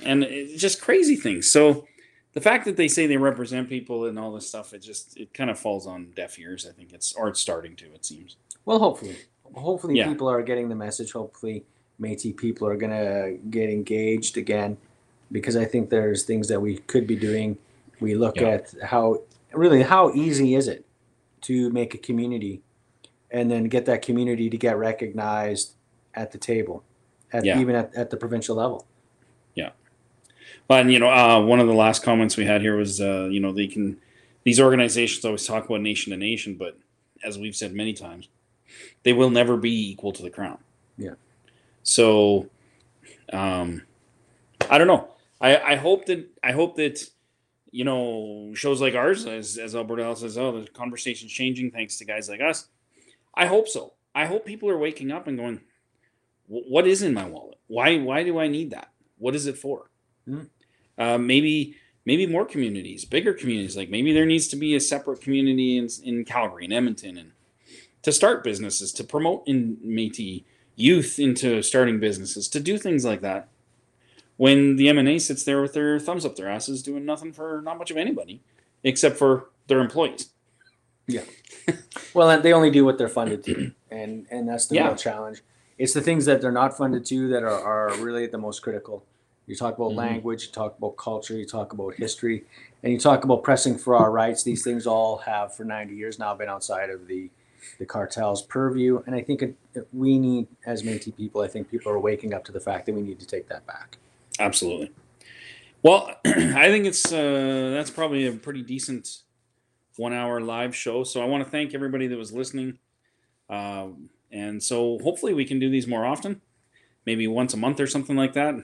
and 0.00 0.24
it's 0.24 0.60
just 0.60 0.80
crazy 0.80 1.16
things. 1.16 1.50
So 1.50 1.86
the 2.34 2.40
fact 2.40 2.64
that 2.66 2.76
they 2.76 2.88
say 2.88 3.06
they 3.06 3.16
represent 3.16 3.68
people 3.68 4.06
and 4.06 4.18
all 4.18 4.32
this 4.32 4.48
stuff, 4.48 4.72
it 4.72 4.80
just 4.80 5.16
it 5.16 5.32
kind 5.34 5.50
of 5.50 5.58
falls 5.58 5.86
on 5.86 6.12
deaf 6.14 6.38
ears. 6.38 6.66
I 6.68 6.72
think 6.72 6.92
it's 6.92 7.12
or 7.14 7.28
it's 7.28 7.40
starting 7.40 7.76
to. 7.76 7.86
It 7.86 8.04
seems. 8.04 8.36
Well, 8.64 8.78
hopefully, 8.78 9.16
hopefully 9.54 9.96
Yeah. 9.96 10.08
people 10.08 10.28
are 10.28 10.42
getting 10.42 10.68
the 10.68 10.74
message. 10.74 11.12
Hopefully, 11.12 11.64
Métis 12.00 12.36
people 12.36 12.68
are 12.68 12.76
gonna 12.76 13.32
get 13.50 13.70
engaged 13.70 14.36
again, 14.36 14.76
because 15.32 15.56
I 15.56 15.64
think 15.64 15.90
there's 15.90 16.24
things 16.24 16.48
that 16.48 16.60
we 16.60 16.78
could 16.78 17.06
be 17.06 17.16
doing. 17.16 17.58
We 18.00 18.14
look 18.14 18.36
Yeah. 18.36 18.48
at 18.48 18.74
how 18.82 19.22
really 19.52 19.82
how 19.82 20.12
easy 20.14 20.54
is 20.54 20.68
it 20.68 20.84
to 21.42 21.70
make 21.70 21.94
a 21.94 21.98
community, 21.98 22.62
and 23.30 23.50
then 23.50 23.64
get 23.64 23.86
that 23.86 24.02
community 24.02 24.48
to 24.50 24.56
get 24.56 24.76
recognized 24.78 25.74
at 26.14 26.32
the 26.32 26.38
table, 26.38 26.84
at 27.32 27.44
Yeah. 27.44 27.60
even 27.60 27.74
at, 27.74 27.94
at 27.94 28.10
the 28.10 28.16
provincial 28.16 28.56
level. 28.56 28.86
Yeah. 29.54 29.70
But 30.66 30.82
and, 30.82 30.92
you 30.92 30.98
know, 30.98 31.10
uh, 31.10 31.40
one 31.44 31.60
of 31.60 31.66
the 31.66 31.74
last 31.74 32.02
comments 32.02 32.36
we 32.36 32.46
had 32.46 32.60
here 32.60 32.76
was, 32.76 33.00
uh, 33.00 33.28
you 33.30 33.40
know, 33.40 33.52
they 33.52 33.66
can 33.66 33.98
these 34.44 34.60
organizations 34.60 35.24
always 35.24 35.46
talk 35.46 35.66
about 35.66 35.82
nation 35.82 36.10
to 36.10 36.16
nation, 36.16 36.54
but 36.54 36.78
as 37.22 37.38
we've 37.38 37.56
said 37.56 37.74
many 37.74 37.92
times, 37.92 38.28
they 39.02 39.12
will 39.12 39.30
never 39.30 39.56
be 39.56 39.90
equal 39.90 40.12
to 40.12 40.22
the 40.22 40.30
crown. 40.30 40.58
Yeah. 40.96 41.14
So, 41.82 42.48
um, 43.32 43.82
I 44.70 44.78
don't 44.78 44.86
know. 44.86 45.08
I, 45.40 45.56
I 45.56 45.74
hope 45.76 46.06
that 46.06 46.26
I 46.42 46.52
hope 46.52 46.76
that 46.76 47.02
you 47.70 47.84
know 47.84 48.52
shows 48.54 48.80
like 48.80 48.94
ours, 48.94 49.26
as 49.26 49.58
as 49.58 49.74
Alberta 49.76 50.14
says, 50.16 50.38
oh, 50.38 50.60
the 50.60 50.66
conversation's 50.68 51.32
changing 51.32 51.70
thanks 51.70 51.98
to 51.98 52.04
guys 52.04 52.28
like 52.28 52.40
us. 52.40 52.68
I 53.34 53.46
hope 53.46 53.68
so. 53.68 53.94
I 54.14 54.26
hope 54.26 54.44
people 54.44 54.68
are 54.68 54.78
waking 54.78 55.10
up 55.10 55.26
and 55.26 55.38
going, 55.38 55.60
"What 56.46 56.86
is 56.86 57.02
in 57.02 57.14
my 57.14 57.26
wallet? 57.26 57.58
Why 57.66 57.98
why 57.98 58.24
do 58.24 58.38
I 58.38 58.48
need 58.48 58.70
that? 58.70 58.92
What 59.18 59.34
is 59.34 59.46
it 59.46 59.58
for?" 59.58 59.90
uh, 60.98 61.18
maybe 61.18 61.76
maybe 62.04 62.26
more 62.26 62.44
communities, 62.44 63.04
bigger 63.04 63.32
communities. 63.32 63.76
Like 63.76 63.90
maybe 63.90 64.12
there 64.12 64.26
needs 64.26 64.48
to 64.48 64.56
be 64.56 64.74
a 64.74 64.80
separate 64.80 65.20
community 65.20 65.76
in, 65.76 65.88
in 66.02 66.24
Calgary 66.24 66.64
and 66.64 66.72
Edmonton, 66.72 67.16
and 67.16 67.32
to 68.02 68.12
start 68.12 68.44
businesses, 68.44 68.92
to 68.94 69.04
promote 69.04 69.44
in 69.46 69.76
Métis 69.84 70.44
youth 70.74 71.18
into 71.18 71.62
starting 71.62 71.98
businesses, 71.98 72.48
to 72.48 72.60
do 72.60 72.78
things 72.78 73.04
like 73.04 73.20
that. 73.20 73.48
When 74.36 74.76
the 74.76 74.88
M 74.88 74.98
and 74.98 75.08
A 75.08 75.18
sits 75.18 75.42
there 75.42 75.60
with 75.60 75.74
their 75.74 75.98
thumbs 75.98 76.24
up 76.24 76.36
their 76.36 76.48
asses, 76.48 76.82
doing 76.82 77.04
nothing 77.04 77.32
for 77.32 77.60
not 77.62 77.78
much 77.78 77.90
of 77.90 77.96
anybody, 77.96 78.40
except 78.84 79.16
for 79.16 79.50
their 79.66 79.80
employees. 79.80 80.30
Well, 82.14 82.30
and 82.30 82.42
they 82.42 82.52
only 82.52 82.70
do 82.70 82.84
what 82.84 82.96
they're 82.98 83.08
funded 83.08 83.44
to, 83.44 83.72
and 83.90 84.26
and 84.30 84.48
that's 84.48 84.66
the 84.66 84.76
Yeah. 84.76 84.86
real 84.88 84.96
challenge. 84.96 85.42
It's 85.76 85.92
the 85.92 86.00
things 86.00 86.24
that 86.24 86.40
they're 86.40 86.50
not 86.62 86.76
funded 86.76 87.04
to 87.06 87.28
that 87.28 87.42
are, 87.44 87.60
are 87.60 87.96
really 88.02 88.26
the 88.26 88.38
most 88.38 88.60
critical. 88.60 89.04
You 89.46 89.54
talk 89.54 89.76
about 89.76 89.92
Mhm. 89.92 89.96
language, 89.96 90.46
you 90.46 90.52
talk 90.52 90.76
about 90.78 90.96
culture, 90.96 91.34
you 91.36 91.46
talk 91.46 91.72
about 91.72 91.94
history, 91.94 92.44
and 92.82 92.92
you 92.92 92.98
talk 92.98 93.24
about 93.24 93.42
pressing 93.44 93.76
for 93.78 93.94
our 93.94 94.10
rights. 94.10 94.42
These 94.42 94.64
things 94.64 94.86
all 94.86 95.18
have 95.18 95.54
for 95.54 95.64
90 95.64 95.94
years 95.94 96.18
now 96.18 96.34
been 96.34 96.48
outside 96.48 96.90
of 96.90 97.06
the 97.06 97.30
the 97.78 97.86
cartel's 97.86 98.42
purview, 98.42 99.02
and 99.06 99.14
I 99.14 99.20
think 99.22 99.42
it, 99.42 99.54
it- 99.74 99.86
we 99.92 100.18
need, 100.18 100.46
as 100.66 100.82
Métis 100.82 101.14
people, 101.16 101.42
I 101.42 101.48
think 101.48 101.70
people 101.70 101.92
are 101.92 101.98
waking 102.00 102.32
up 102.34 102.44
to 102.46 102.52
the 102.52 102.60
fact 102.60 102.86
that 102.86 102.94
we 102.94 103.02
need 103.02 103.20
to 103.20 103.26
take 103.26 103.48
that 103.48 103.66
back. 103.66 103.98
Absolutely. 104.40 104.90
Well, 105.82 106.16
I 106.24 106.68
think 106.70 106.86
it's 106.86 107.12
uh, 107.12 107.70
that's 107.74 107.90
probably 107.90 108.26
a 108.26 108.32
pretty 108.32 108.62
decent 108.62 109.18
one 109.98 110.12
hour 110.12 110.40
live 110.40 110.74
show. 110.74 111.04
So 111.04 111.20
I 111.22 111.26
want 111.26 111.44
to 111.44 111.50
thank 111.50 111.74
everybody 111.74 112.06
that 112.06 112.16
was 112.16 112.32
listening. 112.32 112.78
Um, 113.50 114.10
and 114.30 114.62
so 114.62 114.98
hopefully 115.02 115.34
we 115.34 115.44
can 115.44 115.58
do 115.58 115.70
these 115.70 115.86
more 115.86 116.04
often, 116.06 116.40
maybe 117.06 117.26
once 117.26 117.54
a 117.54 117.56
month 117.56 117.80
or 117.80 117.86
something 117.86 118.16
like 118.16 118.34
that. 118.34 118.54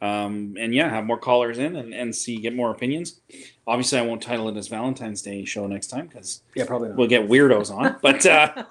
Um, 0.00 0.56
and 0.58 0.74
yeah, 0.74 0.90
have 0.90 1.04
more 1.06 1.18
callers 1.18 1.58
in 1.58 1.76
and, 1.76 1.94
and 1.94 2.14
see 2.14 2.36
get 2.36 2.54
more 2.54 2.70
opinions. 2.70 3.20
Obviously, 3.66 3.98
I 3.98 4.02
won't 4.02 4.20
title 4.22 4.48
it 4.48 4.56
as 4.56 4.68
Valentine's 4.68 5.22
Day 5.22 5.44
show 5.46 5.66
next 5.66 5.86
time 5.86 6.08
because 6.08 6.42
Yeah, 6.54 6.66
probably 6.66 6.88
not. 6.88 6.98
we'll 6.98 7.08
get 7.08 7.28
weirdos 7.28 7.70
on, 7.74 7.96
but 8.02 8.26
uh, 8.26 8.64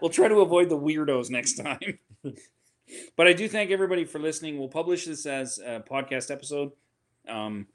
we'll 0.00 0.10
try 0.10 0.28
to 0.28 0.36
avoid 0.40 0.68
the 0.70 0.78
weirdos 0.78 1.28
next 1.28 1.54
time. 1.54 1.98
but 3.16 3.26
I 3.26 3.32
do 3.34 3.46
thank 3.48 3.70
everybody 3.70 4.04
for 4.04 4.18
listening. 4.18 4.58
We'll 4.58 4.68
publish 4.68 5.04
this 5.04 5.26
as 5.26 5.58
a 5.58 5.80
podcast 5.80 6.30
episode, 6.30 6.72
um, 7.28 7.66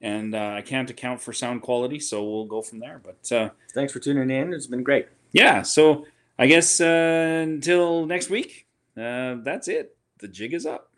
and 0.00 0.34
uh, 0.34 0.54
I 0.56 0.62
can't 0.62 0.88
account 0.90 1.20
for 1.20 1.32
sound 1.32 1.62
quality, 1.62 1.98
so 2.00 2.22
we'll 2.24 2.46
go 2.46 2.62
from 2.62 2.78
there. 2.80 3.00
But 3.02 3.32
uh, 3.32 3.50
Thanks 3.72 3.92
for 3.92 4.00
tuning 4.00 4.30
in. 4.30 4.52
It's 4.52 4.66
been 4.66 4.82
great. 4.82 5.08
yeah, 5.32 5.62
so 5.62 6.06
I 6.38 6.46
guess 6.46 6.80
uh, 6.80 7.40
until 7.44 8.06
next 8.06 8.30
week, 8.30 8.66
uh, 8.96 9.36
that's 9.42 9.68
it. 9.68 9.96
The 10.18 10.28
jig 10.28 10.54
is 10.54 10.66
up. 10.66 10.90